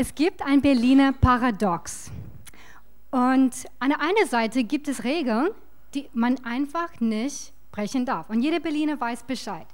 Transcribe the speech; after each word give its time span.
Es 0.00 0.14
gibt 0.14 0.42
ein 0.42 0.60
Berliner 0.62 1.12
Paradox. 1.12 2.12
Und 3.10 3.66
an 3.80 3.88
der 3.88 4.00
einen 4.00 4.28
Seite 4.28 4.62
gibt 4.62 4.86
es 4.86 5.02
Regeln, 5.02 5.48
die 5.92 6.08
man 6.12 6.38
einfach 6.44 7.00
nicht 7.00 7.52
brechen 7.72 8.06
darf. 8.06 8.30
Und 8.30 8.40
jeder 8.40 8.60
Berliner 8.60 9.00
weiß 9.00 9.24
Bescheid. 9.24 9.66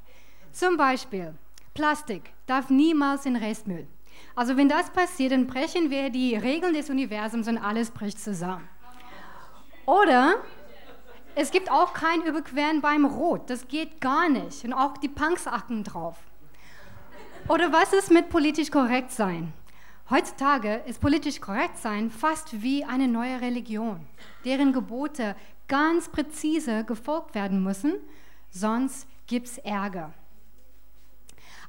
Zum 0.50 0.78
Beispiel, 0.78 1.34
Plastik 1.74 2.32
darf 2.46 2.70
niemals 2.70 3.26
in 3.26 3.36
Restmüll. 3.36 3.86
Also 4.34 4.56
wenn 4.56 4.66
das 4.66 4.88
passiert, 4.88 5.32
dann 5.32 5.46
brechen 5.46 5.90
wir 5.90 6.08
die 6.08 6.36
Regeln 6.36 6.72
des 6.72 6.88
Universums 6.88 7.46
und 7.46 7.58
alles 7.58 7.90
bricht 7.90 8.18
zusammen. 8.18 8.66
Oder 9.84 10.36
es 11.34 11.50
gibt 11.50 11.70
auch 11.70 11.92
kein 11.92 12.22
Überqueren 12.22 12.80
beim 12.80 13.04
Rot. 13.04 13.50
Das 13.50 13.68
geht 13.68 14.00
gar 14.00 14.30
nicht. 14.30 14.64
Und 14.64 14.72
auch 14.72 14.96
die 14.96 15.08
Punks 15.08 15.46
achten 15.46 15.84
drauf. 15.84 16.16
Oder 17.46 17.70
was 17.74 17.92
ist 17.92 18.10
mit 18.10 18.30
politisch 18.30 18.70
korrekt 18.70 19.10
sein? 19.10 19.52
Heutzutage 20.10 20.82
ist 20.86 21.00
politisch 21.00 21.40
korrekt 21.40 21.78
sein 21.78 22.10
fast 22.10 22.62
wie 22.62 22.84
eine 22.84 23.08
neue 23.08 23.40
Religion, 23.40 24.06
deren 24.44 24.74
Gebote 24.74 25.34
ganz 25.66 26.10
präzise 26.10 26.84
gefolgt 26.84 27.34
werden 27.34 27.62
müssen, 27.62 27.94
sonst 28.50 29.08
gibt 29.26 29.46
es 29.46 29.58
Ärger. 29.58 30.12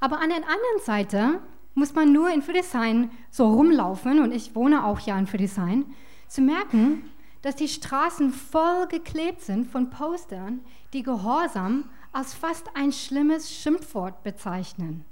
Aber 0.02 0.20
an 0.20 0.28
der 0.28 0.40
anderen 0.40 0.82
Seite 0.84 1.40
muss 1.76 1.96
man 1.96 2.12
nur 2.12 2.30
in 2.30 2.42
Friedrichshain 2.42 3.10
so 3.32 3.48
rumlaufen, 3.48 4.20
und 4.20 4.34
ich 4.34 4.54
wohne 4.54 4.84
auch 4.84 5.00
ja 5.00 5.18
in 5.18 5.28
Friedrichshain, 5.28 5.86
zu 6.28 6.42
merken, 6.42 7.10
dass 7.42 7.56
die 7.56 7.70
Straßen 7.70 8.32
voll 8.32 8.88
geklebt 8.88 9.42
sind 9.42 9.66
von 9.66 9.90
Postern, 9.90 10.60
die 10.92 11.04
Gehorsam 11.04 11.90
als 12.12 12.34
fast 12.34 12.76
ein 12.76 12.92
schlimmes 12.92 13.50
Schimpfwort 13.50 14.24
bezeichnen. 14.24 15.06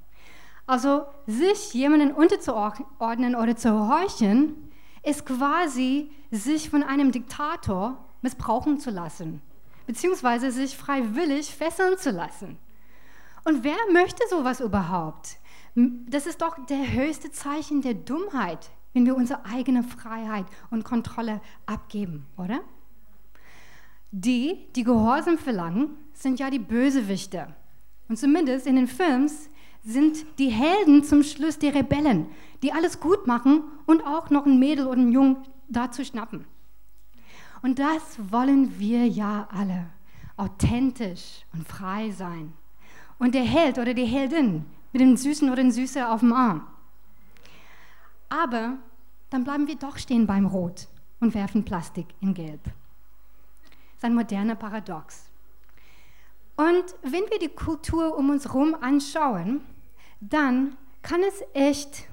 Also 0.66 1.06
sich 1.28 1.74
jemanden 1.74 2.12
unterzuordnen 2.12 3.36
oder 3.36 3.56
zu 3.56 3.88
horchen, 3.88 4.72
ist 5.04 5.26
quasi 5.26 6.12
sich 6.32 6.70
von 6.70 6.84
einem 6.84 7.12
Diktator 7.12 8.04
missbrauchen 8.22 8.80
zu 8.80 8.90
lassen, 8.90 9.42
beziehungsweise 9.86 10.52
sich 10.52 10.78
freiwillig 10.78 11.54
fesseln 11.54 11.98
zu 11.98 12.12
lassen. 12.12 12.58
Und 13.44 13.64
wer 13.66 13.76
möchte 13.92 14.24
sowas 14.30 14.62
überhaupt? 14.62 15.38
Das 15.76 16.26
ist 16.26 16.42
doch 16.42 16.66
der 16.68 16.94
höchste 16.94 17.32
Zeichen 17.32 17.82
der 17.82 17.96
Dummheit, 17.96 18.72
wenn 18.94 19.06
wir 19.06 19.16
unsere 19.16 19.44
eigene 19.46 19.84
Freiheit 19.84 20.46
und 20.70 20.86
Kontrolle 20.86 21.42
abgeben, 21.66 22.26
oder? 22.38 22.62
Die, 24.12 24.68
die 24.76 24.84
Gehorsam 24.84 25.38
verlangen, 25.38 25.98
sind 26.14 26.40
ja 26.40 26.50
die 26.50 26.60
Bösewichte. 26.60 27.54
Und 28.08 28.18
zumindest 28.18 28.68
in 28.68 28.76
den 28.76 28.88
Films 28.88 29.50
sind 29.84 30.26
die 30.40 30.50
Helden 30.50 31.04
zum 31.04 31.24
Schluss 31.24 31.60
die 31.60 31.68
Rebellen, 31.68 32.28
die 32.62 32.72
alles 32.72 33.00
gut 33.00 33.28
machen 33.28 33.64
und 33.86 34.06
auch 34.06 34.30
noch 34.30 34.46
ein 34.46 34.60
Mädel 34.60 34.88
oder 34.88 35.00
einen 35.00 35.12
Jungen 35.12 35.38
dazu 35.68 36.04
schnappen. 36.06 36.46
Und 37.62 37.80
das 37.80 38.18
wollen 38.32 38.80
wir 38.80 39.08
ja 39.08 39.48
alle, 39.52 39.86
authentisch 40.38 41.46
und 41.54 41.68
frei 41.68 42.12
sein. 42.12 42.54
Und 43.20 43.36
der 43.36 43.44
Held 43.44 43.78
oder 43.78 43.94
die 43.94 44.06
Heldin 44.06 44.66
mit 44.92 45.02
dem 45.02 45.18
Süßen 45.18 45.50
oder 45.50 45.62
den 45.62 45.72
Süße 45.72 46.10
auf 46.10 46.22
dem 46.22 46.34
Arm. 46.34 46.68
Aber 48.30 48.78
dann 49.30 49.44
bleiben 49.44 49.68
wir 49.68 49.76
doch 49.76 49.98
stehen 49.98 50.28
beim 50.28 50.46
Rot 50.46 50.88
und 51.20 51.34
werfen 51.34 51.64
Plastik 51.64 52.08
in 52.20 52.34
Gelb. 52.34 52.64
Das 52.64 53.98
ist 53.98 54.04
ein 54.04 54.16
moderner 54.16 54.56
Paradox. 54.56 55.30
Und 56.56 56.84
wenn 57.02 57.24
wir 57.30 57.40
die 57.40 57.50
Kultur 57.50 58.18
um 58.18 58.30
uns 58.30 58.46
herum 58.46 58.76
anschauen, 58.80 59.62
dann 60.30 60.78
kann 61.02 61.22
es 61.24 61.44
echt 61.54 62.08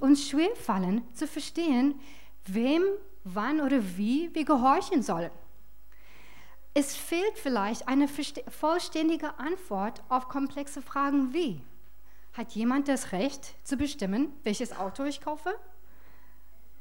uns 0.00 0.28
schwer 0.28 0.54
fallen 0.56 1.02
zu 1.14 1.26
verstehen, 1.26 1.94
wem, 2.46 2.82
wann 3.24 3.60
oder 3.60 3.80
wie 3.96 4.34
wir 4.34 4.44
gehorchen 4.44 5.02
sollen. 5.02 5.30
Es 6.74 6.96
fehlt 6.96 7.36
vielleicht 7.36 7.86
eine 7.86 8.08
vollständige 8.08 9.38
Antwort 9.38 10.02
auf 10.08 10.28
komplexe 10.28 10.82
Fragen 10.82 11.32
wie, 11.34 11.60
hat 12.32 12.52
jemand 12.52 12.88
das 12.88 13.12
Recht 13.12 13.54
zu 13.62 13.76
bestimmen, 13.76 14.32
welches 14.42 14.76
Auto 14.76 15.04
ich 15.04 15.20
kaufe? 15.20 15.54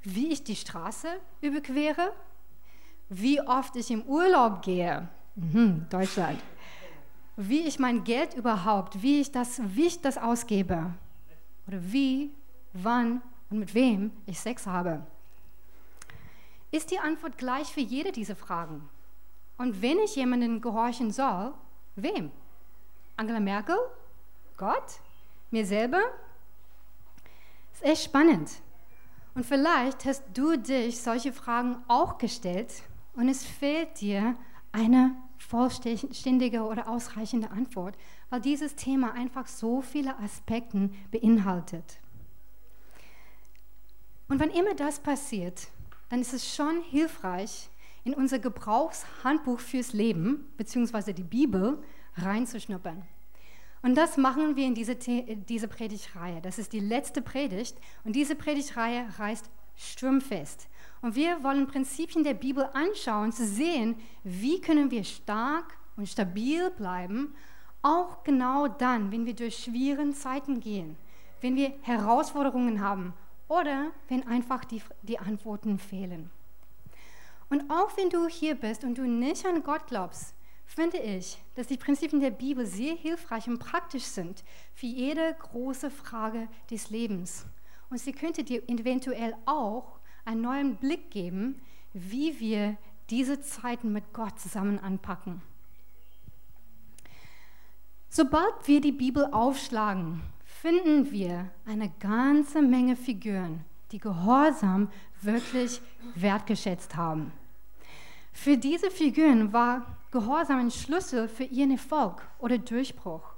Wie 0.03 0.31
ich 0.31 0.43
die 0.43 0.55
Straße 0.55 1.07
überquere? 1.41 2.13
Wie 3.09 3.41
oft 3.41 3.75
ich 3.75 3.91
im 3.91 4.03
Urlaub 4.03 4.61
gehe? 4.61 5.09
Mhm, 5.35 5.87
Deutschland 5.89 6.41
wie 7.35 7.61
ich 7.61 7.79
mein 7.79 8.03
Geld 8.03 8.33
überhaupt, 8.33 9.01
wie 9.01 9.21
ich 9.21 9.31
das, 9.31 9.61
wie 9.63 9.87
ich 9.87 10.01
das 10.01 10.17
ausgebe 10.17 10.93
oder 11.67 11.79
wie, 11.81 12.31
wann 12.73 13.21
und 13.49 13.59
mit 13.59 13.73
wem 13.73 14.11
ich 14.25 14.39
Sex 14.39 14.67
habe. 14.67 15.05
Ist 16.71 16.91
die 16.91 16.99
Antwort 16.99 17.37
gleich 17.37 17.67
für 17.67 17.81
jede 17.81 18.11
dieser 18.11 18.35
Fragen? 18.35 18.89
Und 19.57 19.81
wenn 19.81 19.99
ich 19.99 20.15
jemanden 20.15 20.61
gehorchen 20.61 21.11
soll, 21.11 21.53
wem? 21.95 22.31
Angela 23.17 23.39
Merkel? 23.39 23.77
Gott? 24.57 24.99
Mir 25.51 25.65
selber? 25.65 26.01
Ist 27.73 27.83
echt 27.83 28.03
spannend. 28.05 28.49
Und 29.35 29.45
vielleicht 29.45 30.05
hast 30.05 30.23
du 30.33 30.57
dich 30.57 31.01
solche 31.01 31.31
Fragen 31.31 31.77
auch 31.87 32.17
gestellt 32.17 32.83
und 33.15 33.29
es 33.29 33.43
fehlt 33.43 33.99
dir 34.01 34.35
eine 34.71 35.15
vollständige 35.41 36.63
oder 36.63 36.87
ausreichende 36.87 37.51
Antwort, 37.51 37.95
weil 38.29 38.41
dieses 38.41 38.75
Thema 38.75 39.13
einfach 39.13 39.47
so 39.47 39.81
viele 39.81 40.17
Aspekte 40.19 40.89
beinhaltet. 41.11 41.99
Und 44.27 44.39
wenn 44.39 44.49
immer 44.49 44.73
das 44.75 44.99
passiert, 44.99 45.67
dann 46.09 46.21
ist 46.21 46.33
es 46.33 46.55
schon 46.55 46.81
hilfreich, 46.83 47.69
in 48.03 48.13
unser 48.13 48.39
Gebrauchshandbuch 48.39 49.59
fürs 49.59 49.93
Leben, 49.93 50.47
beziehungsweise 50.57 51.13
die 51.13 51.23
Bibel, 51.23 51.83
reinzuschnuppern. 52.15 53.03
Und 53.83 53.95
das 53.95 54.17
machen 54.17 54.55
wir 54.55 54.65
in 54.65 54.75
diese, 54.75 54.95
diese 54.95 55.67
Predigtreihe. 55.67 56.41
Das 56.41 56.59
ist 56.59 56.73
die 56.73 56.79
letzte 56.79 57.21
Predigt 57.21 57.77
und 58.03 58.15
diese 58.15 58.35
Predigtreihe 58.35 59.17
heißt 59.17 59.49
Sturmfest. 59.75 60.67
Und 61.01 61.15
wir 61.15 61.43
wollen 61.43 61.67
Prinzipien 61.67 62.23
der 62.23 62.35
Bibel 62.35 62.69
anschauen, 62.73 63.31
zu 63.31 63.45
sehen, 63.45 63.95
wie 64.23 64.61
können 64.61 64.91
wir 64.91 65.03
stark 65.03 65.77
und 65.95 66.07
stabil 66.07 66.69
bleiben, 66.71 67.33
auch 67.81 68.23
genau 68.23 68.67
dann, 68.67 69.11
wenn 69.11 69.25
wir 69.25 69.35
durch 69.35 69.57
schwierige 69.57 70.11
Zeiten 70.11 70.59
gehen, 70.59 70.95
wenn 71.41 71.55
wir 71.55 71.73
Herausforderungen 71.81 72.81
haben 72.81 73.13
oder 73.47 73.91
wenn 74.07 74.27
einfach 74.27 74.63
die, 74.65 74.81
die 75.01 75.17
Antworten 75.17 75.79
fehlen. 75.79 76.29
Und 77.49 77.69
auch 77.69 77.97
wenn 77.97 78.09
du 78.09 78.27
hier 78.27 78.55
bist 78.55 78.83
und 78.83 78.97
du 78.97 79.07
nicht 79.07 79.45
an 79.45 79.63
Gott 79.63 79.87
glaubst, 79.87 80.35
finde 80.65 80.99
ich, 80.99 81.37
dass 81.55 81.67
die 81.67 81.77
Prinzipien 81.77 82.21
der 82.21 82.31
Bibel 82.31 82.65
sehr 82.65 82.95
hilfreich 82.95 83.47
und 83.47 83.59
praktisch 83.59 84.05
sind 84.05 84.43
für 84.73 84.85
jede 84.85 85.35
große 85.37 85.91
Frage 85.91 86.47
des 86.69 86.89
Lebens. 86.89 87.45
Und 87.91 87.99
sie 87.99 88.13
könnte 88.13 88.43
dir 88.45 88.67
eventuell 88.69 89.35
auch 89.45 89.99
einen 90.23 90.41
neuen 90.41 90.77
Blick 90.77 91.11
geben, 91.11 91.61
wie 91.93 92.39
wir 92.39 92.77
diese 93.09 93.41
Zeiten 93.41 93.91
mit 93.91 94.13
Gott 94.13 94.39
zusammen 94.39 94.79
anpacken. 94.79 95.41
Sobald 98.09 98.53
wir 98.65 98.79
die 98.79 98.93
Bibel 98.93 99.25
aufschlagen, 99.33 100.21
finden 100.45 101.11
wir 101.11 101.49
eine 101.65 101.91
ganze 101.99 102.61
Menge 102.61 102.95
Figuren, 102.95 103.65
die 103.91 103.99
Gehorsam 103.99 104.89
wirklich 105.21 105.81
wertgeschätzt 106.15 106.95
haben. 106.95 107.33
Für 108.31 108.57
diese 108.57 108.89
Figuren 108.89 109.51
war 109.51 109.97
Gehorsam 110.11 110.59
ein 110.59 110.71
Schlüssel 110.71 111.27
für 111.27 111.43
ihren 111.43 111.71
Erfolg 111.71 112.25
oder 112.39 112.57
Durchbruch. 112.57 113.33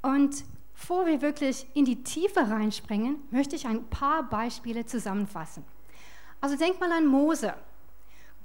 Und 0.00 0.44
Bevor 0.82 1.06
wir 1.06 1.22
wirklich 1.22 1.64
in 1.74 1.84
die 1.84 2.02
Tiefe 2.02 2.40
reinspringen, 2.40 3.14
möchte 3.30 3.54
ich 3.54 3.68
ein 3.68 3.84
paar 3.84 4.24
Beispiele 4.24 4.84
zusammenfassen. 4.84 5.64
Also 6.40 6.56
denk 6.56 6.80
mal 6.80 6.90
an 6.90 7.06
Mose. 7.06 7.54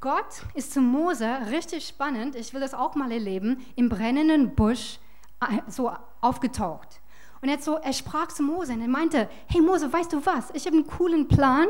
Gott 0.01 0.43
ist 0.53 0.71
zu 0.71 0.79
Mose 0.79 1.27
richtig 1.49 1.87
spannend, 1.87 2.35
ich 2.35 2.53
will 2.53 2.61
das 2.61 2.75
auch 2.75 2.93
mal 2.93 3.11
erleben, 3.11 3.65
im 3.75 3.89
brennenden 3.89 4.53
Busch 4.53 4.99
äh, 5.41 5.61
so 5.67 5.91
aufgetaucht. 6.21 7.01
Und 7.41 7.49
er, 7.49 7.57
so, 7.57 7.77
er 7.77 7.93
sprach 7.93 8.27
zu 8.27 8.43
Mose 8.43 8.73
und 8.73 8.81
er 8.81 8.87
meinte, 8.87 9.27
hey 9.47 9.59
Mose, 9.59 9.91
weißt 9.91 10.13
du 10.13 10.23
was, 10.23 10.51
ich 10.53 10.67
habe 10.67 10.77
einen 10.77 10.85
coolen 10.85 11.27
Plan 11.27 11.67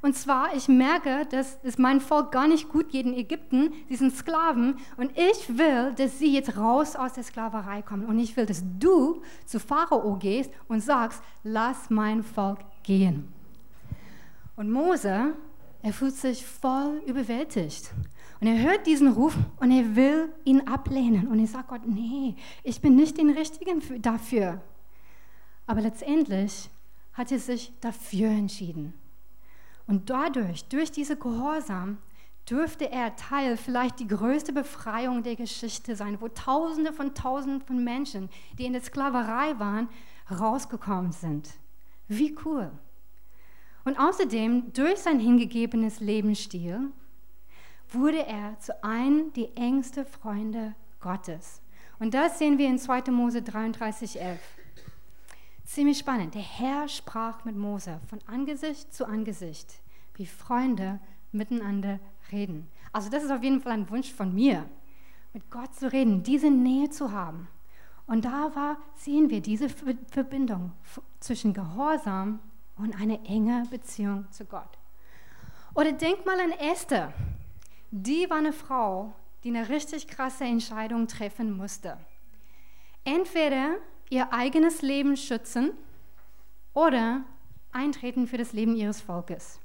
und 0.00 0.14
zwar, 0.14 0.54
ich 0.54 0.68
merke, 0.68 1.26
dass 1.26 1.58
es 1.64 1.76
mein 1.76 2.00
Volk 2.00 2.30
gar 2.30 2.46
nicht 2.46 2.68
gut 2.68 2.90
geht 2.90 3.06
in 3.06 3.14
Ägypten, 3.14 3.72
sie 3.88 3.96
sind 3.96 4.14
Sklaven. 4.14 4.76
Und 4.96 5.10
ich 5.18 5.58
will, 5.58 5.92
dass 5.96 6.18
sie 6.18 6.32
jetzt 6.32 6.56
raus 6.56 6.94
aus 6.94 7.14
der 7.14 7.24
Sklaverei 7.24 7.82
kommen. 7.82 8.06
Und 8.06 8.18
ich 8.18 8.36
will, 8.36 8.46
dass 8.46 8.62
du 8.78 9.22
zu 9.44 9.58
Pharao 9.58 10.16
gehst 10.16 10.50
und 10.68 10.80
sagst, 10.80 11.22
lass 11.42 11.90
mein 11.90 12.22
Volk 12.22 12.60
gehen. 12.84 13.32
Und 14.54 14.70
Mose, 14.70 15.34
er 15.82 15.92
fühlt 15.92 16.14
sich 16.14 16.46
voll 16.46 17.02
überwältigt. 17.06 17.90
Und 18.40 18.46
er 18.46 18.62
hört 18.62 18.86
diesen 18.86 19.08
Ruf 19.08 19.36
und 19.58 19.72
er 19.72 19.96
will 19.96 20.32
ihn 20.44 20.60
ablehnen. 20.68 21.26
Und 21.26 21.40
er 21.40 21.46
sagt 21.48 21.68
Gott, 21.68 21.86
nee, 21.86 22.36
ich 22.62 22.80
bin 22.80 22.94
nicht 22.94 23.18
den 23.18 23.30
Richtigen 23.30 23.82
dafür. 24.00 24.60
Aber 25.66 25.80
letztendlich 25.80 26.70
hatte 27.14 27.38
sich 27.40 27.72
dafür 27.80 28.28
entschieden. 28.28 28.94
Und 29.88 30.10
dadurch, 30.10 30.66
durch 30.66 30.92
diese 30.92 31.16
Gehorsam, 31.16 31.98
dürfte 32.48 32.92
er 32.92 33.16
Teil 33.16 33.56
vielleicht 33.56 33.98
die 33.98 34.06
größte 34.06 34.52
Befreiung 34.52 35.22
der 35.22 35.34
Geschichte 35.34 35.96
sein, 35.96 36.20
wo 36.20 36.28
Tausende 36.28 36.92
von 36.92 37.14
Tausenden 37.14 37.62
von 37.62 37.82
Menschen, 37.82 38.28
die 38.58 38.66
in 38.66 38.74
der 38.74 38.82
Sklaverei 38.82 39.58
waren, 39.58 39.88
rausgekommen 40.30 41.12
sind. 41.12 41.50
Wie 42.06 42.36
cool. 42.44 42.70
Und 43.84 43.98
außerdem, 43.98 44.72
durch 44.74 44.98
sein 44.98 45.18
hingegebenes 45.18 46.00
Lebensstil, 46.00 46.92
wurde 47.90 48.26
er 48.26 48.58
zu 48.60 48.84
einem 48.84 49.32
der 49.32 49.56
engsten 49.56 50.04
Freunde 50.04 50.74
Gottes. 51.00 51.62
Und 51.98 52.12
das 52.12 52.38
sehen 52.38 52.58
wir 52.58 52.68
in 52.68 52.78
2. 52.78 53.10
Mose 53.10 53.40
33, 53.40 54.20
11. 54.20 54.38
Ziemlich 55.68 55.98
spannend. 55.98 56.34
Der 56.34 56.40
Herr 56.40 56.88
sprach 56.88 57.44
mit 57.44 57.54
Mose 57.54 58.00
von 58.08 58.20
Angesicht 58.26 58.94
zu 58.94 59.04
Angesicht, 59.04 59.82
wie 60.14 60.24
Freunde 60.24 60.98
miteinander 61.30 62.00
reden. 62.32 62.66
Also 62.90 63.10
das 63.10 63.22
ist 63.22 63.30
auf 63.30 63.42
jeden 63.42 63.60
Fall 63.60 63.72
ein 63.72 63.90
Wunsch 63.90 64.10
von 64.10 64.34
mir, 64.34 64.64
mit 65.34 65.50
Gott 65.50 65.74
zu 65.74 65.92
reden, 65.92 66.22
diese 66.22 66.50
Nähe 66.50 66.88
zu 66.88 67.12
haben. 67.12 67.48
Und 68.06 68.24
da 68.24 68.50
war, 68.56 68.78
sehen 68.94 69.28
wir 69.28 69.42
diese 69.42 69.68
Verbindung 69.68 70.72
zwischen 71.20 71.52
Gehorsam 71.52 72.40
und 72.78 72.98
eine 72.98 73.22
enge 73.26 73.64
Beziehung 73.70 74.24
zu 74.30 74.46
Gott. 74.46 74.78
Oder 75.74 75.92
denk 75.92 76.24
mal 76.24 76.40
an 76.40 76.52
Esther. 76.52 77.12
Die 77.90 78.28
war 78.30 78.38
eine 78.38 78.54
Frau, 78.54 79.12
die 79.44 79.50
eine 79.50 79.68
richtig 79.68 80.08
krasse 80.08 80.44
Entscheidung 80.44 81.08
treffen 81.08 81.54
musste. 81.54 81.98
Entweder 83.04 83.74
ihr 84.10 84.32
eigenes 84.32 84.82
Leben 84.82 85.16
schützen 85.16 85.72
oder 86.74 87.24
eintreten 87.72 88.26
für 88.26 88.38
das 88.38 88.52
Leben 88.52 88.76
ihres 88.76 89.00
Volkes. 89.00 89.60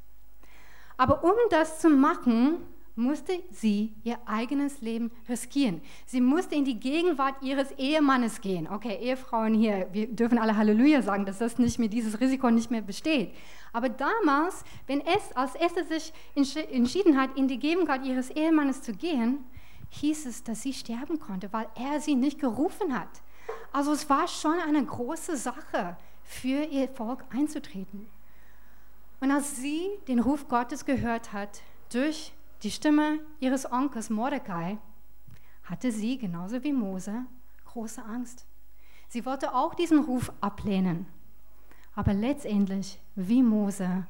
Aber 0.97 1.23
um 1.23 1.33
das 1.49 1.79
zu 1.79 1.89
machen, 1.89 2.57
musste 2.95 3.33
sie 3.49 3.93
ihr 4.03 4.17
eigenes 4.25 4.81
Leben 4.81 5.11
riskieren. 5.27 5.81
Sie 6.05 6.21
musste 6.21 6.55
in 6.55 6.65
die 6.65 6.79
Gegenwart 6.79 7.41
ihres 7.41 7.71
Ehemannes 7.71 8.41
gehen. 8.41 8.67
Okay, 8.69 8.97
Ehefrauen 9.01 9.55
hier, 9.55 9.87
wir 9.91 10.07
dürfen 10.07 10.37
alle 10.37 10.55
Halleluja 10.55 11.01
sagen, 11.01 11.25
dass 11.25 11.39
das 11.39 11.57
nicht 11.57 11.79
mehr, 11.79 11.89
dieses 11.89 12.19
Risiko 12.19 12.51
nicht 12.51 12.69
mehr 12.69 12.81
besteht. 12.81 13.33
Aber 13.71 13.89
damals, 13.89 14.63
wenn 14.85 15.01
es, 15.01 15.35
als 15.35 15.55
Esther 15.55 15.85
sich 15.85 16.13
entschieden 16.35 17.19
hat, 17.19 17.35
in 17.35 17.47
die 17.47 17.57
Gegenwart 17.57 18.05
ihres 18.05 18.29
Ehemannes 18.29 18.83
zu 18.83 18.93
gehen, 18.93 19.39
hieß 19.89 20.27
es, 20.27 20.43
dass 20.43 20.61
sie 20.61 20.73
sterben 20.73 21.19
konnte, 21.19 21.51
weil 21.51 21.67
er 21.75 21.99
sie 21.99 22.15
nicht 22.15 22.39
gerufen 22.39 22.97
hat. 22.97 23.09
Also 23.71 23.91
es 23.91 24.09
war 24.09 24.27
schon 24.27 24.59
eine 24.59 24.85
große 24.85 25.35
Sache, 25.37 25.97
für 26.23 26.63
ihr 26.63 26.87
Volk 26.87 27.23
einzutreten. 27.31 28.07
Und 29.19 29.31
als 29.31 29.57
sie 29.57 29.89
den 30.07 30.19
Ruf 30.19 30.47
Gottes 30.47 30.85
gehört 30.85 31.33
hat, 31.33 31.61
durch 31.91 32.33
die 32.63 32.71
Stimme 32.71 33.19
ihres 33.39 33.71
Onkels 33.71 34.09
Mordecai, 34.09 34.77
hatte 35.63 35.91
sie, 35.91 36.17
genauso 36.17 36.63
wie 36.63 36.73
Mose, 36.73 37.25
große 37.65 38.03
Angst. 38.03 38.45
Sie 39.07 39.25
wollte 39.25 39.53
auch 39.53 39.75
diesen 39.75 39.99
Ruf 39.99 40.31
ablehnen. 40.41 41.05
Aber 41.95 42.13
letztendlich, 42.13 42.99
wie 43.15 43.43
Mose, 43.43 44.05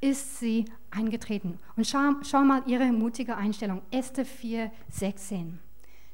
ist 0.00 0.38
sie 0.38 0.66
eingetreten. 0.90 1.58
Und 1.76 1.86
schau, 1.86 2.12
schau 2.22 2.42
mal 2.42 2.62
ihre 2.66 2.86
mutige 2.92 3.36
Einstellung. 3.36 3.82
Esther 3.90 4.26
4, 4.26 4.70
16. 4.90 5.58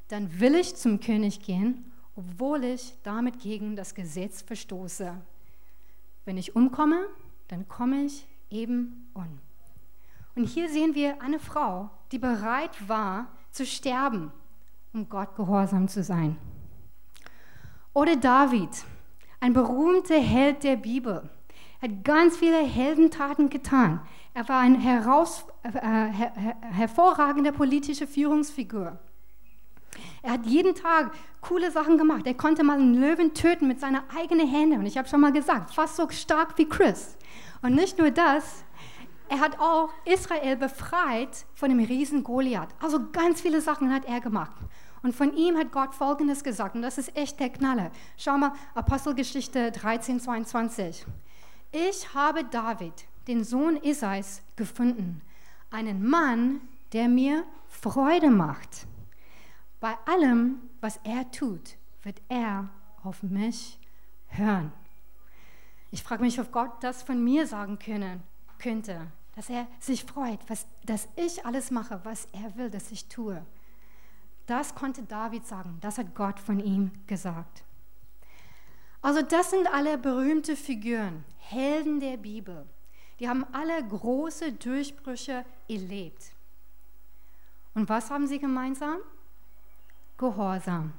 Dann 0.07 0.39
will 0.39 0.55
ich 0.55 0.75
zum 0.75 0.99
König 0.99 1.41
gehen, 1.41 1.91
obwohl 2.15 2.63
ich 2.63 2.93
damit 3.03 3.39
gegen 3.39 3.75
das 3.75 3.95
Gesetz 3.95 4.41
verstoße. 4.41 5.13
Wenn 6.25 6.37
ich 6.37 6.55
umkomme, 6.55 7.07
dann 7.47 7.67
komme 7.67 8.03
ich 8.03 8.25
eben 8.49 9.09
um. 9.13 9.39
Und 10.35 10.45
hier 10.45 10.69
sehen 10.69 10.95
wir 10.95 11.21
eine 11.21 11.39
Frau, 11.39 11.89
die 12.11 12.19
bereit 12.19 12.87
war 12.87 13.27
zu 13.51 13.65
sterben, 13.65 14.31
um 14.93 15.09
Gott 15.09 15.35
gehorsam 15.35 15.87
zu 15.87 16.03
sein. 16.03 16.37
Oder 17.93 18.15
David, 18.15 18.69
ein 19.39 19.53
berühmter 19.53 20.19
Held 20.19 20.63
der 20.63 20.77
Bibel, 20.77 21.29
hat 21.81 22.03
ganz 22.03 22.37
viele 22.37 22.63
Heldentaten 22.65 23.49
getan. 23.49 24.01
Er 24.33 24.47
war 24.47 24.59
eine 24.61 24.77
äh, 24.77 24.81
her, 24.81 26.11
her, 26.11 26.55
hervorragende 26.61 27.51
politische 27.51 28.07
Führungsfigur. 28.07 28.97
Er 30.21 30.31
hat 30.33 30.45
jeden 30.45 30.75
Tag 30.75 31.11
coole 31.41 31.71
Sachen 31.71 31.97
gemacht. 31.97 32.25
Er 32.25 32.33
konnte 32.33 32.63
mal 32.63 32.79
einen 32.79 32.95
Löwen 32.95 33.33
töten 33.33 33.67
mit 33.67 33.79
seinen 33.79 34.01
eigenen 34.15 34.47
Händen. 34.47 34.79
Und 34.79 34.85
ich 34.85 34.97
habe 34.97 35.07
schon 35.07 35.21
mal 35.21 35.31
gesagt, 35.31 35.73
fast 35.73 35.95
so 35.95 36.09
stark 36.09 36.57
wie 36.57 36.67
Chris. 36.67 37.17
Und 37.61 37.75
nicht 37.75 37.97
nur 37.97 38.11
das, 38.11 38.63
er 39.29 39.39
hat 39.39 39.59
auch 39.59 39.89
Israel 40.05 40.55
befreit 40.57 41.45
von 41.55 41.69
dem 41.69 41.79
Riesen 41.79 42.23
Goliath. 42.23 42.69
Also 42.79 42.99
ganz 43.11 43.41
viele 43.41 43.61
Sachen 43.61 43.93
hat 43.93 44.05
er 44.05 44.21
gemacht. 44.21 44.55
Und 45.01 45.13
von 45.13 45.35
ihm 45.35 45.57
hat 45.57 45.71
Gott 45.71 45.93
Folgendes 45.93 46.43
gesagt, 46.43 46.75
und 46.75 46.81
das 46.81 46.97
ist 46.97 47.15
echt 47.17 47.39
der 47.39 47.49
Knaller. 47.49 47.91
Schau 48.17 48.37
mal, 48.37 48.53
Apostelgeschichte 48.73 49.71
13, 49.71 50.19
22. 50.19 51.05
Ich 51.71 52.13
habe 52.13 52.45
David, 52.45 52.93
den 53.27 53.43
Sohn 53.43 53.77
Isais, 53.77 54.41
gefunden, 54.55 55.21
einen 55.71 56.07
Mann, 56.07 56.61
der 56.93 57.09
mir 57.09 57.43
Freude 57.67 58.29
macht. 58.29 58.87
Bei 59.83 59.97
allem, 60.05 60.61
was 60.79 60.97
er 61.03 61.29
tut, 61.29 61.75
wird 62.03 62.21
er 62.29 62.69
auf 63.03 63.21
mich 63.21 63.77
hören. 64.27 64.71
Ich 65.91 66.01
frage 66.03 66.23
mich, 66.23 66.39
ob 66.39 66.53
Gott 66.53 66.81
das 66.81 67.03
von 67.03 67.21
mir 67.21 67.45
sagen 67.47 67.79
können, 67.79 68.23
könnte, 68.59 69.11
dass 69.35 69.49
er 69.49 69.67
sich 69.81 70.05
freut, 70.05 70.39
was, 70.47 70.67
dass 70.85 71.09
ich 71.17 71.45
alles 71.45 71.69
mache, 71.69 71.99
was 72.05 72.29
er 72.31 72.55
will, 72.55 72.69
dass 72.69 72.93
ich 72.93 73.09
tue. 73.09 73.45
Das 74.45 74.73
konnte 74.73 75.03
David 75.03 75.45
sagen, 75.45 75.79
das 75.81 75.97
hat 75.97 76.15
Gott 76.15 76.39
von 76.39 76.61
ihm 76.61 76.91
gesagt. 77.05 77.65
Also 79.01 79.21
das 79.21 79.49
sind 79.49 79.67
alle 79.67 79.97
berühmte 79.97 80.55
Figuren, 80.55 81.25
Helden 81.39 81.99
der 81.99 82.15
Bibel. 82.15 82.65
Die 83.19 83.27
haben 83.27 83.45
alle 83.51 83.85
große 83.85 84.53
Durchbrüche 84.53 85.43
erlebt. 85.67 86.31
Und 87.73 87.89
was 87.89 88.09
haben 88.09 88.27
sie 88.27 88.39
gemeinsam? 88.39 88.99
Gehorsam. 90.17 90.93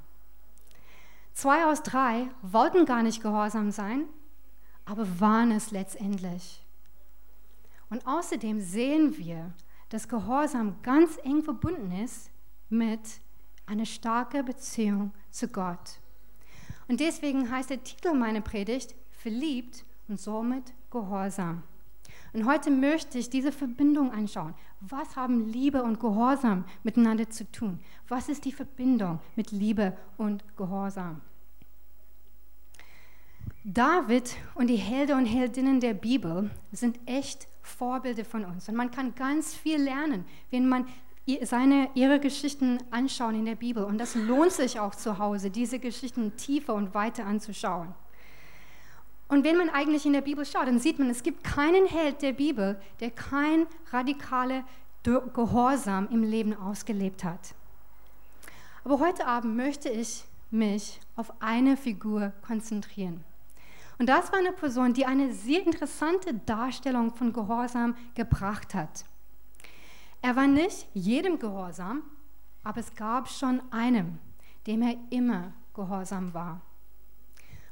Zwei 1.32 1.66
aus 1.66 1.82
drei 1.82 2.28
wollten 2.42 2.84
gar 2.84 3.02
nicht 3.02 3.22
gehorsam 3.22 3.70
sein, 3.70 4.06
aber 4.84 5.20
waren 5.20 5.50
es 5.50 5.70
letztendlich. 5.70 6.64
Und 7.90 8.06
außerdem 8.06 8.60
sehen 8.60 9.16
wir, 9.18 9.52
dass 9.88 10.08
Gehorsam 10.08 10.76
ganz 10.82 11.18
eng 11.24 11.42
verbunden 11.42 11.92
ist 12.02 12.30
mit 12.68 13.00
einer 13.66 13.86
starken 13.86 14.44
Beziehung 14.44 15.12
zu 15.30 15.48
Gott. 15.48 16.00
Und 16.88 17.00
deswegen 17.00 17.50
heißt 17.50 17.70
der 17.70 17.82
Titel 17.82 18.14
meiner 18.14 18.40
Predigt 18.40 18.94
Verliebt 19.10 19.84
und 20.08 20.20
somit 20.20 20.74
Gehorsam. 20.90 21.62
Und 22.34 22.46
heute 22.46 22.70
möchte 22.70 23.16
ich 23.16 23.30
diese 23.30 23.52
Verbindung 23.52 24.10
anschauen. 24.10 24.54
Was 24.80 25.14
haben 25.14 25.48
Liebe 25.48 25.84
und 25.84 26.00
Gehorsam 26.00 26.64
miteinander 26.82 27.30
zu 27.30 27.50
tun? 27.50 27.78
Was 28.08 28.28
ist 28.28 28.44
die 28.44 28.52
Verbindung 28.52 29.20
mit 29.36 29.52
Liebe 29.52 29.96
und 30.18 30.44
Gehorsam? 30.56 31.20
David 33.62 34.36
und 34.56 34.66
die 34.66 34.76
Helden 34.76 35.16
und 35.16 35.26
Heldinnen 35.26 35.78
der 35.78 35.94
Bibel 35.94 36.50
sind 36.72 36.98
echt 37.06 37.46
Vorbilder 37.62 38.24
von 38.24 38.44
uns. 38.44 38.68
Und 38.68 38.74
man 38.74 38.90
kann 38.90 39.14
ganz 39.14 39.54
viel 39.54 39.80
lernen, 39.80 40.24
wenn 40.50 40.68
man 40.68 40.86
seine, 41.42 41.88
ihre 41.94 42.18
Geschichten 42.18 42.78
anschauen 42.90 43.36
in 43.36 43.46
der 43.46 43.54
Bibel. 43.54 43.84
Und 43.84 43.98
das 43.98 44.16
lohnt 44.16 44.52
sich 44.52 44.80
auch 44.80 44.96
zu 44.96 45.18
Hause, 45.18 45.50
diese 45.50 45.78
Geschichten 45.78 46.36
tiefer 46.36 46.74
und 46.74 46.94
weiter 46.94 47.26
anzuschauen. 47.26 47.94
Und 49.28 49.44
wenn 49.44 49.56
man 49.56 49.70
eigentlich 49.70 50.06
in 50.06 50.12
der 50.12 50.20
Bibel 50.20 50.44
schaut, 50.44 50.66
dann 50.66 50.78
sieht 50.78 50.98
man, 50.98 51.10
es 51.10 51.22
gibt 51.22 51.44
keinen 51.44 51.86
Held 51.86 52.22
der 52.22 52.32
Bibel, 52.32 52.80
der 53.00 53.10
kein 53.10 53.66
radikale 53.90 54.64
Gehorsam 55.02 56.08
im 56.10 56.22
Leben 56.22 56.54
ausgelebt 56.54 57.24
hat. 57.24 57.54
Aber 58.84 59.00
heute 59.00 59.26
Abend 59.26 59.56
möchte 59.56 59.88
ich 59.88 60.24
mich 60.50 61.00
auf 61.16 61.32
eine 61.40 61.76
Figur 61.76 62.32
konzentrieren. 62.46 63.24
Und 63.98 64.08
das 64.08 64.32
war 64.32 64.38
eine 64.38 64.52
Person, 64.52 64.92
die 64.92 65.06
eine 65.06 65.32
sehr 65.32 65.64
interessante 65.64 66.34
Darstellung 66.34 67.14
von 67.14 67.32
Gehorsam 67.32 67.94
gebracht 68.14 68.74
hat. 68.74 69.04
Er 70.20 70.36
war 70.36 70.46
nicht 70.46 70.88
jedem 70.94 71.38
gehorsam, 71.38 72.02
aber 72.62 72.80
es 72.80 72.94
gab 72.94 73.28
schon 73.28 73.62
einem, 73.70 74.18
dem 74.66 74.82
er 74.82 74.96
immer 75.10 75.52
gehorsam 75.74 76.32
war. 76.32 76.60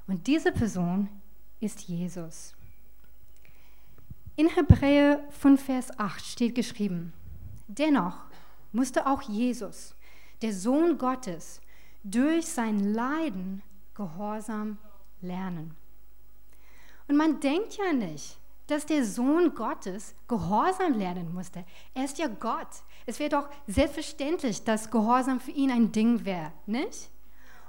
Und 0.07 0.27
diese 0.27 0.53
Person 0.53 1.09
ist 1.63 1.83
Jesus. 1.83 2.55
In 4.35 4.49
Hebräer 4.49 5.23
5, 5.31 5.63
Vers 5.63 5.99
8 5.99 6.25
steht 6.25 6.55
geschrieben, 6.55 7.13
dennoch 7.69 8.25
musste 8.73 9.07
auch 9.07 9.23
Jesus, 9.23 9.95
der 10.41 10.53
Sohn 10.53 10.99
Gottes, 10.99 11.61
durch 12.03 12.47
sein 12.47 12.93
Leiden 12.93 13.63
Gehorsam 13.95 14.79
lernen. 15.21 15.77
Und 17.07 17.17
man 17.17 17.41
denkt 17.41 17.77
ja 17.77 17.93
nicht, 17.93 18.39
dass 18.67 18.87
der 18.87 19.05
Sohn 19.05 19.55
Gottes 19.55 20.15
Gehorsam 20.29 20.95
lernen 20.95 21.33
musste. 21.33 21.65
Er 21.95 22.05
ist 22.05 22.19
ja 22.19 22.27
Gott. 22.27 22.69
Es 23.07 23.19
wäre 23.19 23.31
doch 23.31 23.49
selbstverständlich, 23.67 24.65
dass 24.65 24.91
Gehorsam 24.91 25.41
für 25.41 25.51
ihn 25.51 25.71
ein 25.71 25.93
Ding 25.93 26.25
wäre, 26.25 26.53
nicht? 26.67 27.11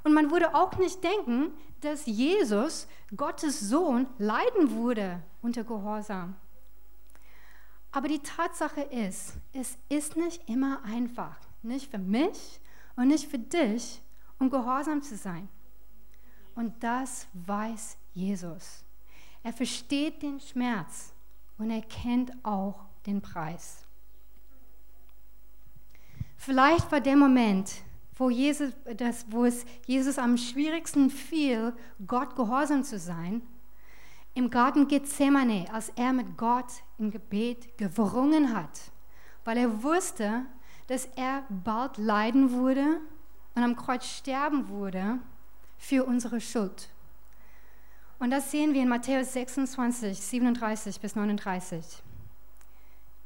Und 0.03 0.13
man 0.13 0.31
würde 0.31 0.53
auch 0.53 0.77
nicht 0.77 1.03
denken, 1.03 1.51
dass 1.81 2.05
Jesus, 2.05 2.88
Gottes 3.15 3.60
Sohn, 3.60 4.07
leiden 4.17 4.77
würde 4.77 5.22
unter 5.41 5.63
Gehorsam. 5.63 6.36
Aber 7.91 8.07
die 8.07 8.19
Tatsache 8.19 8.81
ist, 8.81 9.36
es 9.53 9.77
ist 9.88 10.17
nicht 10.17 10.50
immer 10.50 10.83
einfach, 10.83 11.38
nicht 11.62 11.91
für 11.91 12.00
mich 12.00 12.60
und 12.95 13.07
nicht 13.07 13.29
für 13.29 13.39
dich, 13.39 14.01
um 14.39 14.50
gehorsam 14.50 15.01
zu 15.01 15.15
sein. 15.15 15.48
Und 16.55 16.83
das 16.83 17.27
weiß 17.33 17.98
Jesus. 18.13 18.83
Er 19.43 19.53
versteht 19.53 20.22
den 20.22 20.39
Schmerz 20.39 21.13
und 21.57 21.69
er 21.69 21.81
kennt 21.81 22.31
auch 22.43 22.86
den 23.05 23.22
Preis. 23.22 23.83
Vielleicht 26.38 26.91
war 26.91 27.00
der 27.00 27.15
Moment, 27.15 27.72
wo, 28.15 28.29
Jesus, 28.29 28.72
das, 28.98 29.25
wo 29.29 29.46
es 29.46 29.65
Jesus 29.86 30.17
am 30.17 30.38
schwierigsten 30.38 31.10
fiel, 31.10 31.74
Gott 32.05 32.36
gehorsam 32.36 32.84
zu 32.84 33.00
sein, 33.00 33.41
im 34.36 34.50
Garten 34.50 34.88
Gethsemane, 34.88 35.67
als 35.72 35.89
er 35.96 36.13
mit 36.13 36.38
Gott 36.38 36.84
im 36.98 37.12
Gebet 37.12 37.77
gerungen 37.77 38.55
hat, 38.55 38.91
weil 39.46 39.58
er 39.58 39.84
wusste, 39.84 40.46
dass 40.88 41.05
er 41.15 41.43
bald 41.50 41.98
leiden 41.98 42.51
würde 42.51 43.00
und 43.55 43.63
am 43.63 43.75
Kreuz 43.75 44.05
sterben 44.05 44.70
würde 44.70 45.20
für 45.77 46.05
unsere 46.05 46.41
Schuld. 46.41 46.89
Und 48.20 48.32
das 48.32 48.51
sehen 48.51 48.74
wir 48.74 48.82
in 48.82 48.89
Matthäus 48.89 49.34
26, 49.34 50.20
37 50.20 51.00
bis 51.00 51.15
39. 51.15 52.01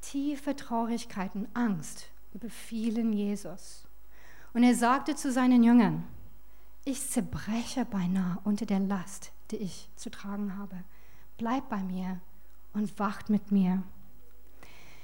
Tiefe 0.01 0.55
Traurigkeit 0.55 1.35
und 1.35 1.47
Angst 1.53 2.09
überfielen 2.33 3.13
Jesus. 3.13 3.86
Und 4.57 4.63
er 4.63 4.73
sagte 4.73 5.13
zu 5.13 5.31
seinen 5.31 5.61
Jüngern, 5.61 6.03
ich 6.83 7.07
zerbreche 7.07 7.85
beinahe 7.85 8.39
unter 8.43 8.65
der 8.65 8.79
Last, 8.79 9.31
die 9.51 9.57
ich 9.57 9.87
zu 9.95 10.09
tragen 10.09 10.57
habe. 10.57 10.83
Bleib 11.37 11.69
bei 11.69 11.83
mir 11.83 12.19
und 12.73 12.97
wacht 12.97 13.29
mit 13.29 13.51
mir. 13.51 13.83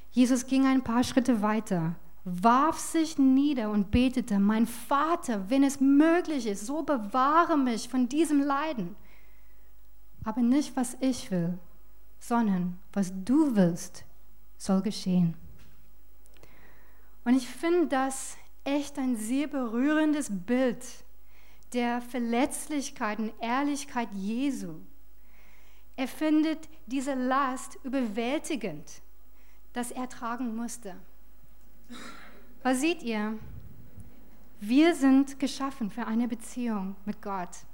Jesus 0.09 0.47
ging 0.47 0.65
ein 0.65 0.83
paar 0.83 1.03
Schritte 1.03 1.43
weiter, 1.43 1.93
warf 2.23 2.79
sich 2.79 3.19
nieder 3.19 3.69
und 3.69 3.91
betete, 3.91 4.39
mein 4.39 4.65
Vater, 4.65 5.47
wenn 5.51 5.61
es 5.61 5.79
möglich 5.79 6.47
ist, 6.47 6.65
so 6.65 6.81
bewahre 6.81 7.55
mich 7.55 7.87
von 7.87 8.09
diesem 8.09 8.41
Leiden. 8.41 8.95
Aber 10.23 10.41
nicht, 10.41 10.75
was 10.75 10.97
ich 10.99 11.29
will, 11.29 11.59
sondern 12.19 12.79
was 12.91 13.13
du 13.23 13.55
willst, 13.55 14.03
soll 14.57 14.81
geschehen. 14.81 15.35
Und 17.23 17.35
ich 17.35 17.47
finde 17.47 17.85
das 17.85 18.35
echt 18.63 18.97
ein 18.97 19.15
sehr 19.15 19.47
berührendes 19.47 20.29
Bild 20.29 20.85
der 21.73 22.01
Verletzlichkeit 22.01 23.19
und 23.19 23.33
Ehrlichkeit 23.41 24.09
Jesu. 24.13 24.75
Er 25.95 26.07
findet 26.07 26.69
diese 26.85 27.13
Last 27.13 27.77
überwältigend, 27.83 29.01
dass 29.73 29.91
er 29.91 30.09
tragen 30.09 30.55
musste. 30.55 30.95
Was 32.61 32.81
seht 32.81 33.03
ihr? 33.03 33.37
Wir 34.59 34.95
sind 34.95 35.39
geschaffen 35.39 35.91
für 35.91 36.07
eine 36.07 36.27
Beziehung 36.27 36.95
mit 37.05 37.21
Gott. 37.21 37.65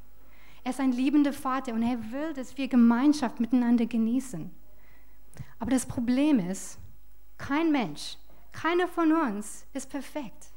Er 0.63 0.71
ist 0.71 0.79
ein 0.79 0.91
liebender 0.91 1.33
Vater 1.33 1.73
und 1.73 1.83
er 1.83 2.11
will, 2.11 2.33
dass 2.33 2.57
wir 2.57 2.67
Gemeinschaft 2.67 3.39
miteinander 3.39 3.85
genießen. 3.85 4.49
Aber 5.59 5.71
das 5.71 5.85
Problem 5.85 6.39
ist, 6.39 6.79
kein 7.37 7.71
Mensch, 7.71 8.17
keiner 8.51 8.87
von 8.87 9.11
uns 9.11 9.65
ist 9.73 9.89
perfekt. 9.89 10.48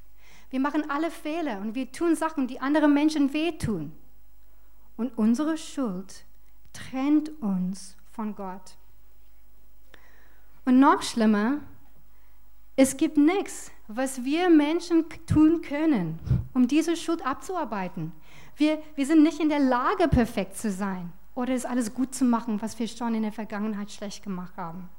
Wir 0.53 0.61
machen 0.61 0.91
alle 0.91 1.11
Fehler 1.11 1.63
und 1.63 1.75
wir 1.75 1.91
tun 1.91 2.15
Sachen, 2.15 2.47
die 2.47 2.61
anderen 2.61 2.93
Menschen 2.93 3.33
wehtun. 3.33 3.91
Und 4.99 5.17
unsere 5.17 5.57
Schuld 5.57 6.27
trennt 6.75 7.31
uns 7.41 7.97
von 8.11 8.35
Gott. 8.35 8.77
Und 10.67 10.79
noch 10.79 11.03
schlimmer, 11.03 11.61
es 12.77 12.99
gibt 12.99 13.17
nichts, 13.17 13.71
was 13.89 14.25
wir 14.25 14.51
Menschen 14.51 15.07
tun 15.27 15.63
können, 15.63 16.19
um 16.53 16.69
diese 16.69 16.97
Schuld 16.97 17.25
abzuarbeiten. 17.25 18.13
Wir, 18.57 18.83
wir 18.95 19.07
sind 19.07 19.23
nicht 19.23 19.41
in 19.41 19.49
der 19.49 19.59
Lage, 19.59 20.07
perfekt 20.07 20.59
zu 20.59 20.71
sein 20.71 21.15
oder 21.35 21.55
es 21.55 21.65
alles 21.65 21.95
gut 21.95 22.15
zu 22.15 22.27
machen, 22.27 22.61
was 22.61 22.79
wir 22.79 22.87
schon 22.89 23.15
in 23.15 23.23
der 23.23 23.33
Vergangenheit 23.33 23.91
schlecht 23.91 24.23
gemacht 24.23 24.59
haben. 24.59 24.91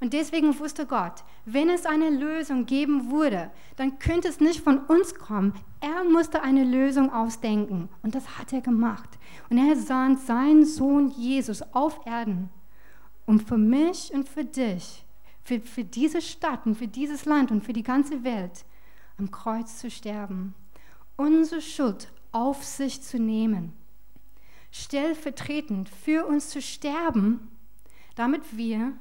Und 0.00 0.12
deswegen 0.12 0.58
wusste 0.58 0.86
Gott, 0.86 1.24
wenn 1.46 1.70
es 1.70 1.86
eine 1.86 2.10
Lösung 2.10 2.66
geben 2.66 3.10
würde, 3.10 3.50
dann 3.76 3.98
könnte 3.98 4.28
es 4.28 4.40
nicht 4.40 4.60
von 4.60 4.78
uns 4.78 5.14
kommen. 5.14 5.54
Er 5.80 6.04
musste 6.04 6.42
eine 6.42 6.64
Lösung 6.64 7.12
ausdenken. 7.12 7.88
Und 8.02 8.14
das 8.14 8.38
hat 8.38 8.52
er 8.52 8.60
gemacht. 8.60 9.18
Und 9.48 9.56
er 9.56 9.74
sah 9.76 10.14
seinen 10.16 10.66
Sohn 10.66 11.08
Jesus 11.08 11.62
auf 11.72 12.04
Erden, 12.04 12.50
um 13.24 13.40
für 13.40 13.56
mich 13.56 14.12
und 14.12 14.28
für 14.28 14.44
dich, 14.44 15.04
für, 15.42 15.60
für 15.60 15.84
diese 15.84 16.20
Stadt 16.20 16.66
und 16.66 16.74
für 16.74 16.88
dieses 16.88 17.24
Land 17.24 17.50
und 17.50 17.64
für 17.64 17.72
die 17.72 17.82
ganze 17.82 18.22
Welt 18.22 18.66
am 19.18 19.30
Kreuz 19.30 19.78
zu 19.78 19.90
sterben. 19.90 20.54
Unsere 21.16 21.62
Schuld 21.62 22.12
auf 22.32 22.62
sich 22.62 23.00
zu 23.00 23.18
nehmen. 23.18 23.72
Stellvertretend 24.70 25.88
für 25.88 26.26
uns 26.26 26.50
zu 26.50 26.60
sterben, 26.60 27.48
damit 28.14 28.58
wir 28.58 28.92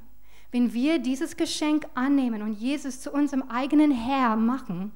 wenn 0.51 0.73
wir 0.73 0.99
dieses 0.99 1.37
Geschenk 1.37 1.85
annehmen 1.95 2.41
und 2.41 2.53
Jesus 2.53 3.01
zu 3.01 3.11
unserem 3.11 3.43
eigenen 3.49 3.91
Herr 3.91 4.35
machen, 4.35 4.91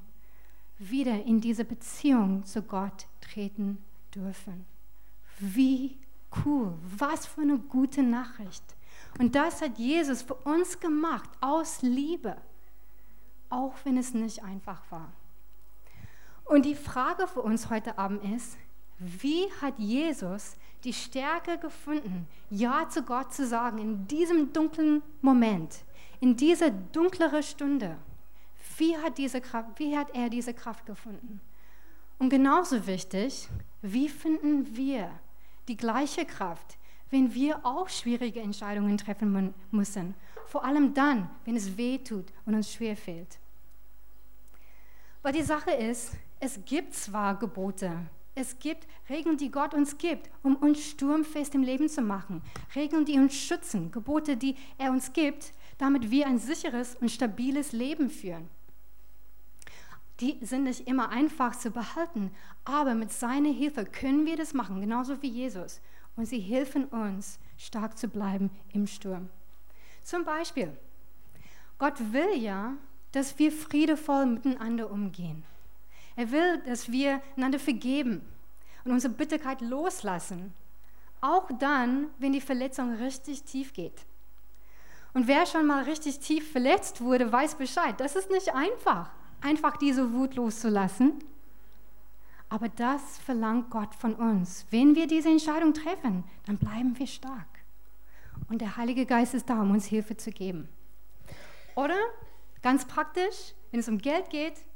wieder 0.78 1.24
in 1.24 1.40
diese 1.40 1.64
Beziehung 1.64 2.44
zu 2.44 2.62
Gott 2.62 3.06
treten 3.20 3.78
dürfen. 4.14 4.64
Wie 5.38 5.98
cool, 6.44 6.74
was 6.96 7.26
für 7.26 7.42
eine 7.42 7.58
gute 7.58 8.02
Nachricht. 8.02 8.64
Und 9.18 9.34
das 9.34 9.60
hat 9.60 9.78
Jesus 9.78 10.22
für 10.22 10.34
uns 10.34 10.80
gemacht, 10.80 11.28
aus 11.40 11.82
Liebe, 11.82 12.36
auch 13.48 13.74
wenn 13.84 13.96
es 13.96 14.14
nicht 14.14 14.42
einfach 14.42 14.80
war. 14.90 15.12
Und 16.44 16.64
die 16.64 16.74
Frage 16.74 17.26
für 17.26 17.42
uns 17.42 17.70
heute 17.70 17.98
Abend 17.98 18.24
ist, 18.34 18.56
wie 18.98 19.46
hat 19.60 19.78
Jesus 19.78 20.56
die 20.84 20.92
Stärke 20.92 21.58
gefunden, 21.58 22.26
Ja 22.48 22.88
zu 22.88 23.02
Gott 23.02 23.32
zu 23.32 23.46
sagen 23.46 23.78
in 23.78 24.06
diesem 24.06 24.52
dunklen 24.52 25.02
Moment, 25.20 25.84
in 26.20 26.36
dieser 26.36 26.70
dunkleren 26.70 27.42
Stunde. 27.42 27.96
Wie 28.76 28.96
hat, 28.96 29.18
diese 29.18 29.40
Kraft, 29.40 29.78
wie 29.78 29.96
hat 29.96 30.14
er 30.14 30.30
diese 30.30 30.54
Kraft 30.54 30.86
gefunden? 30.86 31.40
Und 32.18 32.30
genauso 32.30 32.86
wichtig, 32.86 33.48
wie 33.82 34.08
finden 34.08 34.76
wir 34.76 35.10
die 35.68 35.76
gleiche 35.76 36.24
Kraft, 36.24 36.78
wenn 37.10 37.34
wir 37.34 37.64
auch 37.64 37.88
schwierige 37.88 38.40
Entscheidungen 38.40 38.96
treffen 38.96 39.54
müssen? 39.70 40.14
Vor 40.46 40.64
allem 40.64 40.94
dann, 40.94 41.30
wenn 41.44 41.56
es 41.56 41.76
weh 41.76 41.98
tut 41.98 42.26
und 42.44 42.54
uns 42.54 42.72
schwer 42.72 42.96
fällt. 42.96 43.38
Weil 45.22 45.32
die 45.32 45.42
Sache 45.42 45.70
ist, 45.72 46.14
es 46.40 46.58
gibt 46.64 46.94
zwar 46.94 47.38
Gebote, 47.38 47.98
es 48.34 48.58
gibt 48.58 48.86
Regeln, 49.08 49.36
die 49.36 49.50
Gott 49.50 49.74
uns 49.74 49.98
gibt, 49.98 50.30
um 50.42 50.56
uns 50.56 50.84
sturmfest 50.84 51.54
im 51.54 51.62
Leben 51.62 51.88
zu 51.88 52.00
machen. 52.00 52.42
Regeln, 52.74 53.04
die 53.04 53.18
uns 53.18 53.34
schützen, 53.34 53.90
Gebote, 53.90 54.36
die 54.36 54.56
er 54.78 54.92
uns 54.92 55.12
gibt, 55.12 55.52
damit 55.78 56.10
wir 56.10 56.26
ein 56.26 56.38
sicheres 56.38 56.96
und 56.96 57.10
stabiles 57.10 57.72
Leben 57.72 58.08
führen. 58.08 58.48
Die 60.20 60.38
sind 60.42 60.64
nicht 60.64 60.86
immer 60.86 61.08
einfach 61.08 61.56
zu 61.56 61.70
behalten, 61.70 62.30
aber 62.64 62.94
mit 62.94 63.10
seiner 63.10 63.52
Hilfe 63.52 63.84
können 63.84 64.26
wir 64.26 64.36
das 64.36 64.52
machen, 64.52 64.80
genauso 64.80 65.22
wie 65.22 65.30
Jesus. 65.30 65.80
Und 66.16 66.26
sie 66.26 66.40
helfen 66.40 66.84
uns, 66.84 67.38
stark 67.56 67.96
zu 67.96 68.08
bleiben 68.08 68.50
im 68.72 68.86
Sturm. 68.86 69.30
Zum 70.02 70.24
Beispiel, 70.24 70.76
Gott 71.78 72.12
will 72.12 72.36
ja, 72.36 72.74
dass 73.12 73.38
wir 73.38 73.50
friedevoll 73.50 74.26
miteinander 74.26 74.90
umgehen. 74.90 75.44
Er 76.20 76.30
will, 76.32 76.58
dass 76.66 76.92
wir 76.92 77.22
einander 77.34 77.58
vergeben 77.58 78.20
und 78.84 78.92
unsere 78.92 79.14
Bitterkeit 79.14 79.62
loslassen. 79.62 80.52
Auch 81.22 81.48
dann, 81.58 82.08
wenn 82.18 82.34
die 82.34 82.42
Verletzung 82.42 82.92
richtig 82.96 83.44
tief 83.44 83.72
geht. 83.72 84.04
Und 85.14 85.28
wer 85.28 85.46
schon 85.46 85.66
mal 85.66 85.84
richtig 85.84 86.18
tief 86.18 86.52
verletzt 86.52 87.00
wurde, 87.00 87.32
weiß 87.32 87.54
Bescheid. 87.54 87.98
Das 87.98 88.16
ist 88.16 88.30
nicht 88.30 88.54
einfach, 88.54 89.08
einfach 89.40 89.78
diese 89.78 90.12
Wut 90.12 90.34
loszulassen. 90.34 91.24
Aber 92.50 92.68
das 92.68 93.16
verlangt 93.24 93.70
Gott 93.70 93.94
von 93.94 94.14
uns. 94.14 94.66
Wenn 94.68 94.94
wir 94.94 95.06
diese 95.06 95.30
Entscheidung 95.30 95.72
treffen, 95.72 96.24
dann 96.44 96.58
bleiben 96.58 96.98
wir 96.98 97.06
stark. 97.06 97.48
Und 98.50 98.60
der 98.60 98.76
Heilige 98.76 99.06
Geist 99.06 99.32
ist 99.32 99.48
da, 99.48 99.62
um 99.62 99.70
uns 99.70 99.86
Hilfe 99.86 100.18
zu 100.18 100.32
geben. 100.32 100.68
Oder 101.76 101.96
ganz 102.60 102.84
praktisch, 102.84 103.54
wenn 103.70 103.80
es 103.80 103.88
um 103.88 103.96
Geld 103.96 104.28
geht, 104.28 104.66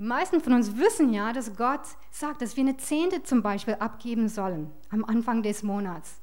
die 0.00 0.06
meisten 0.06 0.40
von 0.40 0.54
uns 0.54 0.78
wissen 0.78 1.12
ja, 1.12 1.30
dass 1.34 1.54
Gott 1.56 1.82
sagt, 2.10 2.40
dass 2.40 2.56
wir 2.56 2.62
eine 2.62 2.78
Zehnte 2.78 3.22
zum 3.22 3.42
Beispiel 3.42 3.74
abgeben 3.74 4.30
sollen 4.30 4.72
am 4.88 5.04
Anfang 5.04 5.42
des 5.42 5.62
Monats. 5.62 6.22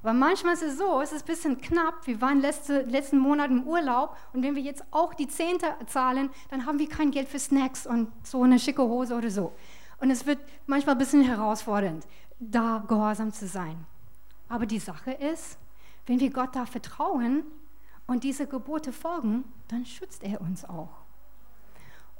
Aber 0.00 0.12
manchmal 0.12 0.54
ist 0.54 0.62
es 0.62 0.78
so, 0.78 1.00
es 1.00 1.10
ist 1.10 1.24
ein 1.24 1.26
bisschen 1.26 1.60
knapp. 1.60 2.06
Wir 2.06 2.20
waren 2.20 2.40
letzte, 2.40 2.82
letzten 2.82 3.18
Monat 3.18 3.50
im 3.50 3.64
Urlaub 3.64 4.16
und 4.32 4.44
wenn 4.44 4.54
wir 4.54 4.62
jetzt 4.62 4.84
auch 4.92 5.12
die 5.12 5.26
Zehnte 5.26 5.66
zahlen, 5.86 6.30
dann 6.50 6.66
haben 6.66 6.78
wir 6.78 6.88
kein 6.88 7.10
Geld 7.10 7.28
für 7.28 7.40
Snacks 7.40 7.84
und 7.84 8.12
so 8.22 8.44
eine 8.44 8.60
schicke 8.60 8.82
Hose 8.82 9.16
oder 9.16 9.28
so. 9.28 9.52
Und 9.98 10.10
es 10.10 10.24
wird 10.24 10.38
manchmal 10.66 10.94
ein 10.94 10.98
bisschen 10.98 11.22
herausfordernd, 11.22 12.06
da 12.38 12.84
gehorsam 12.86 13.32
zu 13.32 13.48
sein. 13.48 13.86
Aber 14.48 14.66
die 14.66 14.78
Sache 14.78 15.10
ist, 15.10 15.58
wenn 16.06 16.20
wir 16.20 16.30
Gott 16.30 16.54
da 16.54 16.64
vertrauen 16.64 17.42
und 18.06 18.22
diese 18.22 18.46
Gebote 18.46 18.92
folgen, 18.92 19.42
dann 19.66 19.84
schützt 19.84 20.22
er 20.22 20.40
uns 20.40 20.64
auch. 20.64 21.05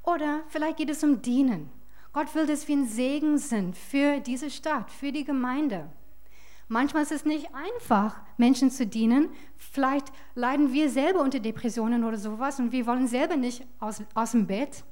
Oder 0.07 0.43
vielleicht 0.49 0.79
geht 0.79 0.91
es 0.91 1.03
um 1.05 1.21
Dienen. 1.21 1.69
Gott 2.13 2.35
will, 2.35 2.47
dass 2.47 2.67
wir 2.67 2.77
ein 2.77 2.89
Segen 2.89 3.37
sind 3.37 3.77
für 3.77 4.21
diese 4.21 4.51
Stadt, 4.51 4.91
für 4.91 5.13
die 5.13 5.25
Gemeinde. 5.25 5.91
Manchmal 6.69 7.03
ist 7.03 7.13
es 7.13 7.25
nicht 7.25 7.55
einfach, 7.55 8.21
Menschen 8.37 8.71
zu 8.71 8.87
dienen. 8.87 9.29
Vielleicht 9.57 10.07
leiden 10.35 10.73
wir 10.73 10.91
selber 10.91 11.21
unter 11.21 11.41
Depressionen 11.41 12.05
oder 12.05 12.17
sowas 12.17 12.59
und 12.59 12.73
wir 12.73 12.87
wollen 12.87 13.07
selber 13.07 13.37
nicht 13.37 13.67
aus, 13.79 14.03
aus 14.15 14.31
dem 14.31 14.47
Bett. 14.47 14.85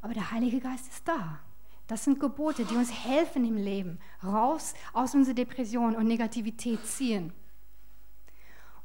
Aber 0.00 0.12
der 0.12 0.30
Heilige 0.30 0.60
Geist 0.60 0.88
ist 0.88 1.06
da. 1.08 1.40
Das 1.86 2.04
sind 2.04 2.20
Gebote, 2.20 2.64
die 2.64 2.76
uns 2.76 2.92
helfen 2.92 3.44
im 3.44 3.56
Leben, 3.56 3.98
raus 4.22 4.74
aus 4.92 5.14
unserer 5.14 5.34
Depression 5.34 5.96
und 5.96 6.06
Negativität 6.06 6.84
ziehen. 6.86 7.32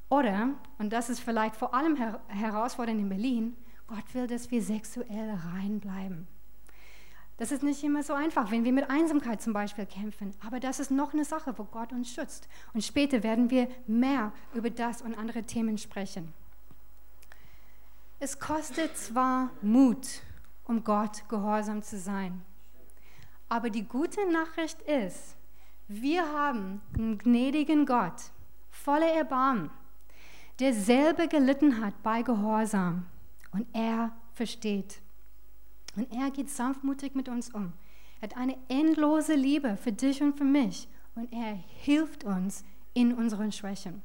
Oder, 0.10 0.50
und 0.78 0.94
das 0.94 1.10
ist 1.10 1.20
vielleicht 1.20 1.56
vor 1.56 1.74
allem 1.74 1.96
her 1.96 2.22
herausfordernd 2.28 3.00
in 3.00 3.10
Berlin, 3.10 3.56
Gott 3.88 4.13
will, 4.13 4.27
dass 4.27 4.51
wir 4.51 4.62
sexuell 4.62 5.39
rein 5.53 5.79
bleiben. 5.79 6.27
Das 7.38 7.51
ist 7.51 7.62
nicht 7.62 7.84
immer 7.84 8.01
so 8.01 8.13
einfach, 8.13 8.50
wenn 8.50 8.63
wir 8.63 8.74
mit 8.74 8.89
Einsamkeit 8.89 9.41
zum 9.41 9.53
Beispiel 9.53 9.86
kämpfen. 9.86 10.34
Aber 10.46 10.60
das 10.60 10.79
ist 10.79 10.89
noch 10.89 11.13
eine 11.13 11.24
Sache, 11.24 11.53
wo 11.58 11.65
Gott 11.65 11.91
uns 11.91 12.12
schützt. 12.12 12.50
Und 12.74 12.84
später 12.84 13.22
werden 13.22 13.51
wir 13.51 13.67
mehr 13.86 14.34
über 14.56 14.72
das 14.72 15.03
und 15.03 15.15
andere 15.17 15.44
Themen 15.44 15.77
sprechen. 15.77 16.34
Es 18.20 18.39
kostet 18.39 18.98
zwar 18.98 19.51
Mut, 19.62 20.22
um 20.65 20.84
Gott 20.84 21.29
gehorsam 21.29 21.84
zu 21.84 22.00
sein. 22.00 22.41
Aber 23.50 23.70
die 23.70 23.84
gute 23.84 24.29
Nachricht 24.32 24.82
ist, 24.82 25.36
wir 25.88 26.24
haben 26.34 26.82
einen 26.96 27.20
gnädigen 27.20 27.86
Gott, 27.86 28.32
voller 28.72 29.13
Erbarmen, 29.13 29.70
der 30.60 30.74
selber 30.74 31.27
gelitten 31.27 31.79
hat 31.79 32.01
bei 32.01 32.24
Gehorsam. 32.24 33.06
Und 33.51 33.68
er 33.74 34.16
versteht. 34.34 35.01
Und 35.96 36.12
er 36.13 36.30
geht 36.32 36.50
sanftmutig 36.50 37.16
mit 37.16 37.30
uns 37.30 37.54
um. 37.54 37.74
Er 38.20 38.30
hat 38.30 38.38
eine 38.38 38.58
endlose 38.68 39.36
Liebe 39.36 39.77
für 39.77 39.92
dich 39.92 40.22
und 40.22 40.38
für 40.38 40.44
mich. 40.44 40.88
Und 41.16 41.32
er 41.34 41.54
hilft 41.54 42.24
uns 42.24 42.63
in 42.94 43.13
unseren 43.13 43.51
Schwächen. 43.51 44.01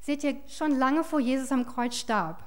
Seht 0.00 0.24
ihr, 0.24 0.36
schon 0.48 0.72
lange 0.72 1.04
vor 1.04 1.20
Jesus 1.20 1.52
am 1.52 1.66
Kreuz 1.66 1.96
starb, 1.96 2.42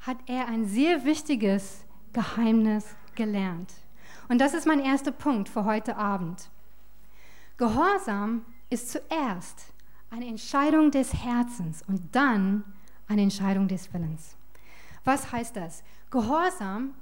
hat 0.00 0.18
er 0.26 0.48
ein 0.48 0.66
sehr 0.66 1.04
wichtiges 1.04 1.84
Geheimnis 2.12 2.86
gelernt. 3.14 3.72
Und 4.28 4.40
das 4.40 4.54
ist 4.54 4.66
mein 4.66 4.80
erster 4.80 5.12
Punkt 5.12 5.48
für 5.48 5.64
heute 5.64 5.96
Abend. 5.96 6.50
Gehorsam 7.56 8.44
ist 8.70 8.90
zuerst 8.90 9.72
eine 10.10 10.26
Entscheidung 10.26 10.90
des 10.90 11.14
Herzens 11.14 11.82
und 11.86 12.14
dann 12.14 12.64
eine 13.08 13.22
Entscheidung 13.22 13.68
des 13.68 13.92
Willens. 13.92 14.36
Was 15.04 15.32
heißt 15.32 15.56
das? 15.56 15.82
Gehorsam 16.10 16.94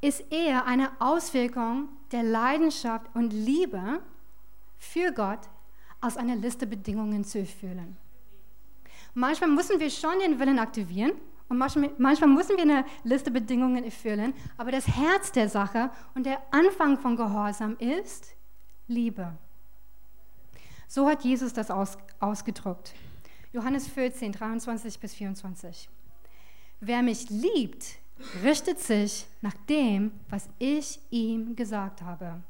ist 0.00 0.30
eher 0.30 0.66
eine 0.66 0.90
Auswirkung 1.00 1.88
der 2.12 2.22
Leidenschaft 2.22 3.06
und 3.14 3.32
Liebe 3.32 4.00
für 4.78 5.12
Gott, 5.12 5.40
als 6.00 6.16
eine 6.16 6.34
Liste 6.34 6.66
Bedingungen 6.66 7.24
zu 7.24 7.38
erfüllen. 7.38 7.96
Manchmal 9.14 9.50
müssen 9.50 9.80
wir 9.80 9.90
schon 9.90 10.18
den 10.20 10.38
Willen 10.38 10.58
aktivieren 10.58 11.12
und 11.48 11.58
manchmal, 11.58 11.90
müssen 12.28 12.56
wir 12.56 12.62
eine 12.62 12.84
Liste 13.04 13.30
Bedingungen 13.30 13.84
erfüllen, 13.84 14.34
aber 14.56 14.72
das 14.72 14.86
Herz 14.86 15.32
der 15.32 15.48
Sache 15.48 15.90
und 16.14 16.26
der 16.26 16.38
Anfang 16.50 16.98
von 16.98 17.16
Gehorsam 17.16 17.76
ist 17.78 18.34
Liebe. 18.88 19.32
So 20.88 21.08
hat 21.08 21.24
Jesus 21.24 21.52
das 21.52 21.70
aus, 21.70 21.96
ausgedrückt. 22.20 22.94
Johannes 23.56 23.88
14, 23.88 24.32
23 24.32 25.00
bis 25.00 25.14
24. 25.14 25.88
Wer 26.80 27.00
mich 27.00 27.30
liebt, 27.30 27.96
richtet 28.42 28.78
sich 28.78 29.26
nach 29.40 29.54
dem, 29.66 30.12
was 30.28 30.50
ich 30.58 31.00
ihm 31.08 31.56
gesagt 31.56 32.02
habe. 32.02 32.42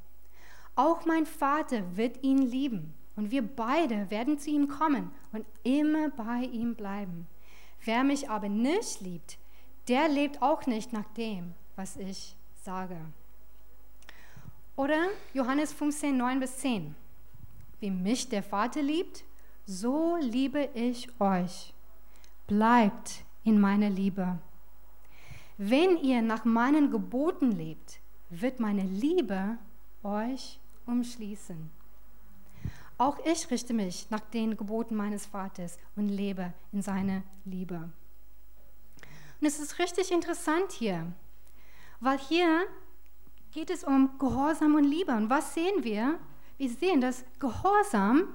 Auch 0.74 1.06
mein 1.06 1.24
Vater 1.24 1.96
wird 1.96 2.24
ihn 2.24 2.38
lieben 2.38 2.92
und 3.14 3.30
wir 3.30 3.42
beide 3.42 4.10
werden 4.10 4.36
zu 4.40 4.50
ihm 4.50 4.66
kommen 4.66 5.12
und 5.30 5.46
immer 5.62 6.08
bei 6.08 6.48
ihm 6.52 6.74
bleiben. 6.74 7.28
Wer 7.84 8.02
mich 8.02 8.28
aber 8.28 8.48
nicht 8.48 9.00
liebt, 9.00 9.38
der 9.86 10.08
lebt 10.08 10.42
auch 10.42 10.66
nicht 10.66 10.92
nach 10.92 11.06
dem, 11.16 11.54
was 11.76 11.96
ich 11.98 12.34
sage. 12.64 12.98
Oder 14.74 15.06
Johannes 15.34 15.72
15, 15.72 16.16
9 16.16 16.40
bis 16.40 16.56
10. 16.56 16.96
Wie 17.78 17.92
mich 17.92 18.28
der 18.28 18.42
Vater 18.42 18.82
liebt, 18.82 19.22
so 19.66 20.16
liebe 20.20 20.70
ich 20.74 21.08
euch. 21.20 21.74
Bleibt 22.46 23.24
in 23.42 23.60
meiner 23.60 23.90
Liebe. 23.90 24.38
Wenn 25.58 25.96
ihr 25.96 26.22
nach 26.22 26.44
meinen 26.44 26.90
Geboten 26.90 27.50
lebt, 27.50 27.98
wird 28.30 28.60
meine 28.60 28.82
Liebe 28.82 29.58
euch 30.02 30.60
umschließen. 30.86 31.70
Auch 32.98 33.18
ich 33.24 33.50
richte 33.50 33.74
mich 33.74 34.08
nach 34.10 34.20
den 34.20 34.56
Geboten 34.56 34.94
meines 34.94 35.26
Vaters 35.26 35.78
und 35.96 36.08
lebe 36.08 36.52
in 36.72 36.82
seiner 36.82 37.22
Liebe. 37.44 37.90
Und 39.40 39.46
es 39.46 39.58
ist 39.58 39.78
richtig 39.78 40.10
interessant 40.12 40.72
hier, 40.72 41.12
weil 42.00 42.18
hier 42.18 42.66
geht 43.52 43.70
es 43.70 43.84
um 43.84 44.18
Gehorsam 44.18 44.76
und 44.76 44.84
Liebe. 44.84 45.12
Und 45.12 45.28
was 45.28 45.54
sehen 45.54 45.82
wir? 45.82 46.18
Wir 46.56 46.70
sehen, 46.70 47.00
dass 47.00 47.24
Gehorsam 47.38 48.28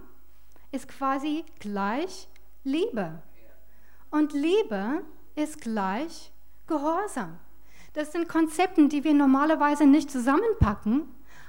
ist 0.71 0.87
quasi 0.87 1.43
gleich 1.59 2.27
Liebe. 2.63 3.21
Und 4.09 4.33
Liebe 4.33 5.03
ist 5.35 5.61
gleich 5.61 6.31
Gehorsam. 6.67 7.37
Das 7.93 8.11
sind 8.11 8.29
Konzepte, 8.29 8.87
die 8.87 9.03
wir 9.03 9.13
normalerweise 9.13 9.85
nicht 9.85 10.09
zusammenpacken, 10.09 11.03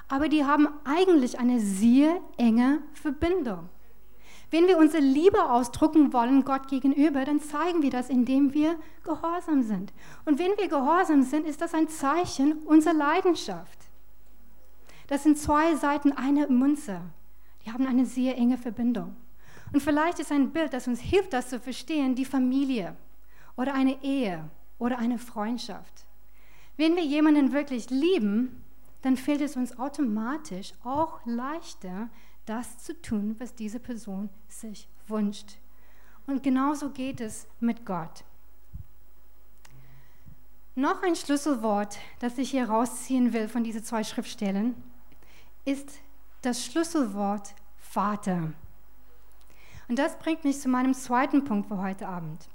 aber 0.08 0.28
die 0.28 0.44
haben 0.44 0.68
eigentlich 0.84 1.38
eine 1.38 1.60
sehr 1.60 2.20
enge 2.36 2.82
Verbindung. 2.94 3.68
Wenn 4.50 4.66
wir 4.66 4.76
unsere 4.76 5.02
Liebe 5.02 5.50
ausdrücken 5.50 6.12
wollen 6.12 6.44
Gott 6.44 6.68
gegenüber, 6.68 7.24
dann 7.24 7.40
zeigen 7.40 7.80
wir 7.80 7.90
das, 7.90 8.10
indem 8.10 8.52
wir 8.52 8.78
gehorsam 9.02 9.62
sind. 9.62 9.94
Und 10.26 10.38
wenn 10.38 10.58
wir 10.58 10.68
gehorsam 10.68 11.22
sind, 11.22 11.46
ist 11.46 11.62
das 11.62 11.72
ein 11.72 11.88
Zeichen 11.88 12.58
unserer 12.66 12.92
Leidenschaft. 12.92 13.78
Das 15.06 15.22
sind 15.22 15.38
zwei 15.38 15.74
Seiten 15.76 16.12
einer 16.12 16.48
Münze. 16.48 17.00
Die 17.64 17.72
haben 17.72 17.86
eine 17.86 18.06
sehr 18.06 18.36
enge 18.36 18.58
Verbindung. 18.58 19.16
Und 19.72 19.82
vielleicht 19.82 20.18
ist 20.18 20.32
ein 20.32 20.50
Bild, 20.50 20.72
das 20.72 20.88
uns 20.88 21.00
hilft, 21.00 21.32
das 21.32 21.48
zu 21.48 21.58
verstehen, 21.58 22.14
die 22.14 22.24
Familie 22.24 22.96
oder 23.56 23.74
eine 23.74 24.02
Ehe 24.02 24.48
oder 24.78 24.98
eine 24.98 25.18
Freundschaft. 25.18 26.04
Wenn 26.76 26.96
wir 26.96 27.04
jemanden 27.04 27.52
wirklich 27.52 27.90
lieben, 27.90 28.62
dann 29.02 29.16
fällt 29.16 29.40
es 29.40 29.56
uns 29.56 29.78
automatisch 29.78 30.72
auch 30.84 31.20
leichter, 31.24 32.08
das 32.46 32.78
zu 32.78 33.00
tun, 33.00 33.36
was 33.38 33.54
diese 33.54 33.78
Person 33.78 34.28
sich 34.48 34.88
wünscht. 35.06 35.58
Und 36.26 36.42
genauso 36.42 36.90
geht 36.90 37.20
es 37.20 37.46
mit 37.60 37.84
Gott. 37.84 38.24
Noch 40.74 41.02
ein 41.02 41.16
Schlüsselwort, 41.16 41.98
das 42.20 42.38
ich 42.38 42.50
hier 42.50 42.68
rausziehen 42.68 43.32
will 43.32 43.48
von 43.48 43.62
diesen 43.62 43.84
zwei 43.84 44.04
Schriftstellen, 44.04 44.74
ist 45.64 45.98
das 46.42 46.64
Schlüsselwort 46.64 47.54
Vater. 47.78 48.52
Und 49.88 49.98
das 49.98 50.18
bringt 50.18 50.44
mich 50.44 50.58
zu 50.60 50.68
meinem 50.68 50.94
zweiten 50.94 51.44
Punkt 51.44 51.68
für 51.68 51.78
heute 51.78 52.08
Abend. 52.08 52.48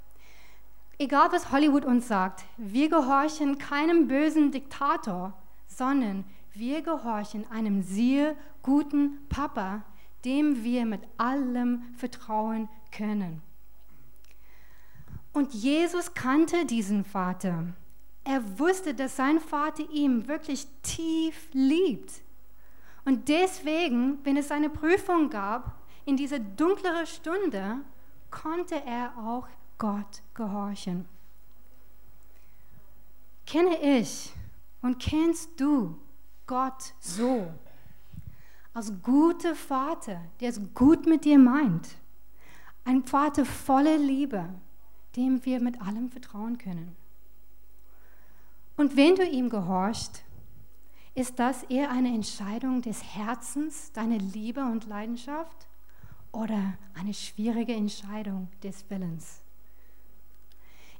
Egal 0.98 1.28
was 1.32 1.52
Hollywood 1.52 1.84
uns 1.84 2.08
sagt, 2.08 2.44
wir 2.56 2.88
gehorchen 2.88 3.58
keinem 3.58 4.08
bösen 4.08 4.50
Diktator, 4.50 5.32
sondern 5.66 6.24
wir 6.52 6.82
gehorchen 6.82 7.48
einem 7.50 7.82
sehr 7.82 8.34
guten 8.62 9.26
Papa, 9.28 9.84
dem 10.24 10.64
wir 10.64 10.84
mit 10.84 11.02
allem 11.16 11.82
vertrauen 11.96 12.68
können. 12.90 13.40
Und 15.32 15.54
Jesus 15.54 16.14
kannte 16.14 16.66
diesen 16.66 17.04
Vater. 17.04 17.68
Er 18.24 18.58
wusste, 18.58 18.92
dass 18.92 19.16
sein 19.16 19.38
Vater 19.38 19.84
ihn 19.90 20.26
wirklich 20.26 20.66
tief 20.82 21.48
liebt. 21.52 22.22
Und 23.08 23.26
deswegen, 23.30 24.18
wenn 24.22 24.36
es 24.36 24.50
eine 24.50 24.68
Prüfung 24.68 25.30
gab, 25.30 25.80
in 26.04 26.18
dieser 26.18 26.38
dunkleren 26.38 27.06
Stunde, 27.06 27.78
konnte 28.30 28.84
er 28.84 29.16
auch 29.16 29.48
Gott 29.78 30.20
gehorchen. 30.34 31.06
Kenne 33.46 33.78
ich 33.80 34.30
und 34.82 34.98
kennst 34.98 35.58
du 35.58 35.98
Gott 36.46 36.92
so? 37.00 37.48
als 38.74 38.92
guter 39.02 39.54
Vater, 39.54 40.20
der 40.40 40.50
es 40.50 40.60
gut 40.74 41.06
mit 41.06 41.24
dir 41.24 41.38
meint. 41.38 41.88
Ein 42.84 43.02
Vater 43.04 43.46
voller 43.46 43.96
Liebe, 43.96 44.50
dem 45.16 45.42
wir 45.46 45.62
mit 45.62 45.80
allem 45.80 46.10
vertrauen 46.10 46.58
können. 46.58 46.94
Und 48.76 48.98
wenn 48.98 49.14
du 49.14 49.24
ihm 49.24 49.48
gehorchst, 49.48 50.24
ist 51.18 51.40
das 51.40 51.64
eher 51.64 51.90
eine 51.90 52.14
Entscheidung 52.14 52.80
des 52.80 53.02
Herzens, 53.02 53.90
deine 53.90 54.18
Liebe 54.18 54.62
und 54.62 54.86
Leidenschaft 54.86 55.66
oder 56.30 56.74
eine 56.94 57.12
schwierige 57.12 57.74
Entscheidung 57.74 58.48
des 58.62 58.88
Willens? 58.88 59.42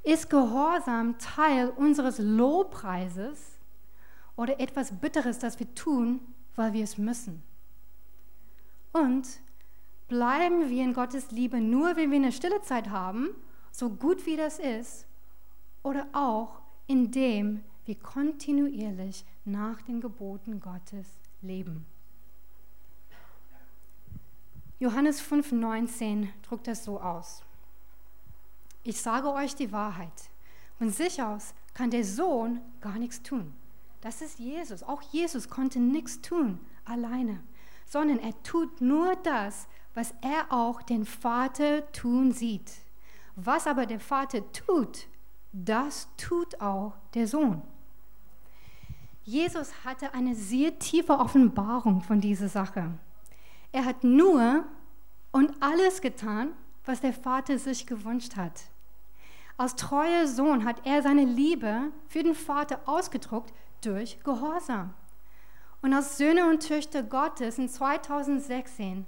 Ist 0.03 0.29
Gehorsam 0.29 1.17
Teil 1.19 1.69
unseres 1.69 2.19
Lobpreises 2.19 3.59
oder 4.35 4.59
etwas 4.59 4.91
Bitteres, 4.91 5.39
das 5.39 5.57
wir 5.57 5.73
tun, 5.73 6.19
weil 6.57 6.73
wir 6.73 6.83
es 6.83 6.97
müssen? 6.97 7.41
Und 8.91 9.25
bleiben 10.09 10.69
wir 10.69 10.83
in 10.83 10.93
Gottes 10.93 11.31
Liebe 11.31 11.61
nur, 11.61 11.95
wenn 11.95 12.11
wir 12.11 12.17
eine 12.17 12.33
stille 12.33 12.61
Zeit 12.61 12.89
haben, 12.89 13.29
so 13.71 13.89
gut 13.89 14.25
wie 14.25 14.35
das 14.35 14.59
ist, 14.59 15.05
oder 15.81 16.07
auch 16.11 16.59
indem 16.87 17.63
wir 17.89 17.95
kontinuierlich 17.95 19.25
nach 19.45 19.81
den 19.81 19.99
Geboten 19.99 20.59
Gottes 20.59 21.07
leben. 21.41 21.87
Johannes 24.77 25.19
5,19 25.19 26.27
drückt 26.43 26.67
das 26.67 26.83
so 26.83 27.01
aus. 27.01 27.41
Ich 28.83 29.01
sage 29.01 29.33
euch 29.33 29.55
die 29.55 29.71
Wahrheit. 29.71 30.29
Von 30.77 30.91
sich 30.91 31.23
aus 31.23 31.55
kann 31.73 31.89
der 31.89 32.05
Sohn 32.05 32.61
gar 32.79 32.99
nichts 32.99 33.23
tun. 33.23 33.55
Das 34.01 34.21
ist 34.21 34.37
Jesus. 34.37 34.83
Auch 34.83 35.01
Jesus 35.01 35.49
konnte 35.49 35.79
nichts 35.79 36.21
tun 36.21 36.59
alleine, 36.85 37.41
sondern 37.87 38.19
er 38.19 38.39
tut 38.43 38.81
nur 38.81 39.15
das, 39.23 39.67
was 39.95 40.13
er 40.21 40.53
auch 40.53 40.83
den 40.83 41.07
Vater 41.07 41.91
tun 41.91 42.33
sieht. 42.33 42.71
Was 43.35 43.65
aber 43.65 43.87
der 43.87 43.99
Vater 43.99 44.43
tut, 44.51 45.07
das 45.51 46.07
tut 46.17 46.61
auch 46.61 46.93
der 47.15 47.27
Sohn. 47.27 47.63
Jesus 49.29 49.71
hatte 49.85 50.15
eine 50.15 50.33
sehr 50.33 50.79
tiefe 50.79 51.19
Offenbarung 51.19 52.01
von 52.01 52.19
dieser 52.19 52.49
Sache. 52.49 52.89
Er 53.71 53.85
hat 53.85 54.03
nur 54.03 54.65
und 55.31 55.53
alles 55.61 56.01
getan, 56.01 56.53
was 56.83 57.01
der 57.01 57.13
Vater 57.13 57.59
sich 57.59 57.85
gewünscht 57.85 58.37
hat. 58.37 58.63
Als 59.55 59.75
treuer 59.75 60.25
Sohn 60.25 60.65
hat 60.65 60.83
er 60.83 61.03
seine 61.03 61.25
Liebe 61.25 61.91
für 62.07 62.23
den 62.23 62.33
Vater 62.33 62.81
ausgedruckt 62.87 63.53
durch 63.81 64.19
Gehorsam. 64.23 64.95
Und 65.83 65.93
als 65.93 66.17
Söhne 66.17 66.49
und 66.49 66.67
Töchter 66.67 67.03
Gottes 67.03 67.59
in 67.59 67.69
2016 67.69 69.05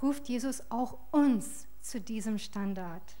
ruft 0.00 0.30
Jesus 0.30 0.62
auch 0.70 0.96
uns 1.10 1.66
zu 1.82 2.00
diesem 2.00 2.38
Standard. 2.38 3.18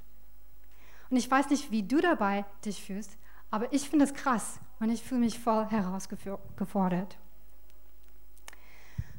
Und 1.10 1.18
ich 1.18 1.30
weiß 1.30 1.50
nicht, 1.50 1.70
wie 1.70 1.82
du 1.82 2.00
dabei 2.00 2.46
dich 2.64 2.82
fühlst, 2.82 3.18
aber 3.50 3.70
ich 3.70 3.90
finde 3.90 4.06
es 4.06 4.14
krass 4.14 4.60
und 4.80 4.90
ich 4.90 5.02
fühle 5.02 5.20
mich 5.20 5.38
voll 5.38 5.66
herausgefordert. 5.66 7.18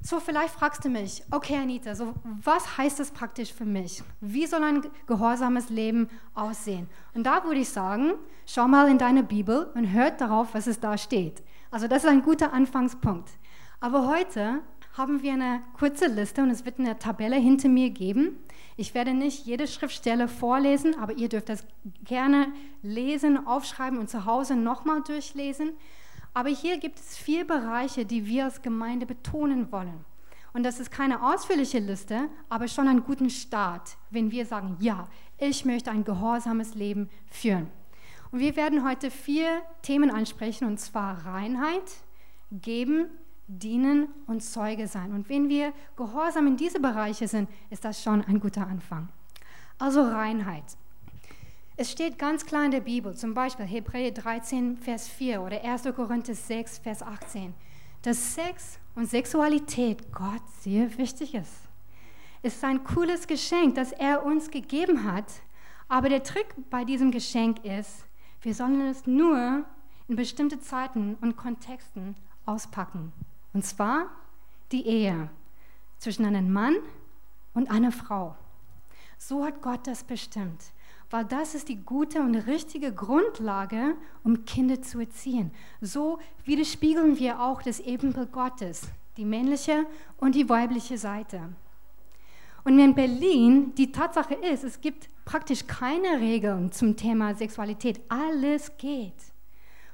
So, 0.02 0.22
vielleicht 0.22 0.54
fragst 0.54 0.86
du 0.86 0.90
mich, 0.90 1.24
okay, 1.30 1.58
Anita, 1.58 1.94
so, 1.94 2.14
was 2.24 2.78
heißt 2.78 3.02
das 3.02 3.12
praktisch 3.12 3.54
für 3.54 3.66
mich? 3.66 4.02
Wie 4.22 4.48
soll 4.48 4.64
ein 4.64 4.82
gehorsames 5.08 5.70
Leben 5.70 6.10
aussehen? 6.34 6.90
Und 7.14 7.26
da 7.26 7.44
würde 7.44 7.60
ich 7.60 7.70
sagen, 7.70 8.14
schau 8.46 8.68
mal 8.70 8.88
in 8.88 8.98
deine 8.98 9.24
Bibel 9.24 9.70
und 9.76 9.92
hört 9.92 10.22
darauf, 10.22 10.54
was 10.54 10.68
es 10.68 10.80
da 10.80 10.98
steht. 10.98 11.44
Also, 11.70 11.88
das 11.90 12.06
ist 12.06 12.10
ein 12.10 12.22
guter 12.22 12.54
Anfangspunkt. 12.54 13.30
Aber 13.82 14.08
heute 14.08 14.62
haben 14.94 15.22
wir 15.22 15.34
eine 15.34 15.62
kurze 15.78 16.08
Liste 16.08 16.42
und 16.42 16.50
es 16.50 16.66
wird 16.66 16.80
eine 16.80 16.98
Tabelle 17.00 17.38
hinter 17.38 17.70
mir 17.70 17.90
geben. 17.90 18.38
Ich 18.76 18.94
werde 18.94 19.14
nicht 19.14 19.46
jede 19.46 19.68
Schriftstelle 19.68 20.28
vorlesen, 20.28 20.98
aber 21.00 21.14
ihr 21.14 21.30
dürft 21.30 21.50
das 21.50 21.66
gerne 22.04 22.48
lesen, 22.82 23.46
aufschreiben 23.46 24.00
und 24.00 24.10
zu 24.10 24.26
Hause 24.26 24.56
nochmal 24.56 25.02
durchlesen. 25.02 25.72
Aber 26.34 26.50
hier 26.50 26.78
gibt 26.78 27.00
es 27.00 27.18
vier 27.18 27.46
Bereiche, 27.46 28.06
die 28.06 28.26
wir 28.26 28.46
als 28.46 28.62
Gemeinde 28.62 29.06
betonen 29.06 29.72
wollen. 29.72 30.06
Und 30.54 30.64
das 30.64 30.80
ist 30.80 30.92
keine 30.92 31.24
ausführliche 31.24 31.80
Liste, 31.80 32.30
aber 32.50 32.68
schon 32.68 32.88
einen 32.88 33.04
guten 33.04 33.30
Start, 33.30 33.98
wenn 34.10 34.32
wir 34.32 34.46
sagen, 34.46 34.78
ja, 34.80 35.08
ich 35.38 35.64
möchte 35.66 35.92
ein 35.92 36.04
gehorsames 36.04 36.76
Leben 36.76 37.10
führen. 37.28 37.70
Und 38.32 38.40
wir 38.40 38.56
werden 38.56 38.88
heute 38.88 39.12
vier 39.12 39.62
Themen 39.82 40.12
ansprechen, 40.12 40.66
und 40.66 40.80
zwar 40.80 41.26
Reinheit, 41.26 41.84
Geben, 42.52 43.06
dienen 43.50 44.08
und 44.28 44.42
Zeuge 44.42 44.88
sein. 44.88 45.12
Und 45.12 45.28
wenn 45.28 45.50
wir 45.50 45.74
gehorsam 45.98 46.48
in 46.48 46.58
diese 46.58 46.80
Bereiche 46.80 47.28
sind, 47.28 47.50
ist 47.70 47.84
das 47.84 48.02
schon 48.02 48.24
ein 48.26 48.40
guter 48.40 48.68
Anfang. 48.68 49.10
Also 49.80 50.02
Reinheit. 50.04 50.78
Es 51.76 51.92
steht 51.92 52.20
ganz 52.20 52.46
klar 52.46 52.66
in 52.66 52.72
der 52.72 52.82
Bibel, 52.82 53.16
zum 53.16 53.34
Beispiel 53.34 53.66
Hebräer 53.66 54.12
13, 54.12 54.78
Vers 54.78 55.08
4 55.08 55.42
oder 55.42 55.64
1. 55.64 55.84
Korinther 55.96 56.36
6, 56.36 56.80
Vers 56.80 57.02
18, 57.02 57.54
dass 58.02 58.36
Sex 58.36 58.80
und 58.96 59.10
Sexualität 59.10 60.12
Gott 60.12 60.44
sehr 60.62 60.98
wichtig 60.98 61.34
ist. 61.34 61.70
Es 62.42 62.56
ist 62.56 62.64
ein 62.64 62.84
cooles 62.84 63.28
Geschenk, 63.28 63.76
das 63.76 63.94
er 63.94 64.26
uns 64.26 64.52
gegeben 64.52 65.06
hat, 65.10 65.26
aber 65.88 66.10
der 66.10 66.24
Trick 66.24 66.54
bei 66.70 66.84
diesem 66.84 67.12
Geschenk 67.12 67.64
ist, 67.66 68.06
wir 68.42 68.54
sollen 68.54 68.82
es 68.82 69.08
nur 69.08 69.66
in 70.08 70.16
bestimmte 70.16 70.60
Zeiten 70.60 71.16
und 71.22 71.38
Kontexten 71.38 72.16
auspacken. 72.46 73.14
Und 73.54 73.66
zwar 73.66 74.08
die 74.72 74.86
Ehe 74.86 75.30
zwischen 75.98 76.26
einem 76.26 76.52
Mann 76.52 76.76
und 77.54 77.70
einer 77.72 77.92
Frau. 77.92 78.36
So 79.18 79.44
hat 79.44 79.62
Gott 79.62 79.86
das 79.86 80.04
bestimmt, 80.04 80.72
weil 81.10 81.26
das 81.26 81.56
ist 81.56 81.68
die 81.68 81.84
gute 81.84 82.22
und 82.22 82.36
richtige 82.36 82.94
Grundlage, 82.94 83.96
um 84.24 84.46
Kinder 84.46 84.82
zu 84.82 85.00
erziehen. 85.00 85.52
So 85.82 86.20
widerspiegeln 86.46 87.20
wir 87.20 87.42
auch 87.42 87.62
das 87.62 87.80
Ebenbild 87.80 88.32
Gottes, 88.32 88.88
die 89.18 89.26
männliche 89.26 89.86
und 90.18 90.36
die 90.36 90.48
weibliche 90.48 90.98
Seite. 90.98 91.50
Und 92.64 92.80
in 92.80 92.94
Berlin 92.94 93.74
die 93.76 93.92
Tatsache 93.92 94.36
ist, 94.36 94.64
es 94.64 94.80
gibt 94.80 95.10
praktisch 95.26 95.66
keine 95.66 96.20
Regeln 96.20 96.72
zum 96.72 96.96
Thema 96.96 97.34
Sexualität. 97.36 98.00
Alles 98.10 98.72
geht. 98.78 99.29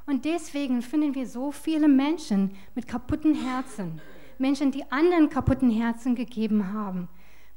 Und 0.05 0.25
deswegen 0.25 0.81
finden 0.81 1.15
wir 1.15 1.27
so 1.27 1.51
viele 1.51 1.87
Menschen 1.87 2.51
mit 2.75 2.87
kaputten 2.87 3.33
Herzen, 3.33 4.01
Menschen, 4.37 4.71
die 4.71 4.89
anderen 4.91 5.29
kaputten 5.29 5.69
Herzen 5.69 6.15
gegeben 6.15 6.73
haben, 6.73 7.07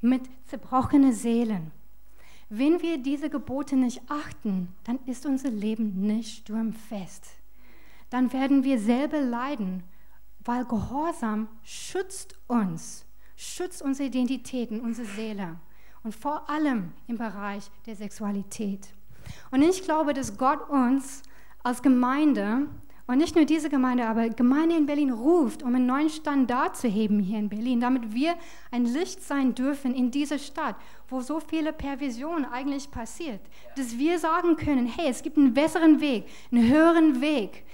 mit 0.01 0.23
zerbrochenen 0.47 1.13
Seelen. 1.13 1.73
Wenn 2.49 2.81
wir 2.81 2.99
diese 2.99 3.29
Gebote 3.29 3.77
nicht 3.77 4.01
achten, 4.09 4.69
dann 4.85 4.99
ist 5.05 5.27
unser 5.27 5.51
Leben 5.51 6.07
nicht 6.07 6.39
sturmfest. 6.39 7.27
Dann 8.09 8.33
werden 8.33 8.65
wir 8.65 8.79
selber 8.79 9.21
leiden, 9.21 9.83
weil 10.45 10.65
Gehorsam 10.65 11.49
schützt 11.63 12.39
uns, 12.47 13.05
schützt 13.37 13.83
unsere 13.83 14.09
Identitäten, 14.09 14.81
unsere 14.81 15.07
Seele 15.09 15.57
und 16.03 16.15
vor 16.15 16.49
allem 16.49 16.93
im 17.07 17.19
Bereich 17.19 17.71
der 17.85 17.97
Sexualität. 17.97 18.89
Und 19.51 19.61
ich 19.61 19.83
glaube, 19.83 20.15
dass 20.15 20.39
Gott 20.39 20.71
uns 20.71 21.23
als 21.69 21.83
Gemeinde 21.83 22.67
und 23.07 23.19
nicht 23.19 23.37
nur 23.37 23.45
diese 23.45 23.69
Gemeinde, 23.69 24.07
aber 24.07 24.31
Gemeinde 24.31 24.77
in 24.77 24.87
Berlin 24.87 25.11
ruft, 25.11 25.63
um 25.63 25.75
einen 25.75 25.87
neuen 25.87 26.09
Standard 26.09 26.77
zu 26.77 26.89
heben 26.89 27.21
hier 27.21 27.39
in 27.39 27.49
Berlin, 27.51 27.81
damit 27.81 28.15
wir 28.15 28.35
ein 28.71 28.87
Licht 28.87 29.23
sein 29.23 29.55
dürfen 29.55 29.95
in 29.95 30.11
dieser 30.11 30.39
Stadt, 30.39 30.77
wo 31.09 31.21
so 31.21 31.41
viele 31.41 31.73
Perversion 31.73 32.47
eigentlich 32.47 32.91
passiert, 32.91 33.41
dass 33.77 33.99
wir 33.99 34.19
sagen 34.19 34.57
können, 34.57 34.87
hey, 34.87 35.09
es 35.11 35.23
gibt 35.23 35.37
einen 35.37 35.53
besseren 35.53 36.01
Weg, 36.01 36.25
einen 36.51 36.69
höheren 36.69 37.21
Weg, 37.21 37.65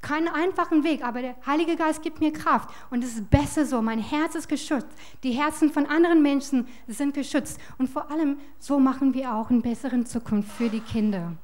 keinen 0.00 0.28
einfachen 0.28 0.82
Weg, 0.82 1.04
aber 1.04 1.20
der 1.20 1.36
Heilige 1.46 1.76
Geist 1.76 2.02
gibt 2.02 2.20
mir 2.20 2.32
Kraft 2.32 2.70
und 2.90 3.04
es 3.04 3.14
ist 3.14 3.30
besser 3.30 3.66
so. 3.66 3.82
Mein 3.82 3.98
Herz 3.98 4.34
ist 4.34 4.48
geschützt. 4.48 4.88
Die 5.22 5.32
Herzen 5.32 5.70
von 5.70 5.86
anderen 5.86 6.22
Menschen 6.22 6.66
sind 6.88 7.14
geschützt 7.14 7.60
und 7.76 7.88
vor 7.88 8.10
allem 8.10 8.38
so 8.58 8.80
machen 8.80 9.12
wir 9.12 9.34
auch 9.34 9.50
eine 9.50 9.60
bessere 9.60 10.02
Zukunft 10.04 10.50
für 10.52 10.70
die 10.70 10.80
Kinder. 10.80 11.36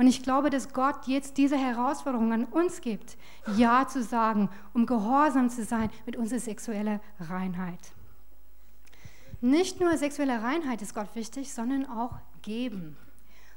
Und 0.00 0.06
ich 0.06 0.22
glaube, 0.22 0.48
dass 0.48 0.72
Gott 0.72 1.06
jetzt 1.08 1.36
diese 1.36 1.58
Herausforderung 1.58 2.32
an 2.32 2.44
uns 2.46 2.80
gibt, 2.80 3.18
Ja 3.58 3.86
zu 3.86 4.02
sagen, 4.02 4.48
um 4.72 4.86
gehorsam 4.86 5.50
zu 5.50 5.62
sein 5.62 5.90
mit 6.06 6.16
unserer 6.16 6.40
sexuellen 6.40 7.00
Reinheit. 7.20 7.92
Nicht 9.42 9.78
nur 9.78 9.94
sexuelle 9.98 10.42
Reinheit 10.42 10.80
ist 10.80 10.94
Gott 10.94 11.14
wichtig, 11.14 11.52
sondern 11.52 11.84
auch 11.84 12.14
geben. 12.40 12.96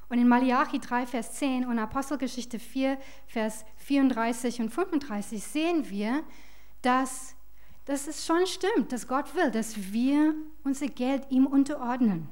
Und 0.09 0.19
in 0.19 0.27
Malachi 0.27 0.79
3, 0.79 1.07
Vers 1.07 1.31
10 1.35 1.65
und 1.65 1.79
Apostelgeschichte 1.79 2.59
4, 2.59 2.97
Vers 3.25 3.63
34 3.77 4.59
und 4.59 4.69
35 4.69 5.41
sehen 5.41 5.89
wir, 5.89 6.23
dass, 6.81 7.37
dass 7.85 8.05
es 8.05 8.25
schon 8.25 8.45
stimmt, 8.47 8.91
dass 8.91 9.07
Gott 9.07 9.33
will, 9.33 9.49
dass 9.49 9.93
wir 9.93 10.35
unser 10.65 10.87
Geld 10.87 11.25
ihm 11.29 11.45
unterordnen 11.45 12.27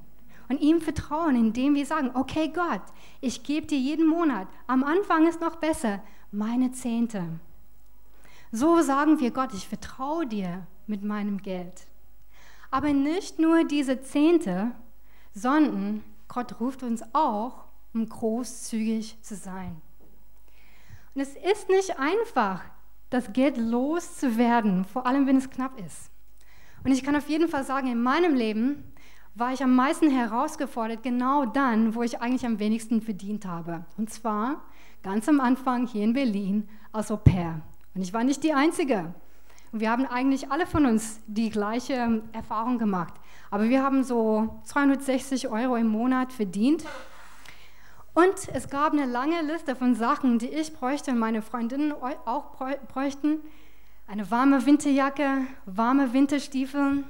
und 0.51 0.59
ihm 0.59 0.81
vertrauen, 0.81 1.37
indem 1.37 1.75
wir 1.75 1.85
sagen, 1.85 2.11
okay 2.13 2.51
Gott, 2.53 2.81
ich 3.21 3.43
gebe 3.43 3.67
dir 3.67 3.77
jeden 3.77 4.05
Monat, 4.05 4.49
am 4.67 4.83
Anfang 4.83 5.25
ist 5.25 5.39
noch 5.39 5.55
besser, 5.55 6.03
meine 6.29 6.73
Zehnte. 6.73 7.23
So 8.51 8.81
sagen 8.81 9.21
wir 9.21 9.31
Gott, 9.31 9.53
ich 9.53 9.65
vertraue 9.65 10.27
dir 10.27 10.67
mit 10.87 11.05
meinem 11.05 11.41
Geld. 11.41 11.87
Aber 12.69 12.91
nicht 12.91 13.39
nur 13.39 13.63
diese 13.63 14.01
Zehnte, 14.01 14.71
sondern 15.33 16.03
Gott 16.27 16.59
ruft 16.59 16.83
uns 16.83 17.01
auch, 17.13 17.63
um 17.93 18.09
großzügig 18.09 19.21
zu 19.21 19.35
sein. 19.35 19.81
Und 21.15 21.21
es 21.21 21.33
ist 21.37 21.69
nicht 21.69 21.97
einfach, 21.97 22.61
das 23.09 23.31
Geld 23.31 23.55
loszuwerden, 23.55 24.83
vor 24.83 25.05
allem 25.05 25.27
wenn 25.27 25.37
es 25.37 25.49
knapp 25.49 25.79
ist. 25.79 26.11
Und 26.83 26.91
ich 26.91 27.03
kann 27.03 27.15
auf 27.15 27.29
jeden 27.29 27.47
Fall 27.47 27.63
sagen, 27.63 27.87
in 27.87 28.03
meinem 28.03 28.35
Leben 28.35 28.90
war 29.35 29.53
ich 29.53 29.63
am 29.63 29.75
meisten 29.75 30.09
herausgefordert, 30.09 31.03
genau 31.03 31.45
dann, 31.45 31.95
wo 31.95 32.03
ich 32.03 32.21
eigentlich 32.21 32.45
am 32.45 32.59
wenigsten 32.59 33.01
verdient 33.01 33.45
habe. 33.45 33.85
Und 33.97 34.09
zwar 34.11 34.61
ganz 35.03 35.27
am 35.29 35.39
Anfang 35.39 35.87
hier 35.87 36.03
in 36.03 36.13
Berlin 36.13 36.67
als 36.91 37.11
Au 37.11 37.17
pair. 37.17 37.61
Und 37.95 38.01
ich 38.01 38.13
war 38.13 38.23
nicht 38.23 38.43
die 38.43 38.53
Einzige. 38.53 39.13
Wir 39.71 39.89
haben 39.89 40.05
eigentlich 40.05 40.51
alle 40.51 40.67
von 40.67 40.85
uns 40.85 41.21
die 41.27 41.49
gleiche 41.49 42.21
Erfahrung 42.33 42.77
gemacht. 42.77 43.13
Aber 43.49 43.69
wir 43.69 43.83
haben 43.83 44.03
so 44.03 44.59
260 44.65 45.47
Euro 45.47 45.77
im 45.77 45.87
Monat 45.87 46.33
verdient. 46.33 46.85
Und 48.13 48.49
es 48.53 48.69
gab 48.69 48.91
eine 48.91 49.05
lange 49.05 49.41
Liste 49.41 49.75
von 49.77 49.95
Sachen, 49.95 50.39
die 50.39 50.49
ich 50.49 50.73
bräuchte 50.73 51.11
und 51.11 51.19
meine 51.19 51.41
Freundinnen 51.41 51.93
auch 51.93 52.57
bräuchten. 52.91 53.39
Eine 54.07 54.29
warme 54.29 54.65
Winterjacke, 54.65 55.45
warme 55.65 56.11
Winterstiefel. 56.11 57.05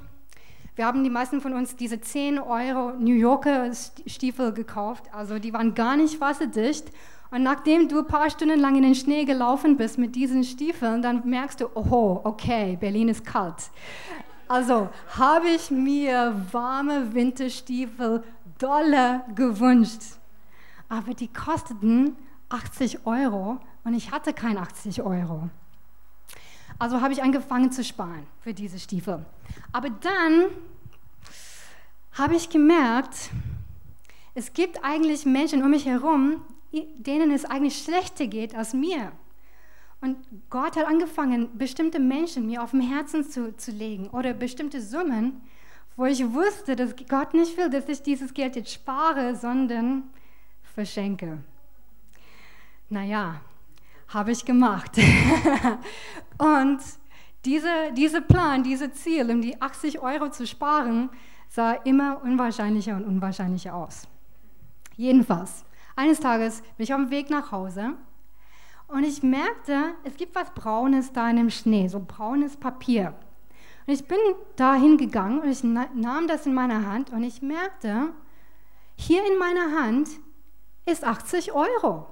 Wir 0.74 0.86
haben 0.86 1.04
die 1.04 1.10
meisten 1.10 1.40
von 1.40 1.52
uns 1.52 1.76
diese 1.76 2.00
10 2.00 2.38
Euro 2.38 2.92
New 2.98 3.14
Yorker 3.14 3.70
Stiefel 4.06 4.52
gekauft. 4.52 5.04
Also 5.12 5.38
die 5.38 5.52
waren 5.52 5.74
gar 5.74 5.96
nicht 5.96 6.20
wasserdicht. 6.20 6.90
Und 7.30 7.42
nachdem 7.42 7.88
du 7.88 7.98
ein 7.98 8.06
paar 8.06 8.30
Stunden 8.30 8.58
lang 8.58 8.76
in 8.76 8.82
den 8.82 8.94
Schnee 8.94 9.24
gelaufen 9.24 9.76
bist 9.76 9.98
mit 9.98 10.14
diesen 10.14 10.44
Stiefeln, 10.44 11.02
dann 11.02 11.28
merkst 11.28 11.60
du, 11.60 11.66
oh, 11.74 12.20
okay, 12.24 12.76
Berlin 12.80 13.08
ist 13.08 13.24
kalt. 13.24 13.70
Also 14.48 14.88
habe 15.16 15.48
ich 15.48 15.70
mir 15.70 16.34
warme 16.52 17.14
Winterstiefel 17.14 18.22
dolle 18.58 19.22
gewünscht 19.34 20.02
aber 20.92 21.14
die 21.14 21.28
kosteten 21.28 22.16
80 22.50 23.06
Euro 23.06 23.58
und 23.82 23.94
ich 23.94 24.12
hatte 24.12 24.34
kein 24.34 24.58
80 24.58 25.00
Euro. 25.00 25.48
Also 26.82 27.00
habe 27.00 27.12
ich 27.12 27.22
angefangen 27.22 27.70
zu 27.70 27.84
sparen 27.84 28.26
für 28.40 28.52
diese 28.52 28.76
Stiefel. 28.80 29.24
Aber 29.70 29.88
dann 29.88 30.46
habe 32.14 32.34
ich 32.34 32.48
gemerkt, 32.48 33.30
es 34.34 34.52
gibt 34.52 34.82
eigentlich 34.82 35.24
Menschen 35.24 35.62
um 35.62 35.70
mich 35.70 35.86
herum, 35.86 36.42
denen 36.72 37.30
es 37.30 37.44
eigentlich 37.44 37.80
schlechter 37.84 38.26
geht 38.26 38.56
als 38.56 38.74
mir. 38.74 39.12
Und 40.00 40.16
Gott 40.50 40.74
hat 40.74 40.88
angefangen, 40.88 41.56
bestimmte 41.56 42.00
Menschen 42.00 42.46
mir 42.46 42.60
auf 42.60 42.72
dem 42.72 42.80
Herzen 42.80 43.22
zu, 43.30 43.56
zu 43.56 43.70
legen 43.70 44.08
oder 44.08 44.34
bestimmte 44.34 44.80
Summen, 44.80 45.40
wo 45.96 46.06
ich 46.06 46.32
wusste, 46.34 46.74
dass 46.74 46.96
Gott 47.08 47.32
nicht 47.32 47.56
will, 47.56 47.70
dass 47.70 47.88
ich 47.88 48.02
dieses 48.02 48.34
Geld 48.34 48.56
jetzt 48.56 48.72
spare, 48.72 49.36
sondern 49.36 50.10
verschenke. 50.74 51.38
Naja, 52.88 53.40
habe 54.08 54.32
ich 54.32 54.44
gemacht. 54.44 54.96
und 56.42 56.80
dieser 57.44 57.90
diese 57.92 58.20
Plan, 58.20 58.62
dieses 58.62 58.92
Ziel, 58.94 59.30
um 59.30 59.40
die 59.40 59.60
80 59.60 60.00
Euro 60.00 60.30
zu 60.30 60.46
sparen, 60.46 61.10
sah 61.48 61.72
immer 61.72 62.22
unwahrscheinlicher 62.22 62.96
und 62.96 63.04
unwahrscheinlicher 63.04 63.74
aus. 63.74 64.08
Jedenfalls, 64.96 65.64
eines 65.96 66.20
Tages 66.20 66.62
bin 66.76 66.84
ich 66.84 66.94
auf 66.94 67.00
dem 67.00 67.10
Weg 67.10 67.30
nach 67.30 67.52
Hause 67.52 67.94
und 68.88 69.04
ich 69.04 69.22
merkte, 69.22 69.94
es 70.04 70.16
gibt 70.16 70.34
was 70.34 70.50
Braunes 70.52 71.12
da 71.12 71.28
in 71.30 71.36
dem 71.36 71.50
Schnee, 71.50 71.88
so 71.88 72.00
braunes 72.06 72.56
Papier. 72.56 73.14
Und 73.86 73.94
ich 73.94 74.06
bin 74.06 74.18
da 74.56 74.74
hingegangen 74.74 75.40
und 75.40 75.48
ich 75.48 75.64
nahm 75.64 76.28
das 76.28 76.46
in 76.46 76.54
meine 76.54 76.86
Hand 76.86 77.10
und 77.10 77.22
ich 77.22 77.42
merkte, 77.42 78.12
hier 78.96 79.22
in 79.26 79.38
meiner 79.38 79.82
Hand 79.82 80.08
ist 80.86 81.04
80 81.04 81.52
Euro. 81.52 82.06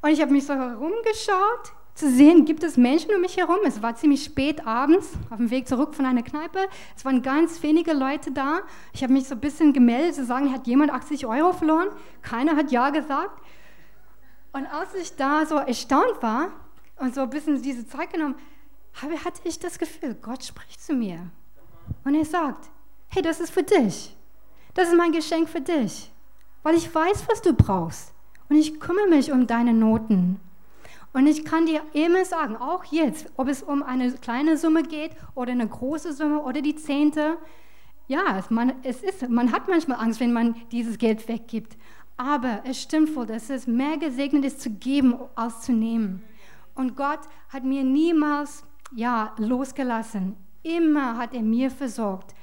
Und 0.00 0.10
ich 0.10 0.20
habe 0.20 0.32
mich 0.32 0.46
so 0.46 0.54
herumgeschaut, 0.54 1.72
zu 1.98 2.10
sehen, 2.10 2.44
gibt 2.44 2.62
es 2.62 2.76
Menschen 2.76 3.14
um 3.14 3.20
mich 3.20 3.36
herum. 3.36 3.58
Es 3.64 3.82
war 3.82 3.94
ziemlich 3.96 4.24
spät 4.24 4.66
abends, 4.66 5.12
auf 5.30 5.38
dem 5.38 5.50
Weg 5.50 5.66
zurück 5.68 5.94
von 5.94 6.06
einer 6.06 6.22
Kneipe. 6.22 6.58
Es 6.96 7.04
waren 7.04 7.22
ganz 7.22 7.62
wenige 7.62 7.92
Leute 7.92 8.30
da. 8.30 8.60
Ich 8.92 9.02
habe 9.02 9.12
mich 9.12 9.26
so 9.28 9.34
ein 9.34 9.40
bisschen 9.40 9.72
gemeldet, 9.72 10.14
zu 10.14 10.24
sagen, 10.24 10.52
hat 10.52 10.66
jemand 10.66 10.92
80 10.92 11.26
Euro 11.26 11.52
verloren? 11.52 11.88
Keiner 12.22 12.56
hat 12.56 12.70
Ja 12.70 12.90
gesagt. 12.90 13.42
Und 14.52 14.66
als 14.66 14.94
ich 14.94 15.16
da 15.16 15.44
so 15.46 15.56
erstaunt 15.56 16.22
war 16.22 16.52
und 16.96 17.14
so 17.14 17.22
ein 17.22 17.30
bisschen 17.30 17.60
diese 17.62 17.86
Zeit 17.86 18.12
genommen 18.12 18.36
habe, 18.94 19.24
hatte 19.24 19.40
ich 19.44 19.58
das 19.58 19.78
Gefühl, 19.78 20.14
Gott 20.14 20.44
spricht 20.44 20.82
zu 20.82 20.94
mir. 20.94 21.30
Und 22.04 22.14
er 22.14 22.24
sagt, 22.24 22.70
hey, 23.08 23.22
das 23.22 23.40
ist 23.40 23.50
für 23.50 23.62
dich. 23.62 24.16
Das 24.74 24.88
ist 24.88 24.96
mein 24.96 25.12
Geschenk 25.12 25.48
für 25.48 25.60
dich 25.60 26.10
weil 26.62 26.76
ich 26.76 26.94
weiß, 26.94 27.24
was 27.28 27.42
du 27.42 27.54
brauchst. 27.54 28.12
Und 28.48 28.56
ich 28.56 28.78
kümmere 28.80 29.08
mich 29.08 29.32
um 29.32 29.46
deine 29.46 29.72
Noten. 29.72 30.40
Und 31.12 31.26
ich 31.26 31.44
kann 31.44 31.66
dir 31.66 31.82
immer 31.92 32.24
sagen, 32.24 32.56
auch 32.56 32.84
jetzt, 32.84 33.30
ob 33.36 33.48
es 33.48 33.62
um 33.62 33.82
eine 33.82 34.12
kleine 34.12 34.56
Summe 34.56 34.82
geht 34.82 35.12
oder 35.34 35.52
eine 35.52 35.66
große 35.66 36.12
Summe 36.12 36.40
oder 36.42 36.60
die 36.60 36.76
Zehnte, 36.76 37.38
ja, 38.06 38.42
man, 38.50 38.72
es 38.82 39.02
ist, 39.02 39.28
man 39.28 39.52
hat 39.52 39.68
manchmal 39.68 40.00
Angst, 40.00 40.20
wenn 40.20 40.32
man 40.32 40.54
dieses 40.72 40.98
Geld 40.98 41.28
weggibt. 41.28 41.76
Aber 42.16 42.62
es 42.64 42.82
stimmt 42.82 43.14
wohl, 43.14 43.26
dass 43.26 43.48
es 43.50 43.66
mehr 43.66 43.96
gesegnet 43.96 44.44
ist 44.44 44.60
zu 44.60 44.70
geben 44.70 45.16
als 45.34 45.60
zu 45.62 45.72
nehmen. 45.72 46.22
Und 46.74 46.96
Gott 46.96 47.20
hat 47.48 47.64
mir 47.64 47.84
niemals 47.84 48.64
ja, 48.94 49.34
losgelassen. 49.38 50.36
Immer 50.62 51.16
hat 51.16 51.34
er 51.34 51.42
mir 51.42 51.70
versorgt 51.70 52.34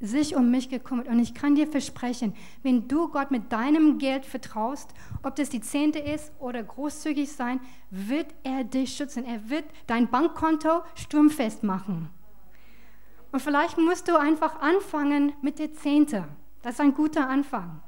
sich 0.00 0.34
um 0.34 0.50
mich 0.50 0.68
gekümmert. 0.68 1.08
Und 1.08 1.18
ich 1.18 1.34
kann 1.34 1.54
dir 1.54 1.66
versprechen, 1.66 2.34
wenn 2.62 2.88
du 2.88 3.08
Gott 3.08 3.30
mit 3.30 3.52
deinem 3.52 3.98
Geld 3.98 4.24
vertraust, 4.24 4.92
ob 5.22 5.36
das 5.36 5.50
die 5.50 5.60
Zehnte 5.60 5.98
ist 5.98 6.32
oder 6.38 6.62
großzügig 6.62 7.30
sein, 7.30 7.60
wird 7.90 8.34
er 8.42 8.64
dich 8.64 8.96
schützen. 8.96 9.24
Er 9.24 9.50
wird 9.50 9.64
dein 9.86 10.08
Bankkonto 10.08 10.82
sturmfest 10.94 11.62
machen. 11.62 12.08
Und 13.32 13.40
vielleicht 13.40 13.78
musst 13.78 14.08
du 14.08 14.18
einfach 14.18 14.60
anfangen 14.60 15.34
mit 15.42 15.58
der 15.58 15.72
Zehnte. 15.72 16.26
Das 16.62 16.74
ist 16.74 16.80
ein 16.80 16.94
guter 16.94 17.28
Anfang. 17.28 17.80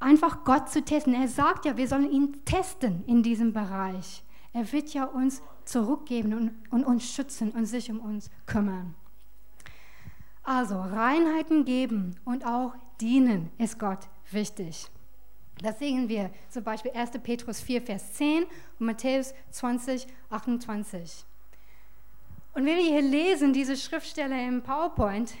Einfach 0.00 0.44
Gott 0.44 0.70
zu 0.70 0.82
testen. 0.82 1.14
Er 1.14 1.28
sagt 1.28 1.64
ja, 1.64 1.76
wir 1.76 1.88
sollen 1.88 2.10
ihn 2.10 2.44
testen 2.44 3.04
in 3.06 3.22
diesem 3.22 3.52
Bereich. 3.52 4.22
Er 4.52 4.72
wird 4.72 4.94
ja 4.94 5.04
uns 5.04 5.42
zurückgeben 5.64 6.32
und, 6.32 6.52
und 6.70 6.84
uns 6.84 7.12
schützen 7.12 7.50
und 7.50 7.66
sich 7.66 7.90
um 7.90 8.00
uns 8.00 8.30
kümmern. 8.46 8.94
Also 10.48 10.80
Reinheiten 10.80 11.66
geben 11.66 12.16
und 12.24 12.46
auch 12.46 12.72
dienen 13.02 13.50
ist 13.58 13.78
Gott 13.78 13.98
wichtig. 14.30 14.86
Das 15.62 15.78
sehen 15.78 16.08
wir 16.08 16.30
zum 16.48 16.64
Beispiel 16.64 16.90
1. 16.92 17.10
Petrus 17.22 17.60
4, 17.60 17.82
Vers 17.82 18.14
10 18.14 18.44
und 18.78 18.86
Matthäus 18.86 19.34
20, 19.50 20.06
28. 20.30 21.26
Und 22.54 22.64
wenn 22.64 22.78
wir 22.78 22.82
hier 22.82 23.02
lesen, 23.02 23.52
diese 23.52 23.76
Schriftstelle 23.76 24.42
im 24.48 24.62
PowerPoint, 24.62 25.34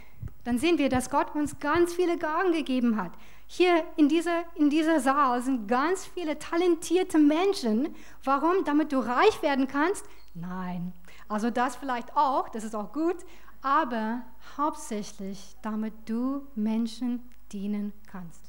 dann 0.44 0.58
sehen 0.58 0.76
wir, 0.76 0.90
dass 0.90 1.08
Gott 1.08 1.34
uns 1.34 1.58
ganz 1.58 1.94
viele 1.94 2.18
Gaben 2.18 2.52
gegeben 2.52 3.00
hat. 3.00 3.12
Hier 3.46 3.84
in 3.96 4.10
dieser, 4.10 4.44
in 4.56 4.68
dieser 4.68 5.00
Saal 5.00 5.40
sind 5.40 5.68
ganz 5.68 6.04
viele 6.04 6.38
talentierte 6.38 7.16
Menschen. 7.16 7.94
Warum? 8.24 8.62
Damit 8.66 8.92
du 8.92 8.98
reich 8.98 9.40
werden 9.40 9.68
kannst? 9.68 10.04
Nein. 10.34 10.92
Also 11.28 11.50
das 11.50 11.76
vielleicht 11.76 12.14
auch, 12.14 12.50
das 12.50 12.64
ist 12.64 12.74
auch 12.74 12.92
gut, 12.92 13.16
aber 13.62 14.22
hauptsächlich, 14.56 15.56
damit 15.62 15.94
du 16.06 16.46
Menschen 16.54 17.22
dienen 17.52 17.92
kannst. 18.10 18.42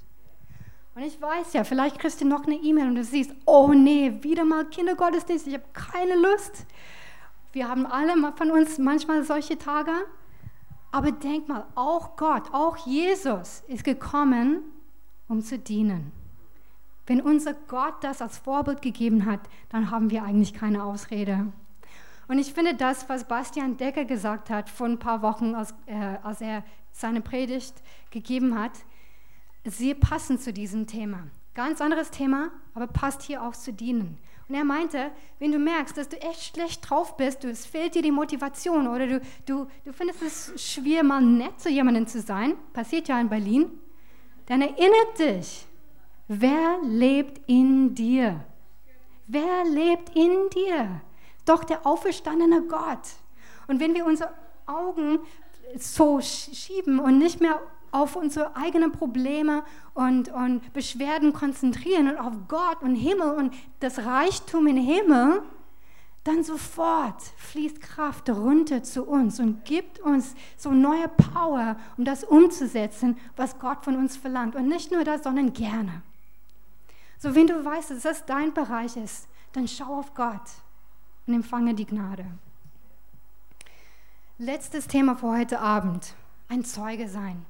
Und 0.96 1.04
ich 1.04 1.22
weiß 1.22 1.54
ja, 1.54 1.64
vielleicht 1.64 2.00
kriegst 2.00 2.20
du 2.22 2.26
noch 2.26 2.46
eine 2.46 2.56
E-Mail 2.56 2.88
und 2.88 2.96
du 2.96 3.04
siehst, 3.04 3.34
oh 3.46 3.72
nee, 3.74 4.22
wieder 4.22 4.44
mal 4.44 4.66
Kindergottesdienst, 4.66 5.48
ich 5.48 5.54
habe 5.54 5.66
keine 5.74 6.16
Lust. 6.16 6.66
Wir 7.52 7.68
haben 7.68 7.86
alle 7.86 8.14
von 8.36 8.52
uns 8.52 8.78
manchmal 8.78 9.24
solche 9.24 9.58
Tage. 9.58 9.92
Aber 10.92 11.12
denk 11.12 11.48
mal, 11.48 11.68
auch 11.76 12.16
Gott, 12.18 12.52
auch 12.52 12.78
Jesus 12.78 13.64
ist 13.68 13.84
gekommen, 13.84 14.64
um 15.28 15.42
zu 15.42 15.60
dienen. 15.60 16.12
Wenn 17.06 17.22
unser 17.22 17.54
Gott 17.54 18.04
das 18.04 18.22
als 18.22 18.38
Vorbild 18.38 18.82
gegeben 18.82 19.26
hat, 19.26 19.40
dann 19.70 19.92
haben 19.92 20.10
wir 20.10 20.24
eigentlich 20.24 20.54
keine 20.54 20.84
Ausrede. 20.84 21.48
Und 22.30 22.38
ich 22.38 22.54
finde 22.54 22.76
das, 22.76 23.10
was 23.10 23.28
Bastian 23.28 23.76
Decker 23.76 24.06
gesagt 24.06 24.52
hat 24.52 24.70
vor 24.70 24.86
ein 24.86 25.00
paar 25.00 25.24
Wochen, 25.24 25.56
als, 25.56 25.74
äh, 25.88 26.18
als 26.22 26.42
er 26.42 26.64
seine 26.92 27.22
Predigt 27.22 27.74
gegeben 28.12 28.58
hat, 28.58 28.72
sehr 29.66 29.96
passend 29.96 30.40
zu 30.40 30.54
diesem 30.54 30.86
Thema. 30.86 31.24
Ganz 31.56 31.82
anderes 31.82 32.12
Thema, 32.12 32.52
aber 32.76 32.86
passt 32.86 33.24
hier 33.24 33.42
auch 33.42 33.54
zu 33.54 33.74
dienen. 33.74 34.20
Und 34.48 34.54
er 34.54 34.64
meinte, 34.64 35.10
wenn 35.40 35.52
du 35.52 35.58
merkst, 35.58 35.98
dass 35.98 36.08
du 36.08 36.22
echt 36.22 36.54
schlecht 36.54 36.88
drauf 36.88 37.18
bist, 37.18 37.44
es 37.46 37.66
fehlt 37.66 37.96
dir 37.96 38.04
die 38.04 38.12
Motivation 38.12 38.88
oder 38.88 39.08
du, 39.08 39.22
du, 39.48 39.68
du 39.84 39.92
findest 39.92 40.22
es 40.22 40.64
schwer, 40.64 41.04
mal 41.04 41.22
nett 41.22 41.60
zu 41.60 41.70
jemandem 41.70 42.06
zu 42.06 42.22
sein, 42.22 42.54
passiert 42.74 43.08
ja 43.08 43.20
in 43.20 43.30
Berlin, 43.30 43.72
dann 44.46 44.62
erinnert 44.62 45.18
dich, 45.18 45.66
wer 46.28 46.78
lebt 46.84 47.42
in 47.48 47.96
dir? 47.96 48.46
Wer 49.26 49.66
lebt 49.66 50.16
in 50.16 50.50
dir? 50.52 51.02
Doch 51.50 51.64
der 51.64 51.86
auferstandene 51.86 52.64
Gott. 52.64 53.00
Und 53.68 53.80
wenn 53.80 53.94
wir 53.94 54.06
unsere 54.06 54.34
Augen 54.66 55.20
so 55.78 56.22
schieben 56.22 57.00
und 57.00 57.18
nicht 57.18 57.42
mehr 57.42 57.60
auf 57.92 58.16
unsere 58.16 58.56
eigenen 58.56 58.92
Probleme 58.92 59.64
und, 59.94 60.30
und 60.30 60.74
Beschwerden 60.74 61.34
konzentrieren 61.34 62.10
und 62.10 62.18
auf 62.18 62.34
Gott 62.48 62.82
und 62.82 62.96
Himmel 62.96 63.32
und 63.32 63.54
das 63.80 64.00
Reichtum 64.00 64.68
im 64.68 64.78
Himmel, 64.78 65.42
dann 66.24 66.44
sofort 66.44 67.22
fließt 67.38 67.82
Kraft 67.82 68.30
runter 68.30 68.84
zu 68.84 69.04
uns 69.04 69.40
und 69.40 69.66
gibt 69.66 70.00
uns 70.00 70.36
so 70.58 70.72
neue 70.72 71.08
Power, 71.08 71.78
um 71.98 72.06
das 72.06 72.24
umzusetzen, 72.24 73.18
was 73.36 73.58
Gott 73.58 73.84
von 73.84 73.96
uns 73.96 74.18
verlangt. 74.18 74.56
Und 74.56 74.68
nicht 74.68 74.92
nur 74.92 75.04
das, 75.04 75.24
sondern 75.24 75.54
gerne. 75.54 76.04
So, 77.18 77.34
wenn 77.34 77.48
du 77.48 77.66
weißt, 77.66 77.92
dass 77.92 78.04
das 78.04 78.26
dein 78.26 78.54
Bereich 78.54 78.96
ist, 78.98 79.28
dann 79.54 79.68
schau 79.68 80.00
auf 80.00 80.14
Gott 80.14 80.42
und 81.30 81.36
empfange 81.36 81.76
die 81.76 81.86
Gnade. 81.86 82.26
Letztes 84.40 84.88
Thema 84.88 85.16
für 85.16 85.28
heute 85.28 85.60
Abend, 85.60 86.16
ein 86.48 86.66
Zeuge 86.66 87.08
sein. 87.08 87.46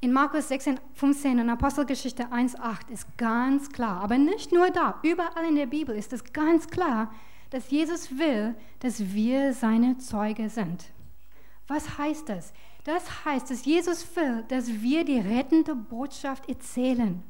In 0.00 0.12
Markus 0.12 0.48
16, 0.48 0.80
15 0.94 1.38
und 1.38 1.48
Apostelgeschichte 1.48 2.32
1, 2.32 2.58
8 2.58 2.90
ist 2.90 3.06
ganz 3.16 3.70
klar, 3.70 4.00
aber 4.00 4.18
nicht 4.18 4.50
nur 4.50 4.70
da, 4.70 4.98
überall 5.02 5.44
in 5.48 5.54
der 5.54 5.66
Bibel 5.66 5.94
ist 5.94 6.12
es 6.12 6.32
ganz 6.32 6.66
klar, 6.66 7.14
dass 7.50 7.70
Jesus 7.70 8.18
will, 8.18 8.56
dass 8.80 8.98
wir 9.14 9.52
seine 9.52 9.98
Zeuge 9.98 10.50
sind. 10.50 10.86
Was 11.68 11.98
heißt 11.98 12.28
das? 12.28 12.52
Das 12.82 13.24
heißt, 13.24 13.48
dass 13.50 13.64
Jesus 13.64 14.04
will, 14.16 14.44
dass 14.48 14.66
wir 14.82 15.04
die 15.04 15.20
rettende 15.20 15.76
Botschaft 15.76 16.48
erzählen. 16.48 17.22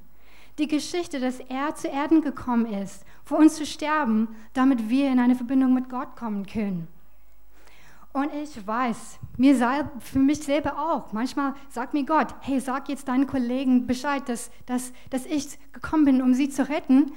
Die 0.58 0.68
Geschichte, 0.68 1.18
dass 1.18 1.40
er 1.40 1.74
zu 1.74 1.88
Erden 1.88 2.20
gekommen 2.20 2.66
ist, 2.66 3.04
für 3.24 3.36
uns 3.36 3.54
zu 3.56 3.64
sterben, 3.64 4.28
damit 4.52 4.90
wir 4.90 5.10
in 5.10 5.18
eine 5.18 5.34
Verbindung 5.34 5.72
mit 5.72 5.88
Gott 5.88 6.14
kommen 6.16 6.46
können. 6.46 6.88
Und 8.12 8.28
ich 8.34 8.66
weiß, 8.66 9.18
mir 9.38 9.56
sei, 9.56 9.84
für 10.00 10.18
mich 10.18 10.40
selber 10.40 10.78
auch, 10.78 11.14
manchmal 11.14 11.54
sagt 11.70 11.94
mir 11.94 12.04
Gott, 12.04 12.34
hey, 12.40 12.60
sag 12.60 12.90
jetzt 12.90 13.08
deinen 13.08 13.26
Kollegen 13.26 13.86
Bescheid, 13.86 14.28
dass, 14.28 14.50
dass, 14.66 14.92
dass 15.08 15.24
ich 15.24 15.58
gekommen 15.72 16.04
bin, 16.04 16.20
um 16.20 16.34
sie 16.34 16.50
zu 16.50 16.68
retten. 16.68 17.12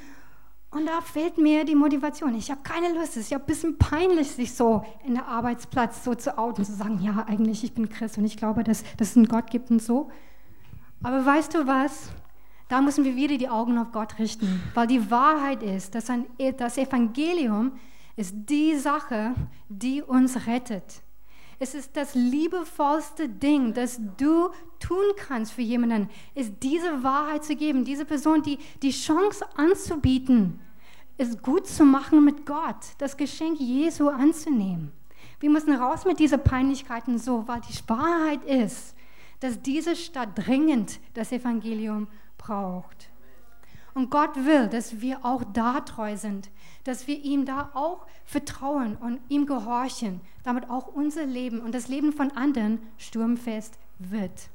Und 0.72 0.86
da 0.86 1.02
fehlt 1.02 1.38
mir 1.38 1.66
die 1.66 1.76
Motivation. 1.76 2.34
Ich 2.36 2.50
habe 2.50 2.62
keine 2.64 2.94
Lust. 2.94 3.12
Es 3.12 3.24
ist 3.24 3.32
ja 3.32 3.40
ein 3.40 3.46
bisschen 3.46 3.78
peinlich, 3.78 4.32
sich 4.32 4.54
so 4.54 4.86
in 5.06 5.16
der 5.16 5.28
Arbeitsplatz 5.28 6.06
so 6.06 6.16
zu 6.16 6.38
outen, 6.38 6.64
zu 6.64 6.74
sagen, 6.74 7.00
ja, 7.02 7.26
eigentlich, 7.28 7.66
ich 7.66 7.74
bin 7.74 7.90
Christ 7.90 8.18
und 8.18 8.26
ich 8.26 8.38
glaube, 8.38 8.64
dass, 8.64 8.84
dass 8.96 9.10
es 9.10 9.18
einen 9.18 9.28
Gott 9.28 9.50
gibt 9.52 9.72
und 9.72 9.82
so. 9.82 10.10
Aber 11.04 11.26
weißt 11.26 11.54
du 11.56 11.68
was? 11.68 12.10
Da 12.68 12.82
müssen 12.82 13.04
wir 13.04 13.16
wieder 13.16 13.38
die 13.38 13.50
Augen 13.50 13.78
auf 13.78 13.92
Gott 13.92 14.18
richten, 14.18 14.62
weil 14.74 14.88
die 14.88 15.12
Wahrheit 15.12 15.62
ist, 15.62 15.94
dass 15.94 16.10
ein, 16.10 16.26
das 16.58 16.78
Evangelium 16.78 17.74
ist 18.16 18.34
die 18.50 18.76
Sache, 18.76 19.36
die 19.70 20.02
uns 20.02 20.48
rettet. 20.48 21.02
Es 21.60 21.74
ist 21.74 21.96
das 21.96 22.16
liebevollste 22.16 23.30
Ding, 23.30 23.74
das 23.74 24.00
du 24.18 24.50
tun 24.80 25.06
kannst 25.16 25.54
für 25.54 25.62
jemanden, 25.62 26.10
ist 26.34 26.54
diese 26.62 27.04
Wahrheit 27.04 27.46
zu 27.46 27.56
geben, 27.56 27.86
diese 27.86 28.04
Person 28.04 28.42
die, 28.42 28.58
die 28.82 28.92
Chance 28.92 29.46
anzubieten, 29.56 30.60
es 31.18 31.42
gut 31.42 31.66
zu 31.66 31.86
machen 31.86 32.26
mit 32.26 32.46
Gott, 32.46 32.76
das 32.98 33.16
Geschenk 33.16 33.60
Jesu 33.60 34.10
anzunehmen. 34.10 34.92
Wir 35.40 35.50
müssen 35.50 35.74
raus 35.74 36.04
mit 36.04 36.20
diesen 36.20 36.42
Peinlichkeiten 36.42 37.20
so, 37.20 37.48
weil 37.48 37.62
die 37.62 37.90
Wahrheit 37.90 38.44
ist, 38.44 38.96
dass 39.40 39.62
diese 39.62 39.96
Stadt 39.96 40.30
dringend 40.36 41.00
das 41.14 41.32
Evangelium 41.32 42.08
braucht. 42.46 43.10
Und 43.94 44.10
Gott 44.10 44.36
will, 44.36 44.68
dass 44.68 45.00
wir 45.00 45.24
auch 45.24 45.44
da 45.54 45.80
treu 45.80 46.18
sind, 46.18 46.50
dass 46.84 47.08
wir 47.08 47.18
ihm 47.18 47.46
da 47.46 47.72
auch 47.74 48.06
vertrauen 48.26 48.98
und 48.98 49.20
ihm 49.30 49.46
gehorchen, 49.46 50.20
damit 50.44 50.70
auch 50.70 50.88
unser 50.88 51.26
Leben 51.26 51.62
und 51.62 51.74
das 51.74 51.88
Leben 51.88 52.12
von 52.12 52.32
anderen 52.32 52.80
sturmfest 52.98 53.80
wird. 54.00 54.50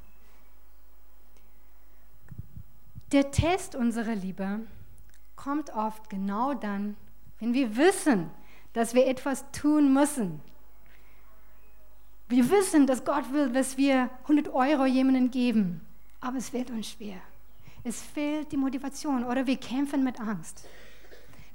Der 3.12 3.30
Test 3.30 3.74
unserer 3.74 4.14
Liebe 4.14 4.60
kommt 5.36 5.74
oft 5.74 6.10
genau 6.10 6.54
dann, 6.54 6.96
wenn 7.38 7.54
wir 7.54 7.76
wissen, 7.76 8.30
dass 8.74 8.94
wir 8.94 9.06
etwas 9.06 9.50
tun 9.52 9.92
müssen. 9.92 10.40
Wir 12.28 12.48
wissen, 12.50 12.86
dass 12.86 13.04
Gott 13.04 13.32
will, 13.32 13.50
dass 13.50 13.76
wir 13.76 14.10
100 14.24 14.48
Euro 14.48 14.84
jemandem 14.84 15.30
geben, 15.30 15.80
aber 16.20 16.36
es 16.36 16.52
wird 16.52 16.70
uns 16.70 16.90
schwer. 16.90 17.20
Es 17.82 18.02
fehlt 18.02 18.52
die 18.52 18.56
Motivation 18.56 19.24
oder 19.24 19.46
wir 19.46 19.56
kämpfen 19.56 20.04
mit 20.04 20.20
Angst. 20.20 20.66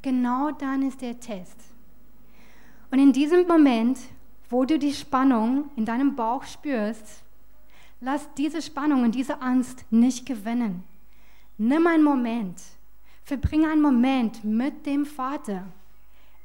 Genau 0.02 0.52
dann 0.52 0.88
ist 0.88 1.02
der 1.02 1.20
Test. 1.20 1.56
Und 2.92 3.00
in 3.00 3.14
diesem 3.14 3.48
Moment, 3.48 4.00
wo 4.50 4.66
du 4.66 4.80
die 4.80 4.94
Spannung 4.94 5.70
in 5.76 5.86
deinem 5.86 6.16
Bauch 6.16 6.44
spürst, 6.44 7.24
lass 8.02 8.28
diese 8.36 8.62
Spannung 8.62 9.04
und 9.04 9.16
diese 9.16 9.42
Angst 9.42 9.86
nicht 9.92 10.26
gewinnen. 10.26 10.84
Nimm 11.58 11.88
einen 11.88 12.04
Moment, 12.04 12.62
verbringe 13.24 13.70
einen 13.70 13.82
Moment 13.82 14.44
mit 14.44 14.86
dem 14.86 15.06
Vater. 15.06 15.66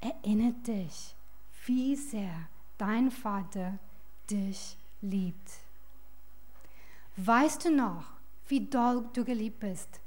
Erinnere 0.01 0.55
dich, 0.67 1.15
wie 1.67 1.97
sehr 1.97 2.49
dein 2.79 3.11
Vater 3.11 3.79
dich 4.31 4.77
liebt. 5.03 5.51
Weißt 7.17 7.67
du 7.67 7.71
noch, 7.71 8.05
wie 8.51 8.67
doll 8.67 9.09
du 9.13 9.25
geliebt 9.25 9.61
bist? 9.61 10.01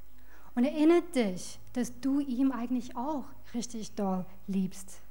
Und 0.55 0.65
erinnere 0.65 1.01
dich, 1.01 1.59
dass 1.73 1.99
du 1.99 2.19
ihm 2.19 2.51
eigentlich 2.51 2.95
auch 2.95 3.25
richtig 3.53 3.95
doll 3.95 4.25
liebst. 4.47 5.01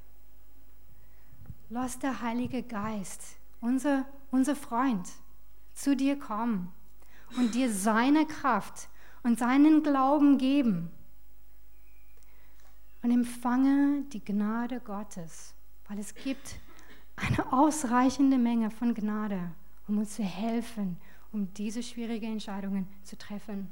Lass 1.69 1.99
der 1.99 2.21
Heilige 2.21 2.63
Geist, 2.63 3.21
unser, 3.59 4.05
unser 4.31 4.55
Freund, 4.55 5.09
zu 5.73 5.95
dir 5.95 6.17
kommen 6.17 6.71
und 7.37 7.55
dir 7.55 7.71
seine 7.71 8.25
Kraft 8.25 8.89
und 9.23 9.39
seinen 9.39 9.81
Glauben 9.81 10.37
geben. 10.37 10.91
Und 13.01 13.11
empfange 13.11 14.03
die 14.13 14.23
Gnade 14.23 14.79
Gottes, 14.79 15.55
weil 15.89 15.99
es 15.99 16.13
gibt 16.13 16.55
eine 17.15 17.51
ausreichende 17.51 18.37
Menge 18.37 18.69
von 18.71 18.93
Gnade, 18.93 19.51
um 19.93 19.99
uns 19.99 20.15
zu 20.15 20.23
helfen, 20.23 20.97
um 21.31 21.53
diese 21.53 21.83
schwierigen 21.83 22.33
Entscheidungen 22.33 22.87
zu 23.03 23.15
treffen. 23.15 23.69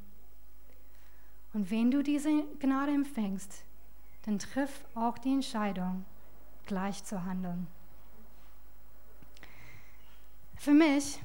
Und 1.51 1.71
wenn 1.71 1.89
du 1.89 2.03
diese 2.03 2.43
Gnade 2.59 2.91
empfängst, 2.91 3.63
dann 4.25 4.37
triff 4.37 4.85
auch 4.93 5.17
die 5.17 5.33
Entscheidung, 5.33 6.05
gleich 6.67 7.03
zu 7.03 7.25
handeln. 7.25 7.65
Für 10.57 10.73
mich, 10.73 11.19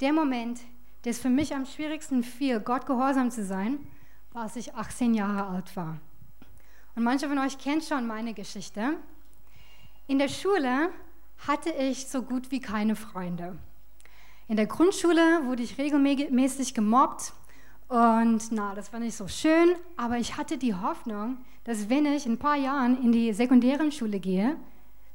der 0.00 0.12
Moment, 0.12 0.60
der 1.02 1.10
es 1.10 1.18
für 1.18 1.28
mich 1.28 1.52
am 1.52 1.66
schwierigsten 1.66 2.22
fiel, 2.22 2.60
Gott 2.60 2.86
gehorsam 2.86 3.32
zu 3.32 3.44
sein, 3.44 3.80
war, 4.32 4.44
als 4.44 4.54
ich 4.54 4.76
18 4.76 5.12
Jahre 5.12 5.48
alt 5.48 5.74
war. 5.74 5.98
Und 6.94 7.02
manche 7.02 7.28
von 7.28 7.38
euch 7.38 7.58
kennen 7.58 7.82
schon 7.82 8.06
meine 8.06 8.32
Geschichte. 8.32 8.96
In 10.06 10.20
der 10.20 10.28
Schule 10.28 10.90
hatte 11.48 11.70
ich 11.70 12.06
so 12.06 12.22
gut 12.22 12.52
wie 12.52 12.60
keine 12.60 12.94
Freunde. 12.94 13.58
In 14.48 14.56
der 14.56 14.66
Grundschule 14.66 15.44
wurde 15.44 15.64
ich 15.64 15.76
regelmäßig 15.76 16.72
gemobbt 16.72 17.32
und 17.88 18.40
na, 18.52 18.74
das 18.74 18.92
war 18.92 19.00
nicht 19.00 19.16
so 19.16 19.26
schön, 19.26 19.74
aber 19.96 20.18
ich 20.18 20.36
hatte 20.36 20.56
die 20.56 20.74
Hoffnung, 20.74 21.38
dass 21.64 21.88
wenn 21.88 22.06
ich 22.06 22.26
in 22.26 22.32
ein 22.32 22.38
paar 22.38 22.56
Jahren 22.56 23.02
in 23.02 23.10
die 23.10 23.32
sekundären 23.32 23.90
Schule 23.90 24.20
gehe, 24.20 24.56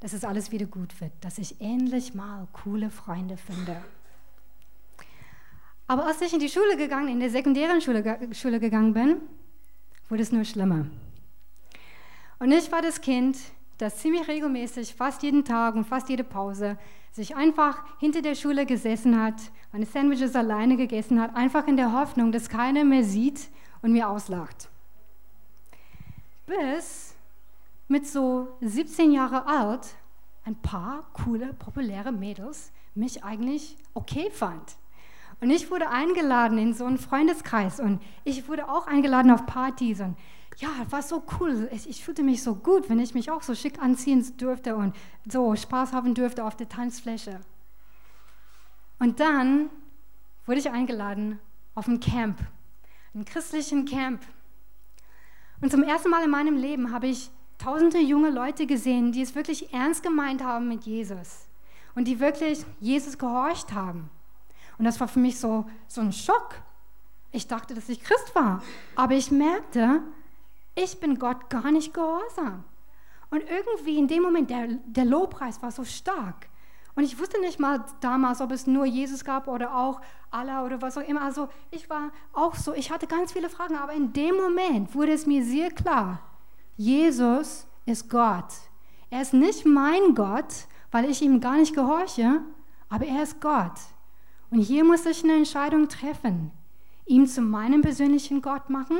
dass 0.01 0.11
es 0.11 0.25
alles 0.25 0.51
wieder 0.51 0.65
gut 0.65 0.99
wird, 0.99 1.13
dass 1.21 1.37
ich 1.37 1.61
endlich 1.61 2.13
mal 2.13 2.45
coole 2.51 2.89
Freunde 2.89 3.37
finde. 3.37 3.81
Aber 5.87 6.05
als 6.05 6.21
ich 6.21 6.33
in 6.33 6.39
die 6.39 6.49
Schule 6.49 6.75
gegangen, 6.75 7.07
in 7.07 7.19
die 7.21 7.29
sekundären 7.29 7.79
Schule, 7.79 8.33
Schule 8.33 8.59
gegangen 8.59 8.93
bin, 8.93 9.17
wurde 10.09 10.23
es 10.23 10.31
nur 10.33 10.43
schlimmer. 10.43 10.87
Und 12.39 12.51
ich 12.51 12.69
war 12.71 12.81
das 12.81 12.99
Kind, 12.99 13.37
das 13.77 13.97
ziemlich 13.97 14.27
regelmäßig, 14.27 14.93
fast 14.95 15.23
jeden 15.23 15.45
Tag 15.45 15.75
und 15.75 15.85
fast 15.85 16.09
jede 16.09 16.23
Pause, 16.23 16.77
sich 17.11 17.35
einfach 17.35 17.83
hinter 17.99 18.21
der 18.21 18.35
Schule 18.35 18.65
gesessen 18.65 19.21
hat, 19.21 19.35
meine 19.71 19.85
Sandwiches 19.85 20.35
alleine 20.35 20.77
gegessen 20.77 21.21
hat, 21.21 21.35
einfach 21.35 21.67
in 21.67 21.77
der 21.77 21.93
Hoffnung, 21.93 22.31
dass 22.31 22.49
keiner 22.49 22.83
mehr 22.83 23.03
sieht 23.03 23.49
und 23.81 23.91
mir 23.91 24.09
auslacht. 24.09 24.69
Bis 26.45 27.15
mit 27.87 28.07
so 28.07 28.47
17 28.61 29.11
Jahre 29.11 29.45
alt 29.45 29.95
ein 30.45 30.55
paar 30.55 31.03
coole, 31.13 31.53
populäre 31.53 32.11
Mädels 32.11 32.71
mich 32.95 33.23
eigentlich 33.23 33.77
okay 33.93 34.29
fand. 34.31 34.75
Und 35.39 35.49
ich 35.49 35.71
wurde 35.71 35.89
eingeladen 35.89 36.57
in 36.57 36.73
so 36.73 36.85
einen 36.85 36.97
Freundeskreis 36.97 37.79
und 37.79 38.01
ich 38.23 38.47
wurde 38.47 38.69
auch 38.69 38.87
eingeladen 38.87 39.31
auf 39.31 39.45
Partys 39.45 39.99
und 40.01 40.15
ja, 40.57 40.69
war 40.89 41.01
so 41.01 41.23
cool. 41.39 41.69
Ich, 41.71 41.89
ich, 41.89 42.03
fühlte 42.03 42.23
mich 42.23 42.43
so 42.43 42.55
gut, 42.55 42.89
wenn 42.89 42.99
ich 42.99 43.13
mich 43.13 43.31
auch 43.31 43.41
so 43.41 43.55
schick 43.55 43.81
anziehen 43.81 44.25
durfte 44.37 44.75
und 44.75 44.95
so 45.27 45.55
Spaß 45.55 45.93
haben 45.93 46.13
durfte 46.13 46.43
auf 46.43 46.55
der 46.55 46.69
Tanzfläche. 46.69 47.39
Und 48.99 49.19
dann 49.19 49.69
wurde 50.45 50.59
ich 50.59 50.69
eingeladen 50.69 51.39
auf 51.73 51.87
ein 51.87 51.99
Camp, 51.99 52.39
einen 53.13 53.25
christlichen 53.25 53.85
Camp. 53.85 54.21
Und 55.61 55.71
zum 55.71 55.83
ersten 55.83 56.09
Mal 56.09 56.23
in 56.23 56.29
meinem 56.29 56.57
Leben 56.57 56.91
habe 56.91 57.07
ich 57.07 57.31
tausende 57.57 57.99
junge 57.99 58.29
Leute 58.29 58.65
gesehen, 58.65 59.11
die 59.11 59.21
es 59.21 59.35
wirklich 59.35 59.73
ernst 59.73 60.03
gemeint 60.03 60.43
haben 60.43 60.67
mit 60.67 60.83
Jesus 60.83 61.47
und 61.95 62.07
die 62.07 62.19
wirklich 62.19 62.65
Jesus 62.79 63.17
gehorcht 63.17 63.73
haben. 63.73 64.09
Und 64.77 64.85
das 64.85 64.99
war 64.99 65.07
für 65.07 65.19
mich 65.19 65.39
so, 65.39 65.65
so 65.87 66.01
ein 66.01 66.11
Schock. 66.11 66.55
Ich 67.31 67.47
dachte, 67.47 67.73
dass 67.73 67.87
ich 67.87 68.03
Christ 68.03 68.33
war. 68.33 68.63
Aber 68.95 69.13
ich 69.13 69.31
merkte, 69.31 70.01
ich 70.75 70.99
bin 70.99 71.19
Gott 71.19 71.49
gar 71.49 71.71
nicht 71.71 71.93
gehorsam. 71.93 72.63
Und 73.29 73.43
irgendwie 73.49 73.97
in 73.97 74.07
dem 74.07 74.23
Moment, 74.23 74.49
der, 74.49 74.67
der 74.85 75.05
Lobpreis 75.05 75.61
war 75.61 75.71
so 75.71 75.83
stark. 75.83 76.49
Und 76.95 77.03
ich 77.03 77.17
wusste 77.19 77.39
nicht 77.39 77.59
mal 77.59 77.85
damals, 78.01 78.41
ob 78.41 78.51
es 78.51 78.67
nur 78.67 78.85
Jesus 78.85 79.23
gab 79.23 79.47
oder 79.47 79.75
auch 79.75 80.01
Allah 80.29 80.65
oder 80.65 80.81
was 80.81 80.97
auch 80.97 81.07
immer. 81.07 81.21
Also 81.21 81.47
ich 81.71 81.89
war 81.89 82.11
auch 82.33 82.55
so, 82.55 82.73
ich 82.73 82.91
hatte 82.91 83.07
ganz 83.07 83.31
viele 83.31 83.49
Fragen, 83.49 83.75
aber 83.77 83.93
in 83.93 84.11
dem 84.11 84.35
Moment 84.35 84.93
wurde 84.93 85.13
es 85.13 85.25
mir 85.25 85.43
sehr 85.43 85.71
klar, 85.71 86.19
Jesus 86.75 87.67
ist 87.85 88.09
Gott. 88.09 88.53
Er 89.09 89.21
ist 89.21 89.33
nicht 89.33 89.65
mein 89.65 90.15
Gott, 90.15 90.67
weil 90.91 91.09
ich 91.09 91.21
ihm 91.21 91.39
gar 91.39 91.55
nicht 91.55 91.75
gehorche, 91.75 92.41
aber 92.89 93.05
er 93.05 93.23
ist 93.23 93.39
Gott. 93.39 93.79
Und 94.49 94.59
hier 94.59 94.83
muss 94.83 95.05
ich 95.05 95.23
eine 95.23 95.35
Entscheidung 95.35 95.87
treffen, 95.87 96.51
ihm 97.05 97.25
zu 97.25 97.41
meinem 97.41 97.81
persönlichen 97.81 98.41
Gott 98.41 98.69
machen. 98.69 98.99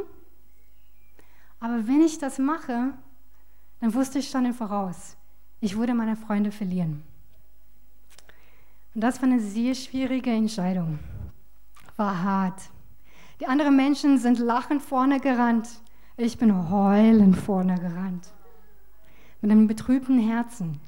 Aber 1.62 1.88
wenn 1.88 2.02
ich 2.02 2.18
das 2.18 2.40
mache, 2.40 2.92
dann 3.80 3.94
wusste 3.94 4.20
ich 4.20 4.30
schon 4.30 4.46
im 4.46 4.54
Voraus, 4.54 5.16
ich 5.62 5.78
würde 5.78 5.94
meine 5.94 6.18
Freunde 6.18 6.52
verlieren. 6.52 7.04
Und 8.94 9.02
das 9.02 9.22
war 9.22 9.30
eine 9.30 9.40
sehr 9.40 9.74
schwierige 9.76 10.32
Entscheidung. 10.32 11.00
War 11.96 12.24
hart. 12.24 12.62
Die 13.40 13.48
anderen 13.48 13.76
Menschen 13.76 14.18
sind 14.18 14.40
lachend 14.40 14.82
vorne 14.82 15.20
gerannt. 15.20 15.70
Ich 16.18 16.38
bin 16.38 16.70
heulend 16.70 17.38
vorne 17.38 17.76
gerannt. 17.80 18.32
Mit 19.42 19.52
einem 19.52 19.68
betrübten 19.68 20.20
Herzen. 20.20 20.80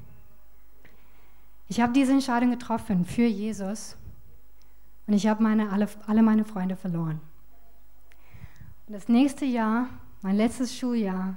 Ich 1.68 1.80
habe 1.82 1.94
diese 1.94 2.12
Entscheidung 2.12 2.52
getroffen 2.52 3.06
für 3.06 3.26
Jesus 3.26 3.96
und 5.06 5.14
ich 5.14 5.28
habe 5.28 5.42
meine, 5.42 5.72
alle, 5.72 5.88
alle 6.08 6.24
meine 6.24 6.46
Freunde 6.46 6.76
verloren. 6.76 7.22
Und 8.88 8.94
das 8.94 9.08
nächste 9.08 9.46
Jahr, 9.46 9.88
mein 10.24 10.38
letztes 10.38 10.76
Schuljahr, 10.76 11.36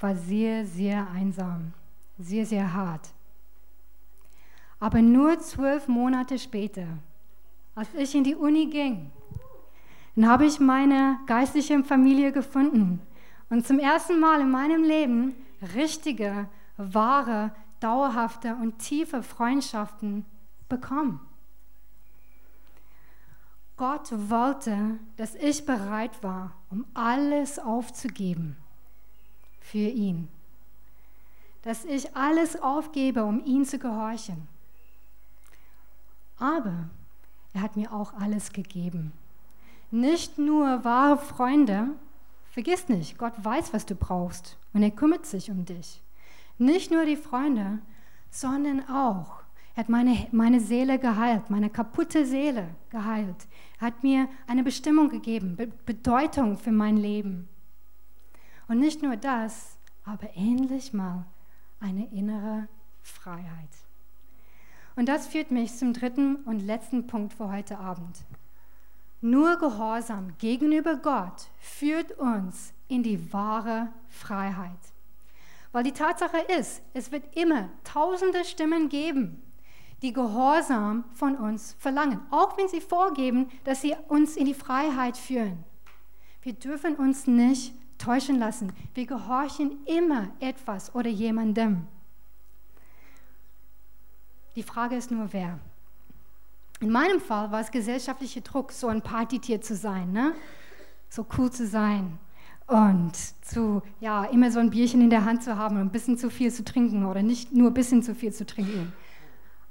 war 0.00 0.14
sehr, 0.14 0.66
sehr 0.66 1.08
einsam, 1.10 1.72
sehr, 2.18 2.44
sehr 2.44 2.72
hart. 2.74 3.08
Aber 4.78 5.00
nur 5.00 5.38
zwölf 5.38 5.88
Monate 5.88 6.38
später, 6.38 6.86
als 7.74 7.88
ich 7.94 8.14
in 8.14 8.24
die 8.24 8.34
Uni 8.34 8.66
ging, 8.66 9.10
dann 10.14 10.28
habe 10.28 10.44
ich 10.44 10.60
meine 10.60 11.18
geistliche 11.26 11.82
Familie 11.84 12.32
gefunden 12.32 13.00
und 13.48 13.66
zum 13.66 13.78
ersten 13.78 14.20
Mal 14.20 14.40
in 14.40 14.50
meinem 14.50 14.82
Leben 14.82 15.34
richtige, 15.74 16.48
wahre, 16.76 17.54
dauerhafte 17.80 18.56
und 18.56 18.78
tiefe 18.78 19.22
Freundschaften 19.22 20.26
bekommen. 20.68 21.20
Gott 23.82 24.12
wollte, 24.30 25.00
dass 25.16 25.34
ich 25.34 25.66
bereit 25.66 26.22
war, 26.22 26.52
um 26.70 26.86
alles 26.94 27.58
aufzugeben 27.58 28.56
für 29.58 29.78
ihn. 29.78 30.28
Dass 31.62 31.84
ich 31.84 32.14
alles 32.14 32.62
aufgebe, 32.62 33.24
um 33.24 33.44
ihn 33.44 33.64
zu 33.64 33.80
gehorchen. 33.80 34.46
Aber 36.38 36.90
er 37.54 37.62
hat 37.62 37.74
mir 37.74 37.92
auch 37.92 38.12
alles 38.12 38.52
gegeben. 38.52 39.12
Nicht 39.90 40.38
nur 40.38 40.84
wahre 40.84 41.18
Freunde, 41.18 41.88
vergiss 42.52 42.88
nicht, 42.88 43.18
Gott 43.18 43.34
weiß, 43.36 43.72
was 43.72 43.84
du 43.84 43.96
brauchst 43.96 44.58
und 44.74 44.84
er 44.84 44.92
kümmert 44.92 45.26
sich 45.26 45.50
um 45.50 45.64
dich. 45.64 46.00
Nicht 46.56 46.92
nur 46.92 47.04
die 47.04 47.16
Freunde, 47.16 47.80
sondern 48.30 48.88
auch, 48.88 49.41
er 49.74 49.84
hat 49.84 49.88
meine, 49.88 50.26
meine 50.32 50.60
Seele 50.60 50.98
geheilt, 50.98 51.48
meine 51.48 51.70
kaputte 51.70 52.26
Seele 52.26 52.68
geheilt. 52.90 53.46
Er 53.80 53.86
hat 53.86 54.02
mir 54.02 54.28
eine 54.46 54.62
Bestimmung 54.62 55.08
gegeben, 55.08 55.56
Be 55.56 55.68
Bedeutung 55.86 56.58
für 56.58 56.72
mein 56.72 56.98
Leben. 56.98 57.48
Und 58.68 58.80
nicht 58.80 59.02
nur 59.02 59.16
das, 59.16 59.78
aber 60.04 60.28
endlich 60.36 60.92
mal 60.92 61.24
eine 61.80 62.06
innere 62.12 62.68
Freiheit. 63.02 63.70
Und 64.94 65.08
das 65.08 65.26
führt 65.26 65.50
mich 65.50 65.74
zum 65.74 65.94
dritten 65.94 66.36
und 66.36 66.60
letzten 66.60 67.06
Punkt 67.06 67.32
für 67.32 67.50
heute 67.50 67.78
Abend. 67.78 68.24
Nur 69.22 69.56
Gehorsam 69.56 70.36
gegenüber 70.38 70.96
Gott 70.96 71.48
führt 71.58 72.12
uns 72.18 72.74
in 72.88 73.02
die 73.02 73.32
wahre 73.32 73.88
Freiheit. 74.08 74.70
Weil 75.70 75.84
die 75.84 75.92
Tatsache 75.92 76.38
ist, 76.58 76.82
es 76.92 77.10
wird 77.10 77.34
immer 77.36 77.70
tausende 77.84 78.44
Stimmen 78.44 78.90
geben, 78.90 79.40
die 80.02 80.12
Gehorsam 80.12 81.04
von 81.14 81.36
uns 81.36 81.76
verlangen, 81.78 82.20
auch 82.30 82.58
wenn 82.58 82.68
sie 82.68 82.80
vorgeben, 82.80 83.48
dass 83.64 83.80
sie 83.80 83.94
uns 84.08 84.36
in 84.36 84.46
die 84.46 84.54
Freiheit 84.54 85.16
führen. 85.16 85.64
Wir 86.42 86.54
dürfen 86.54 86.96
uns 86.96 87.28
nicht 87.28 87.72
täuschen 87.98 88.38
lassen. 88.38 88.72
Wir 88.94 89.06
gehorchen 89.06 89.78
immer 89.86 90.28
etwas 90.40 90.92
oder 90.94 91.08
jemandem. 91.08 91.86
Die 94.56 94.64
Frage 94.64 94.96
ist 94.96 95.10
nur, 95.12 95.32
wer. 95.32 95.60
In 96.80 96.90
meinem 96.90 97.20
Fall 97.20 97.52
war 97.52 97.60
es 97.60 97.70
gesellschaftlicher 97.70 98.40
Druck, 98.40 98.72
so 98.72 98.88
ein 98.88 99.02
Partytier 99.02 99.60
zu 99.60 99.76
sein, 99.76 100.10
ne? 100.10 100.34
so 101.08 101.24
cool 101.38 101.50
zu 101.50 101.66
sein 101.66 102.18
und 102.66 103.12
zu, 103.44 103.82
ja, 104.00 104.24
immer 104.24 104.50
so 104.50 104.58
ein 104.58 104.70
Bierchen 104.70 105.00
in 105.00 105.10
der 105.10 105.24
Hand 105.24 105.44
zu 105.44 105.56
haben 105.56 105.76
und 105.76 105.82
ein 105.82 105.92
bisschen 105.92 106.18
zu 106.18 106.28
viel 106.28 106.52
zu 106.52 106.64
trinken 106.64 107.04
oder 107.06 107.22
nicht 107.22 107.52
nur 107.52 107.70
ein 107.70 107.74
bisschen 107.74 108.02
zu 108.02 108.14
viel 108.14 108.32
zu 108.32 108.44
trinken. 108.46 108.92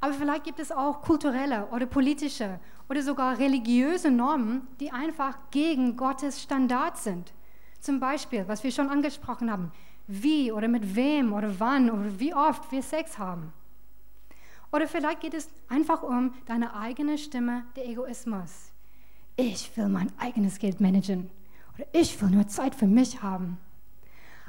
Aber 0.02 0.14
vielleicht 0.14 0.44
gibt 0.44 0.60
es 0.60 0.72
auch 0.72 1.02
kulturelle 1.02 1.68
oder 1.68 1.86
politische 1.86 2.60
oder 2.90 3.04
sogar 3.04 3.38
religiöse 3.38 4.10
Normen, 4.10 4.68
die 4.80 4.92
einfach 4.92 5.38
gegen 5.52 5.96
Gottes 5.96 6.42
Standard 6.42 6.98
sind. 6.98 7.34
Zum 7.80 8.00
Beispiel, 8.00 8.44
was 8.48 8.64
wir 8.64 8.72
schon 8.72 8.90
angesprochen 8.90 9.52
haben, 9.52 9.72
wie 10.08 10.52
oder 10.52 10.68
mit 10.68 10.96
wem 10.96 11.34
oder 11.34 11.60
wann 11.60 11.90
oder 11.90 12.20
wie 12.20 12.34
oft 12.34 12.72
wir 12.72 12.82
Sex 12.82 13.20
haben. 13.20 13.54
Oder 14.72 14.88
vielleicht 14.88 15.22
geht 15.22 15.36
es 15.36 15.50
einfach 15.70 16.02
um 16.02 16.34
deine 16.48 16.76
eigene 16.76 17.18
Stimme, 17.18 17.64
der 17.76 17.88
Egoismus. 17.88 18.72
Ich 19.36 19.76
will 19.78 19.88
mein 19.88 20.12
eigenes 20.18 20.58
Geld 20.58 20.82
managen 20.82 21.30
oder 21.76 21.86
ich 21.94 22.20
will 22.22 22.30
nur 22.30 22.48
Zeit 22.48 22.74
für 22.74 22.88
mich 22.88 23.22
haben. 23.22 23.58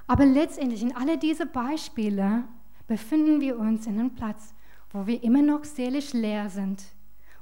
Aber 0.06 0.24
letztendlich 0.24 0.82
in 0.82 0.96
alle 0.96 1.18
diese 1.18 1.46
Beispiele 1.46 2.44
befinden 2.86 3.40
wir 3.40 3.58
uns 3.58 3.86
in 3.86 3.98
einem 3.98 4.14
Platz, 4.14 4.54
wo 4.92 5.06
wir 5.06 5.22
immer 5.22 5.42
noch 5.42 5.64
seelisch 5.64 6.12
leer 6.12 6.50
sind, 6.50 6.84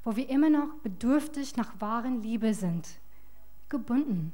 wo 0.04 0.16
wir 0.16 0.28
immer 0.28 0.50
noch 0.50 0.74
bedürftig 0.82 1.56
nach 1.56 1.80
wahren 1.80 2.22
Liebe 2.22 2.54
sind, 2.54 2.88
gebunden. 3.68 4.32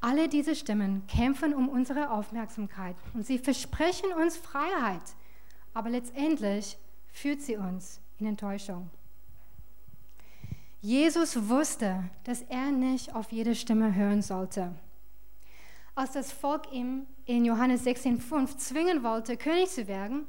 Alle 0.00 0.28
diese 0.28 0.54
Stimmen 0.54 1.06
kämpfen 1.06 1.54
um 1.54 1.68
unsere 1.68 2.10
Aufmerksamkeit 2.10 2.96
und 3.14 3.24
sie 3.24 3.38
versprechen 3.38 4.12
uns 4.12 4.36
Freiheit, 4.36 5.02
aber 5.74 5.90
letztendlich 5.90 6.76
führt 7.12 7.40
sie 7.40 7.56
uns 7.56 8.00
in 8.18 8.26
Enttäuschung. 8.26 8.90
Jesus 10.80 11.48
wusste, 11.48 12.10
dass 12.24 12.42
er 12.42 12.72
nicht 12.72 13.14
auf 13.14 13.30
jede 13.30 13.54
Stimme 13.54 13.94
hören 13.94 14.20
sollte. 14.20 14.74
Als 15.94 16.12
das 16.12 16.32
Volk 16.32 16.72
ihm 16.72 17.06
in 17.24 17.44
Johannes 17.44 17.86
16,5 17.86 18.56
zwingen 18.56 19.04
wollte, 19.04 19.36
König 19.36 19.68
zu 19.68 19.86
werden, 19.86 20.26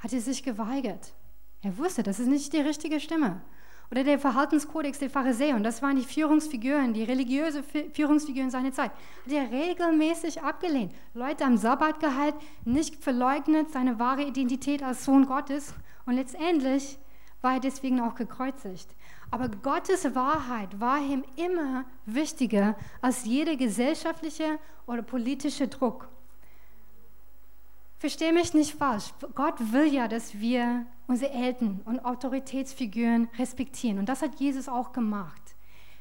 hat 0.00 0.12
er 0.12 0.20
sich 0.20 0.42
geweigert. 0.42 1.12
Er 1.62 1.76
wusste, 1.78 2.02
das 2.02 2.18
ist 2.18 2.26
nicht 2.26 2.52
die 2.52 2.60
richtige 2.60 3.00
Stimme. 3.00 3.40
Oder 3.90 4.04
der 4.04 4.20
Verhaltenskodex 4.20 5.00
der 5.00 5.10
Pharisäer, 5.10 5.56
und 5.56 5.64
das 5.64 5.82
waren 5.82 5.96
die 5.96 6.04
Führungsfiguren, 6.04 6.94
die 6.94 7.02
religiöse 7.02 7.62
Führungsfiguren 7.92 8.50
seiner 8.50 8.72
Zeit, 8.72 8.92
hat 9.24 9.32
er 9.32 9.50
regelmäßig 9.50 10.42
abgelehnt. 10.42 10.92
Leute 11.12 11.44
am 11.44 11.56
Sabbat 11.56 11.98
gehalten, 11.98 12.38
nicht 12.64 13.02
verleugnet 13.02 13.70
seine 13.72 13.98
wahre 13.98 14.22
Identität 14.22 14.82
als 14.82 15.04
Sohn 15.04 15.26
Gottes 15.26 15.74
und 16.06 16.14
letztendlich 16.14 16.98
war 17.42 17.54
er 17.54 17.60
deswegen 17.60 18.00
auch 18.00 18.14
gekreuzigt. 18.14 18.94
Aber 19.32 19.48
Gottes 19.48 20.14
Wahrheit 20.14 20.80
war 20.80 21.00
ihm 21.00 21.24
immer 21.36 21.84
wichtiger 22.06 22.76
als 23.00 23.24
jeder 23.24 23.56
gesellschaftliche 23.56 24.58
oder 24.86 25.02
politische 25.02 25.66
Druck. 25.66 26.08
Verstehe 28.00 28.32
mich 28.32 28.54
nicht 28.54 28.72
falsch. 28.72 29.12
Gott 29.34 29.72
will 29.72 29.84
ja, 29.84 30.08
dass 30.08 30.40
wir 30.40 30.86
unsere 31.06 31.34
Eltern 31.34 31.82
und 31.84 32.02
Autoritätsfiguren 32.02 33.28
respektieren. 33.38 33.98
Und 33.98 34.08
das 34.08 34.22
hat 34.22 34.40
Jesus 34.40 34.70
auch 34.70 34.92
gemacht. 34.92 35.54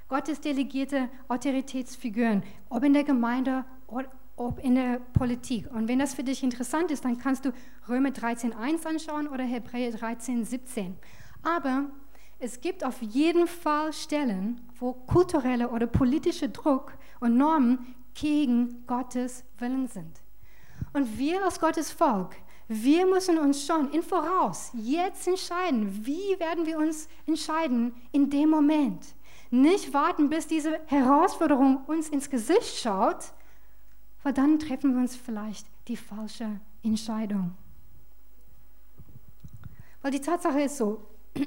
Gottes 0.08 0.40
delegierte 0.40 1.10
Autoritätsfiguren, 1.28 2.44
ob 2.70 2.86
in 2.86 2.94
der 2.94 3.04
Gemeinde 3.04 3.66
oder 3.88 4.08
ob 4.38 4.64
in 4.64 4.76
der 4.76 5.02
Politik. 5.12 5.70
Und 5.74 5.90
wenn 5.90 6.00
das 6.00 6.14
für 6.14 6.24
dich 6.24 6.42
interessant 6.42 6.90
ist, 6.90 7.04
dann 7.04 7.18
kannst 7.18 7.44
du 7.44 7.52
Römer 7.90 8.12
13.1 8.12 8.88
anschauen 8.88 9.28
oder 9.28 9.44
Hebräer 9.44 9.92
13.17. 9.92 10.94
Aber 11.44 11.88
es 12.40 12.62
gibt 12.62 12.86
auf 12.86 13.02
jeden 13.02 13.46
Fall 13.46 13.92
Stellen, 13.92 14.62
wo 14.80 14.94
kultureller 14.94 15.74
oder 15.74 15.86
politischer 15.86 16.48
Druck 16.48 16.94
und 17.20 17.36
Normen 17.36 17.94
gegen 18.14 18.88
Gottes 18.88 19.44
Willen 19.58 19.90
sind. 19.90 20.22
Und 20.94 21.18
wir 21.18 21.44
als 21.44 21.60
Gottes 21.60 21.92
Volk, 21.92 22.36
Wir 22.72 23.08
müssen 23.08 23.40
uns 23.40 23.66
schon 23.66 23.90
im 23.90 24.04
Voraus 24.04 24.70
jetzt 24.76 25.28
entscheiden. 25.28 26.06
Wie 26.06 26.40
werden 26.40 26.68
wir 26.68 26.78
uns 26.78 27.10
entscheiden 27.26 27.94
in 28.12 28.30
dem 28.30 28.52
Moment? 28.52 29.16
Nicht 29.50 29.92
warten, 29.92 30.30
bis 30.30 30.46
diese 30.46 30.80
Herausforderung 30.86 31.84
uns 31.88 32.10
ins 32.10 32.30
Gesicht 32.30 32.78
schaut, 32.78 33.34
weil 34.22 34.34
dann 34.34 34.60
treffen 34.60 34.94
wir 34.94 35.02
uns 35.02 35.16
vielleicht 35.16 35.66
die 35.88 35.98
falsche 35.98 36.60
Entscheidung. 36.84 37.56
Weil 40.04 40.12
die 40.12 40.22
Tatsache 40.22 40.62
ist 40.62 40.78
so, 40.78 41.04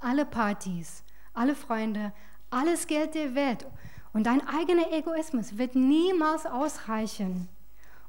alle 0.00 0.26
Partys, 0.26 1.04
alle 1.34 1.54
Freunde, 1.54 2.12
alles 2.50 2.88
Geld 2.88 3.14
der 3.14 3.36
Welt 3.36 3.64
und 4.12 4.26
dein 4.26 4.44
eigener 4.48 4.90
Egoismus 4.92 5.56
wird 5.56 5.76
niemals 5.76 6.46
ausreichen, 6.46 7.48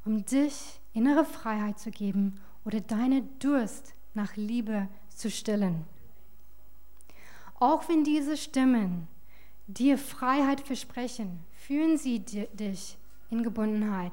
um 0.05 0.25
dich 0.25 0.79
innere 0.93 1.25
Freiheit 1.25 1.79
zu 1.79 1.91
geben 1.91 2.39
oder 2.65 2.81
deine 2.81 3.21
Durst 3.39 3.93
nach 4.13 4.35
Liebe 4.35 4.87
zu 5.09 5.29
stillen. 5.29 5.85
Auch 7.59 7.87
wenn 7.87 8.03
diese 8.03 8.37
Stimmen 8.37 9.07
dir 9.67 9.97
Freiheit 9.97 10.61
versprechen, 10.61 11.39
führen 11.53 11.97
sie 11.97 12.19
dich 12.19 12.97
in 13.29 13.43
Gebundenheit. 13.43 14.11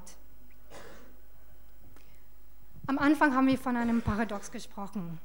Am 2.87 2.99
Anfang 2.99 3.35
haben 3.35 3.47
wir 3.47 3.59
von 3.59 3.77
einem 3.77 4.03
Paradox 4.03 4.51
gesprochen, 4.51 5.19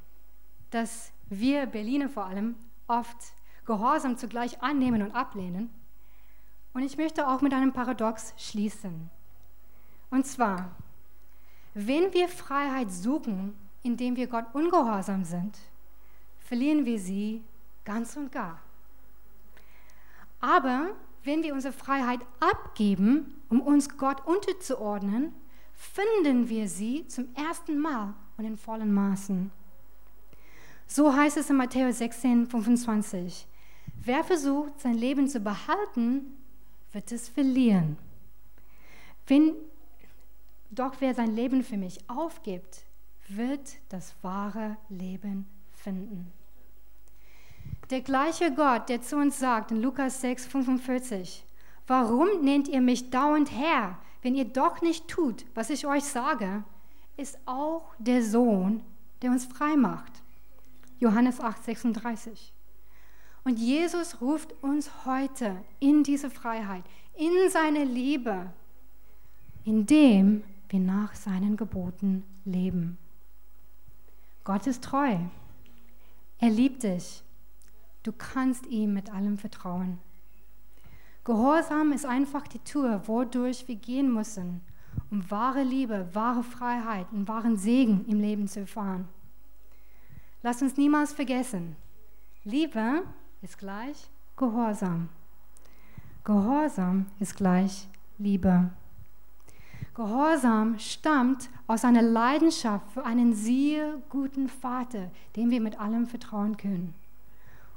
dass 0.70 1.12
wir 1.30 1.66
Berliner 1.66 2.08
vor 2.08 2.26
allem 2.26 2.56
oft 2.88 3.16
Gehorsam 3.64 4.18
zugleich 4.18 4.62
annehmen 4.62 5.02
und 5.02 5.14
ablehnen. 5.14 5.70
Und 6.74 6.82
ich 6.82 6.96
möchte 6.98 7.26
auch 7.28 7.40
mit 7.40 7.54
einem 7.54 7.72
Paradox 7.72 8.34
schließen. 8.36 9.10
Und 10.14 10.24
zwar, 10.28 10.70
wenn 11.74 12.14
wir 12.14 12.28
Freiheit 12.28 12.92
suchen, 12.92 13.52
indem 13.82 14.14
wir 14.14 14.28
Gott 14.28 14.44
ungehorsam 14.52 15.24
sind, 15.24 15.58
verlieren 16.38 16.84
wir 16.84 17.00
sie 17.00 17.42
ganz 17.84 18.16
und 18.16 18.30
gar. 18.30 18.60
Aber 20.40 20.90
wenn 21.24 21.42
wir 21.42 21.52
unsere 21.52 21.72
Freiheit 21.72 22.20
abgeben, 22.38 23.42
um 23.48 23.60
uns 23.60 23.88
Gott 23.96 24.24
unterzuordnen, 24.24 25.34
finden 25.74 26.48
wir 26.48 26.68
sie 26.68 27.08
zum 27.08 27.34
ersten 27.34 27.76
Mal 27.80 28.14
und 28.36 28.44
in 28.44 28.56
vollen 28.56 28.94
Maßen. 28.94 29.50
So 30.86 31.12
heißt 31.12 31.38
es 31.38 31.50
in 31.50 31.56
Matthäus 31.56 31.98
16, 31.98 32.46
25. 32.46 33.48
Wer 34.04 34.22
versucht, 34.22 34.78
sein 34.78 34.94
Leben 34.94 35.26
zu 35.26 35.40
behalten, 35.40 36.36
wird 36.92 37.10
es 37.10 37.28
verlieren. 37.28 37.96
Wenn, 39.26 39.54
doch 40.74 40.94
wer 41.00 41.14
sein 41.14 41.34
Leben 41.34 41.62
für 41.62 41.76
mich 41.76 41.98
aufgibt, 42.08 42.84
wird 43.28 43.76
das 43.88 44.14
wahre 44.22 44.76
Leben 44.88 45.46
finden. 45.72 46.32
Der 47.90 48.00
gleiche 48.00 48.52
Gott, 48.54 48.88
der 48.88 49.02
zu 49.02 49.16
uns 49.16 49.38
sagt 49.38 49.70
in 49.70 49.82
Lukas 49.82 50.20
6, 50.20 50.46
45, 50.46 51.44
warum 51.86 52.28
nennt 52.42 52.68
ihr 52.68 52.80
mich 52.80 53.10
dauernd 53.10 53.50
Herr, 53.50 53.98
wenn 54.22 54.34
ihr 54.34 54.46
doch 54.46 54.80
nicht 54.80 55.06
tut, 55.08 55.44
was 55.54 55.70
ich 55.70 55.86
euch 55.86 56.04
sage, 56.04 56.64
ist 57.16 57.38
auch 57.44 57.94
der 57.98 58.22
Sohn, 58.22 58.82
der 59.22 59.30
uns 59.30 59.44
frei 59.44 59.76
macht. 59.76 60.12
Johannes 60.98 61.40
8, 61.40 61.62
36. 61.64 62.52
Und 63.44 63.58
Jesus 63.58 64.22
ruft 64.22 64.54
uns 64.62 65.04
heute 65.04 65.56
in 65.78 66.02
diese 66.02 66.30
Freiheit, 66.30 66.84
in 67.14 67.50
seine 67.50 67.84
Liebe, 67.84 68.50
indem 69.64 70.42
wir 70.68 70.80
nach 70.80 71.14
seinen 71.14 71.56
Geboten 71.56 72.24
leben. 72.44 72.98
Gott 74.44 74.66
ist 74.66 74.84
treu. 74.84 75.16
Er 76.38 76.50
liebt 76.50 76.82
dich. 76.82 77.22
Du 78.02 78.12
kannst 78.12 78.66
ihm 78.66 78.92
mit 78.92 79.10
allem 79.12 79.38
vertrauen. 79.38 79.98
Gehorsam 81.24 81.92
ist 81.92 82.04
einfach 82.04 82.46
die 82.46 82.58
Tour, 82.58 83.00
wodurch 83.06 83.66
wir 83.66 83.76
gehen 83.76 84.12
müssen, 84.12 84.60
um 85.10 85.30
wahre 85.30 85.62
Liebe, 85.62 86.08
wahre 86.12 86.42
Freiheit 86.42 87.06
und 87.12 87.26
wahren 87.28 87.56
Segen 87.56 88.04
im 88.06 88.20
Leben 88.20 88.46
zu 88.46 88.60
erfahren. 88.60 89.08
Lass 90.42 90.60
uns 90.60 90.76
niemals 90.76 91.14
vergessen, 91.14 91.76
Liebe 92.44 93.04
ist 93.40 93.56
gleich 93.56 94.10
Gehorsam. 94.36 95.08
Gehorsam 96.24 97.06
ist 97.20 97.36
gleich 97.36 97.88
Liebe. 98.18 98.70
Gehorsam 99.94 100.76
stammt 100.80 101.48
aus 101.68 101.84
einer 101.84 102.02
Leidenschaft 102.02 102.90
für 102.90 103.04
einen 103.04 103.32
sehr 103.32 103.98
guten 104.08 104.48
Vater, 104.48 105.12
dem 105.36 105.50
wir 105.50 105.60
mit 105.60 105.78
allem 105.78 106.06
vertrauen 106.06 106.56
können. 106.56 106.94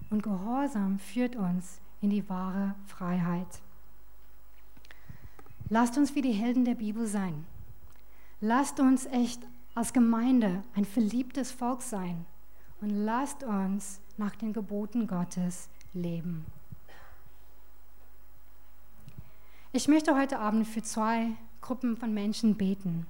Und 0.10 0.24
Gehorsam 0.24 0.98
führt 0.98 1.36
uns 1.36 1.80
in 2.02 2.10
die 2.10 2.28
wahre 2.28 2.74
Freiheit. 2.88 3.62
Lasst 5.70 5.98
uns 5.98 6.16
wie 6.16 6.22
die 6.22 6.32
Helden 6.32 6.66
der 6.66 6.76
Bibel 6.76 7.06
sein. 7.06 7.46
Lasst 8.42 8.80
uns 8.80 9.06
echt 9.08 9.42
als 9.76 9.94
Gemeinde 9.94 10.64
ein 10.76 10.86
verliebtes 10.86 11.52
Volk 11.52 11.84
sein 11.84 12.26
und 12.82 12.90
lasst 12.90 13.44
uns 13.44 14.00
nach 14.18 14.36
den 14.36 14.54
Geboten 14.54 15.06
Gottes 15.06 15.70
leben. 15.94 16.46
Ich 19.72 19.88
möchte 19.88 20.16
heute 20.16 20.40
Abend 20.40 20.66
für 20.66 20.82
zwei 20.82 21.32
Gruppen 21.68 21.98
von 21.98 22.14
Menschen 22.14 22.56
beten. 22.56 23.06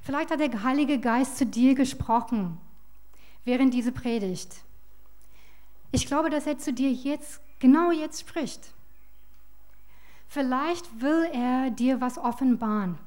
Vielleicht 0.00 0.30
hat 0.30 0.40
der 0.40 0.62
Heilige 0.62 0.98
Geist 0.98 1.36
zu 1.36 1.44
dir 1.44 1.74
gesprochen 1.74 2.56
während 3.44 3.74
dieser 3.74 3.90
Predigt. 3.90 4.62
Ich 5.92 6.06
glaube, 6.06 6.30
dass 6.30 6.46
er 6.46 6.56
zu 6.56 6.72
dir 6.72 6.90
jetzt, 6.90 7.42
genau 7.58 7.90
jetzt 7.90 8.20
spricht. 8.20 8.72
Vielleicht 10.26 11.02
will 11.02 11.28
er 11.34 11.70
dir 11.70 12.00
was 12.00 12.16
offenbaren. 12.16 12.98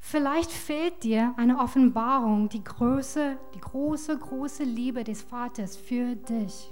Vielleicht 0.00 0.50
fehlt 0.50 1.04
dir 1.04 1.34
eine 1.36 1.60
Offenbarung, 1.60 2.48
die 2.48 2.64
große, 2.64 3.38
die 3.54 3.60
große, 3.60 4.18
große 4.18 4.64
Liebe 4.64 5.04
des 5.04 5.22
Vaters 5.22 5.76
für 5.76 6.16
dich. 6.16 6.68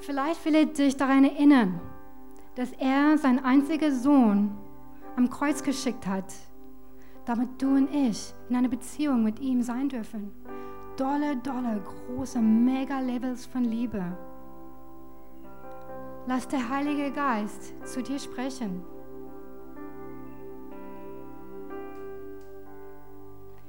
Vielleicht 0.00 0.44
will 0.44 0.54
er 0.54 0.66
dich 0.66 0.98
daran 0.98 1.24
erinnern, 1.24 1.80
dass 2.54 2.72
er 2.72 3.16
seinen 3.18 3.44
einzigen 3.44 3.94
Sohn 3.94 4.56
am 5.16 5.30
Kreuz 5.30 5.62
geschickt 5.62 6.06
hat, 6.06 6.32
damit 7.24 7.60
du 7.60 7.76
und 7.76 7.94
ich 7.94 8.32
in 8.48 8.56
einer 8.56 8.68
Beziehung 8.68 9.22
mit 9.22 9.40
ihm 9.40 9.62
sein 9.62 9.88
dürfen 9.88 10.32
dolle, 11.00 11.36
dolle, 11.36 11.80
große 11.80 12.38
Mega-Levels 12.38 13.46
von 13.46 13.64
Liebe. 13.64 14.04
Lass 16.26 16.46
der 16.46 16.68
Heilige 16.68 17.10
Geist 17.10 17.72
zu 17.86 18.02
dir 18.02 18.18
sprechen. 18.18 18.82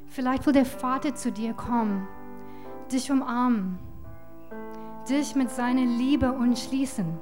Vielleicht 0.08 0.46
will 0.46 0.52
der 0.52 0.66
Vater 0.66 1.16
zu 1.16 1.32
dir 1.32 1.54
kommen, 1.54 2.06
dich 2.92 3.10
umarmen, 3.10 3.80
dich 5.10 5.34
mit 5.34 5.50
seiner 5.50 5.86
Liebe 5.86 6.34
umschließen. 6.34 7.18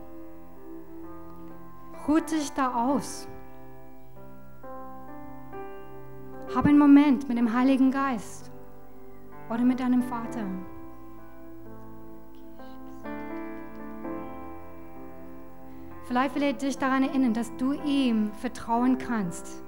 Ruht 2.10 2.32
dich 2.32 2.52
da 2.54 2.74
aus. 2.74 3.28
Hab 6.56 6.66
einen 6.66 6.80
Moment 6.80 7.30
mit 7.30 7.38
dem 7.38 7.54
Heiligen 7.54 7.92
Geist 7.92 8.50
oder 9.48 9.60
mit 9.60 9.80
deinem 9.80 10.02
Vater. 10.02 10.44
Vielleicht 16.06 16.34
will 16.34 16.42
er 16.42 16.54
dich 16.54 16.80
daran 16.80 17.04
erinnern, 17.04 17.36
dass 17.36 17.56
du 17.58 17.74
ihm 17.74 18.32
vertrauen 18.42 18.98
kannst. 18.98 19.62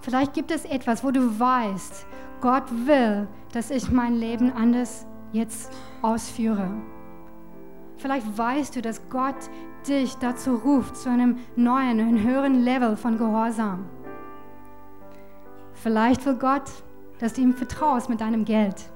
Vielleicht 0.00 0.34
gibt 0.34 0.50
es 0.50 0.64
etwas, 0.64 1.04
wo 1.04 1.12
du 1.12 1.38
weißt, 1.38 2.06
Gott 2.40 2.68
will, 2.88 3.28
dass 3.52 3.70
ich 3.70 3.88
mein 3.92 4.16
Leben 4.16 4.50
anders 4.52 5.06
jetzt 5.30 5.70
ausführe. 6.02 6.68
Vielleicht 8.00 8.38
weißt 8.38 8.76
du, 8.76 8.82
dass 8.82 9.08
Gott 9.10 9.36
dich 9.86 10.16
dazu 10.16 10.54
ruft, 10.54 10.96
zu 10.96 11.10
einem 11.10 11.36
neuen 11.54 12.00
und 12.00 12.22
höheren 12.22 12.62
Level 12.64 12.96
von 12.96 13.18
Gehorsam. 13.18 13.84
Vielleicht 15.74 16.24
will 16.24 16.36
Gott, 16.36 16.70
dass 17.18 17.34
du 17.34 17.42
ihm 17.42 17.52
vertraust 17.52 18.08
mit 18.08 18.22
deinem 18.22 18.46
Geld, 18.46 18.90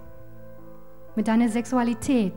mit 1.16 1.28
deiner 1.28 1.50
Sexualität, 1.50 2.34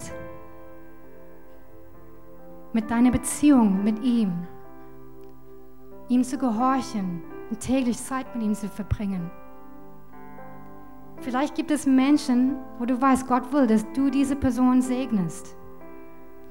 mit 2.74 2.92
deiner 2.92 3.12
Beziehung 3.12 3.84
mit 3.84 4.04
ihm, 4.04 4.34
ihm 6.10 6.24
zu 6.24 6.38
gehorchen 6.38 7.24
und 7.50 7.62
täglich 7.62 7.98
Zeit 7.98 8.36
mit 8.36 8.44
ihm 8.44 8.54
zu 8.54 8.68
verbringen. 8.68 9.32
Vielleicht 11.22 11.56
gibt 11.56 11.72
es 11.72 11.86
Menschen, 11.86 12.58
wo 12.78 12.86
du 12.86 13.02
weißt, 13.02 13.26
Gott 13.26 13.52
will, 13.54 13.68
dass 13.68 13.86
du 13.94 14.10
diese 14.10 14.36
Person 14.36 14.82
segnest, 14.82 15.57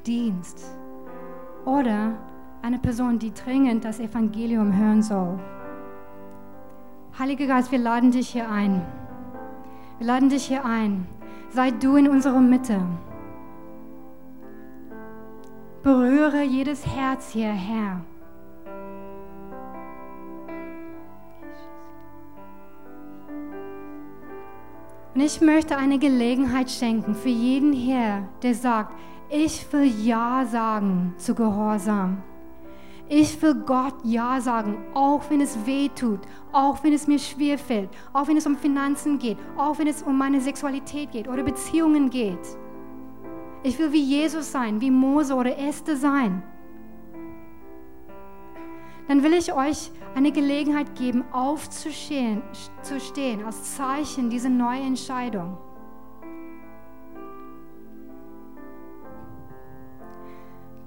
dienst. 0.07 0.65
Oder 1.65 2.13
eine 2.63 2.79
Person, 2.79 3.19
die 3.19 3.33
dringend 3.33 3.85
das 3.85 4.01
Evangelium 4.01 4.77
hören 4.77 5.03
soll. 5.03 5.39
Heiliger 7.19 7.47
Geist, 7.47 7.73
wir 7.73 7.79
laden 7.79 8.11
dich 8.11 8.29
hier 8.29 8.51
ein. 8.51 8.83
Wir 9.99 10.07
laden 10.07 10.29
dich 10.29 10.47
hier 10.47 10.65
ein. 10.65 11.07
Sei 11.51 11.71
du 11.71 11.97
in 11.97 12.09
unserer 12.09 12.41
Mitte. 12.41 12.81
Berühre 15.83 16.43
jedes 16.43 16.87
Herz 16.87 17.31
hier, 17.31 17.53
Herr. 17.53 18.01
Und 25.15 25.23
ich 25.23 25.41
möchte 25.41 25.79
eine 25.79 25.99
Gelegenheit 25.99 26.71
schenken 26.71 27.15
für 27.15 27.31
jeden 27.31 27.73
hier, 27.73 28.29
der 28.43 28.55
sagt, 28.55 28.93
ich 29.29 29.73
will 29.73 29.85
Ja 29.85 30.45
sagen 30.45 31.15
zu 31.19 31.35
Gehorsam. 31.35 32.23
Ich 33.09 33.41
will 33.41 33.55
Gott 33.55 33.95
Ja 34.03 34.41
sagen, 34.41 34.79
auch 34.95 35.23
wenn 35.31 35.41
es 35.41 35.65
weh 35.65 35.89
tut, 35.89 36.21
auch 36.53 36.83
wenn 36.83 36.93
es 36.93 37.07
mir 37.07 37.19
schwer 37.19 37.57
fällt, 37.57 37.91
auch 38.13 38.27
wenn 38.27 38.37
es 38.37 38.47
um 38.47 38.57
Finanzen 38.57 39.19
geht, 39.19 39.39
auch 39.57 39.79
wenn 39.79 39.87
es 39.87 40.03
um 40.03 40.19
meine 40.19 40.41
Sexualität 40.41 41.13
geht 41.13 41.29
oder 41.29 41.45
Beziehungen 41.45 42.11
geht. 42.11 42.59
Ich 43.63 43.79
will 43.79 43.93
wie 43.93 44.03
Jesus 44.03 44.51
sein, 44.51 44.81
wie 44.81 44.91
Mose 44.91 45.35
oder 45.35 45.57
Esther 45.57 45.97
sein. 45.97 46.43
Dann 49.09 49.23
will 49.23 49.35
ich 49.35 49.53
euch 49.53 49.93
eine 50.17 50.33
Gelegenheit 50.33 50.97
geben, 50.97 51.25
aufzustehen 51.31 52.43
zu 52.83 52.99
stehen, 52.99 53.45
als 53.45 53.77
Zeichen 53.77 54.31
dieser 54.31 54.49
neuen 54.49 54.97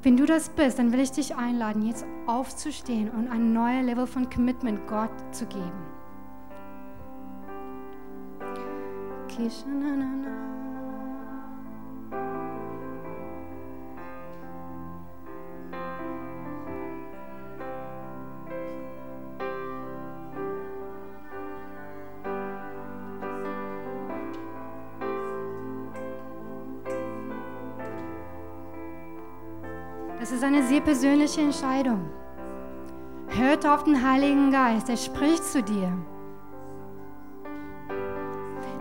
Wenn 0.01 0.15
du 0.15 0.25
das 0.25 0.47
bist, 0.47 0.79
dann 0.79 0.93
will 0.93 1.01
ich 1.01 1.11
dich 1.11 1.35
einladen, 1.35 1.85
jetzt 1.85 2.05
aufzustehen 2.25 3.09
und 3.09 3.27
ein 3.29 3.51
neues 3.51 3.85
Level 3.85 4.07
von 4.07 4.29
Commitment 4.29 4.87
Gott 4.87 5.11
zu 5.31 5.45
geben. 5.45 5.71
Kisha, 9.27 9.65
persönliche 30.99 31.39
Entscheidung. 31.39 32.09
Hört 33.29 33.65
auf 33.65 33.85
den 33.85 34.05
Heiligen 34.05 34.51
Geist, 34.51 34.89
er 34.89 34.97
spricht 34.97 35.45
zu 35.45 35.63
dir. 35.63 35.97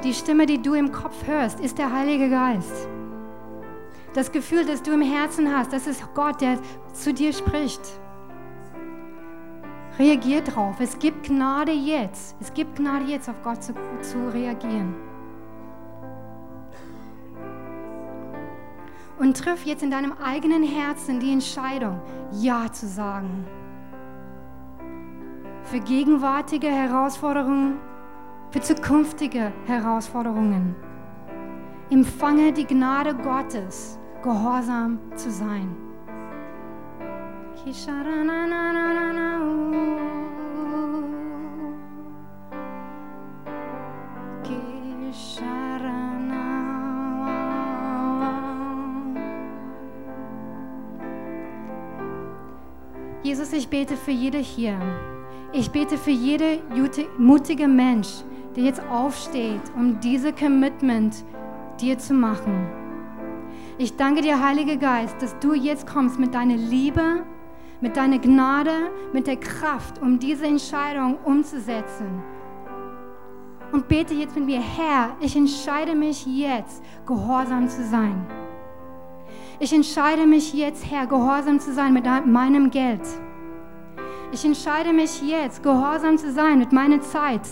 Die 0.03 0.13
Stimme, 0.13 0.45
die 0.47 0.61
du 0.61 0.75
im 0.75 0.91
Kopf 0.91 1.15
hörst, 1.29 1.61
ist 1.61 1.79
der 1.79 1.93
Heilige 1.93 2.29
Geist. 2.29 2.89
Das 4.15 4.33
Gefühl, 4.33 4.67
das 4.67 4.83
du 4.83 4.95
im 4.95 5.01
Herzen 5.01 5.57
hast, 5.57 5.73
das 5.73 5.87
ist 5.87 6.03
Gott, 6.15 6.41
der 6.41 6.59
zu 6.93 7.15
dir 7.15 7.33
spricht. 7.33 7.83
Reagier 9.97 10.41
drauf. 10.41 10.75
Es 10.81 10.99
gibt 10.99 11.29
Gnade 11.29 11.71
jetzt. 11.71 12.35
Es 12.41 12.53
gibt 12.53 12.75
Gnade 12.75 13.05
jetzt, 13.05 13.29
auf 13.29 13.41
Gott 13.45 13.63
zu, 13.63 13.75
zu 14.01 14.29
reagieren. 14.33 14.97
Und 19.19 19.37
triff 19.37 19.65
jetzt 19.65 19.83
in 19.83 19.91
deinem 19.91 20.13
eigenen 20.13 20.63
Herzen 20.63 21.21
die 21.21 21.33
Entscheidung, 21.33 22.01
Ja 22.33 22.71
zu 22.73 22.87
sagen. 22.87 23.45
Für 25.65 25.81
gegenwärtige 25.81 26.69
Herausforderungen, 26.69 27.79
für 28.51 28.61
zukünftige 28.61 29.53
Herausforderungen. 29.67 30.75
Empfange 31.91 32.53
die 32.53 32.67
Gnade 32.67 33.15
Gottes, 33.15 33.99
gehorsam 34.23 34.99
zu 35.17 35.31
sein. 35.31 35.75
Jesus, 53.49 53.65
ich 53.65 53.69
bete 53.69 53.97
für 53.97 54.11
jede 54.11 54.39
hier. 54.39 54.79
Ich 55.53 55.71
bete 55.71 55.97
für 55.97 56.11
jede 56.11 56.59
mutige 57.17 57.67
Mensch, 57.67 58.09
der 58.55 58.65
jetzt 58.65 58.83
aufsteht, 58.91 59.63
um 59.75 59.99
diese 60.01 60.33
Commitment 60.33 61.25
dir 61.81 61.97
zu 61.99 62.13
machen. 62.13 62.69
Ich 63.79 63.97
danke 63.97 64.21
dir, 64.21 64.43
Heiliger 64.43 64.77
Geist, 64.77 65.23
dass 65.23 65.39
du 65.39 65.55
jetzt 65.55 65.87
kommst 65.87 66.19
mit 66.19 66.35
deiner 66.35 66.57
Liebe, 66.57 67.25
mit 67.81 67.97
deiner 67.97 68.19
Gnade, 68.19 68.91
mit 69.13 69.27
der 69.27 69.37
Kraft, 69.37 70.03
um 70.03 70.19
diese 70.19 70.47
Entscheidung 70.47 71.17
umzusetzen. 71.25 72.23
Und 73.73 73.89
bete 73.89 74.15
jetzt 74.15 74.37
mit 74.37 74.47
mir, 74.47 74.61
Herr, 74.61 75.17
ich 75.21 75.37
entscheide 75.37 75.95
mich 75.95 76.27
jetzt, 76.27 76.83
gehorsam 77.07 77.69
zu 77.69 77.85
sein. 77.85 78.27
Ich 79.59 79.73
entscheide 79.73 80.27
mich 80.27 80.53
jetzt, 80.53 80.91
Herr, 80.91 81.07
gehorsam 81.07 81.61
zu 81.61 81.73
sein 81.73 81.95
mit 81.95 82.05
meinem 82.27 82.71
Geld. 82.71 83.01
Ich 84.31 84.45
entscheide 84.45 84.93
mich 84.93 85.23
jetzt, 85.23 85.63
gehorsam 85.63 86.19
zu 86.19 86.31
sein 86.33 86.59
mit 86.59 86.71
meiner 86.71 87.01
Zeit. 87.01 87.49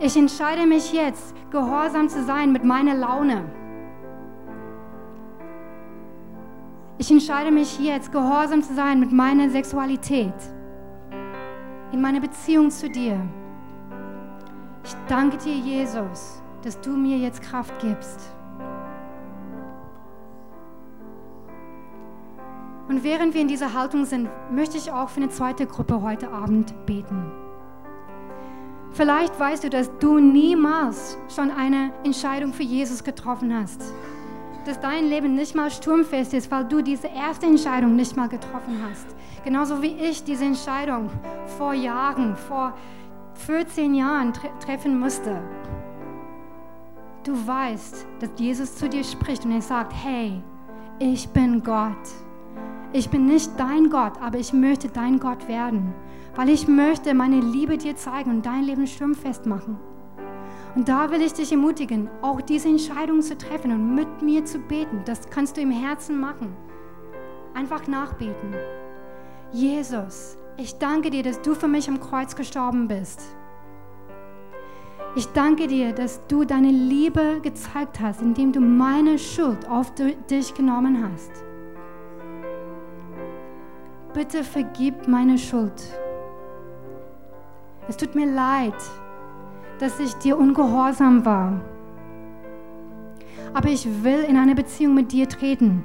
Ich 0.00 0.16
entscheide 0.16 0.66
mich 0.66 0.92
jetzt, 0.92 1.34
gehorsam 1.50 2.08
zu 2.08 2.22
sein 2.24 2.52
mit 2.52 2.64
meiner 2.64 2.94
Laune. 2.94 3.44
Ich 6.98 7.10
entscheide 7.10 7.50
mich 7.50 7.78
jetzt, 7.78 8.10
gehorsam 8.12 8.62
zu 8.62 8.74
sein 8.74 8.98
mit 8.98 9.12
meiner 9.12 9.50
Sexualität, 9.50 10.34
in 11.92 12.00
meiner 12.00 12.20
Beziehung 12.20 12.70
zu 12.70 12.88
dir. 12.88 13.20
Ich 14.84 14.94
danke 15.06 15.36
dir, 15.36 15.54
Jesus, 15.54 16.42
dass 16.62 16.80
du 16.80 16.90
mir 16.90 17.18
jetzt 17.18 17.42
Kraft 17.42 17.78
gibst. 17.80 18.35
Und 22.88 23.02
während 23.02 23.34
wir 23.34 23.40
in 23.40 23.48
dieser 23.48 23.74
Haltung 23.74 24.04
sind, 24.04 24.28
möchte 24.50 24.76
ich 24.76 24.92
auch 24.92 25.08
für 25.08 25.20
eine 25.20 25.30
zweite 25.30 25.66
Gruppe 25.66 26.02
heute 26.02 26.30
Abend 26.30 26.72
beten. 26.86 27.32
Vielleicht 28.92 29.38
weißt 29.38 29.64
du, 29.64 29.70
dass 29.70 29.90
du 29.98 30.18
niemals 30.18 31.18
schon 31.34 31.50
eine 31.50 31.92
Entscheidung 32.04 32.52
für 32.52 32.62
Jesus 32.62 33.02
getroffen 33.02 33.52
hast. 33.54 33.92
Dass 34.64 34.80
dein 34.80 35.06
Leben 35.06 35.34
nicht 35.34 35.54
mal 35.54 35.70
sturmfest 35.70 36.32
ist, 36.32 36.50
weil 36.50 36.64
du 36.64 36.80
diese 36.80 37.08
erste 37.08 37.46
Entscheidung 37.46 37.96
nicht 37.96 38.16
mal 38.16 38.28
getroffen 38.28 38.80
hast. 38.88 39.06
Genauso 39.44 39.82
wie 39.82 39.94
ich 39.96 40.24
diese 40.24 40.44
Entscheidung 40.44 41.10
vor 41.58 41.74
Jahren, 41.74 42.36
vor 42.36 42.72
14 43.34 43.94
Jahren 43.94 44.32
tre 44.32 44.48
treffen 44.64 44.98
musste. 44.98 45.42
Du 47.22 47.32
weißt, 47.46 48.06
dass 48.20 48.30
Jesus 48.36 48.76
zu 48.76 48.88
dir 48.88 49.04
spricht 49.04 49.44
und 49.44 49.52
er 49.52 49.60
sagt, 49.60 49.92
hey, 49.92 50.40
ich 50.98 51.28
bin 51.28 51.62
Gott 51.62 52.25
ich 52.92 53.10
bin 53.10 53.26
nicht 53.26 53.50
dein 53.58 53.90
Gott, 53.90 54.12
aber 54.20 54.38
ich 54.38 54.52
möchte 54.52 54.88
dein 54.88 55.18
Gott 55.18 55.48
werden, 55.48 55.92
weil 56.34 56.48
ich 56.48 56.68
möchte 56.68 57.14
meine 57.14 57.40
Liebe 57.40 57.76
dir 57.76 57.96
zeigen 57.96 58.30
und 58.30 58.46
dein 58.46 58.64
Leben 58.64 58.86
sturmfest 58.86 59.46
machen. 59.46 59.78
Und 60.74 60.88
da 60.88 61.10
will 61.10 61.22
ich 61.22 61.32
dich 61.32 61.52
ermutigen, 61.52 62.08
auch 62.22 62.40
diese 62.40 62.68
Entscheidung 62.68 63.22
zu 63.22 63.36
treffen 63.36 63.72
und 63.72 63.94
mit 63.94 64.22
mir 64.22 64.44
zu 64.44 64.58
beten. 64.58 65.02
Das 65.04 65.28
kannst 65.30 65.56
du 65.56 65.62
im 65.62 65.70
Herzen 65.70 66.20
machen. 66.20 66.54
Einfach 67.54 67.86
nachbeten. 67.86 68.54
Jesus, 69.52 70.36
ich 70.58 70.76
danke 70.78 71.10
dir, 71.10 71.22
dass 71.22 71.40
du 71.40 71.54
für 71.54 71.68
mich 71.68 71.88
am 71.88 71.98
Kreuz 71.98 72.36
gestorben 72.36 72.88
bist. 72.88 73.22
Ich 75.16 75.26
danke 75.28 75.66
dir, 75.66 75.92
dass 75.92 76.26
du 76.28 76.44
deine 76.44 76.70
Liebe 76.70 77.40
gezeigt 77.42 78.00
hast, 78.00 78.20
indem 78.20 78.52
du 78.52 78.60
meine 78.60 79.18
Schuld 79.18 79.66
auf 79.66 79.92
dich 79.94 80.52
genommen 80.52 81.02
hast 81.02 81.46
bitte 84.16 84.42
vergib 84.42 85.06
meine 85.06 85.36
Schuld. 85.36 85.78
Es 87.86 87.98
tut 87.98 88.14
mir 88.14 88.24
leid, 88.24 88.74
dass 89.78 90.00
ich 90.00 90.14
dir 90.14 90.38
ungehorsam 90.38 91.26
war. 91.26 91.60
Aber 93.52 93.68
ich 93.68 93.86
will 94.02 94.24
in 94.26 94.38
eine 94.38 94.54
Beziehung 94.54 94.94
mit 94.94 95.12
dir 95.12 95.28
treten. 95.28 95.84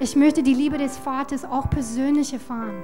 Ich 0.00 0.16
möchte 0.16 0.42
die 0.42 0.54
Liebe 0.54 0.78
des 0.78 0.96
Vaters 0.96 1.44
auch 1.44 1.68
persönlich 1.68 2.32
erfahren. 2.32 2.82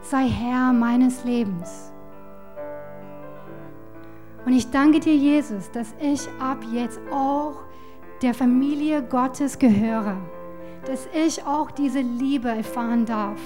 Sei 0.00 0.28
Herr 0.28 0.72
meines 0.72 1.22
Lebens. 1.22 1.92
Und 4.44 4.54
ich 4.54 4.68
danke 4.72 4.98
dir, 4.98 5.14
Jesus, 5.14 5.70
dass 5.70 5.94
ich 6.00 6.28
ab 6.40 6.58
jetzt 6.72 7.00
auch 7.12 7.62
der 8.22 8.34
Familie 8.34 9.04
Gottes 9.04 9.56
gehöre 9.56 10.16
dass 10.86 11.08
ich 11.14 11.44
auch 11.44 11.70
diese 11.70 12.00
Liebe 12.00 12.48
erfahren 12.48 13.06
darf, 13.06 13.40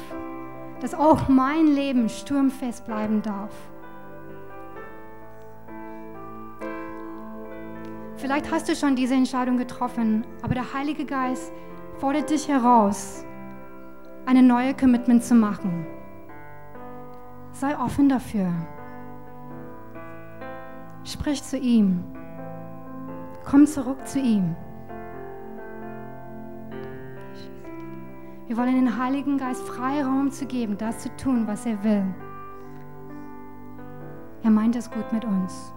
dass 0.81 0.95
auch 0.95 1.29
mein 1.29 1.67
Leben 1.67 2.09
sturmfest 2.09 2.87
bleiben 2.87 3.23
darf. 3.23 3.53
Vielleicht 8.17 8.51
hast 8.51 8.69
du 8.69 8.75
schon 8.75 8.97
diese 8.97 9.15
Entscheidung 9.15 9.59
getroffen, 9.59 10.27
aber 10.43 10.55
der 10.55 10.73
Heilige 10.73 11.05
Geist 11.05 11.53
fordert 11.99 12.31
dich 12.31 12.49
heraus, 12.49 13.25
eine 14.25 14.43
neue 14.43 14.75
Commitment 14.75 15.23
zu 15.23 15.35
machen. 15.35 15.87
Sei 17.53 17.79
offen 17.79 18.09
dafür. 18.09 18.51
Sprich 21.05 21.43
zu 21.43 21.59
ihm. 21.59 22.05
Komm 23.45 23.67
zurück 23.67 24.07
zu 24.07 24.19
ihm. 24.19 24.57
Wir 28.47 28.57
wollen 28.57 28.77
den 28.77 28.97
Heiligen 28.99 29.39
Geist 29.39 29.67
Freiraum 29.67 30.31
zu 30.31 30.47
geben, 30.47 30.79
das 30.79 31.01
zu 31.01 31.09
tun, 31.17 31.49
was 31.49 31.67
er 31.67 31.83
will. 31.83 32.05
Er 34.45 34.51
meint 34.51 34.77
es 34.77 34.89
gut 34.89 35.13
mit 35.13 35.25
uns. 35.25 35.73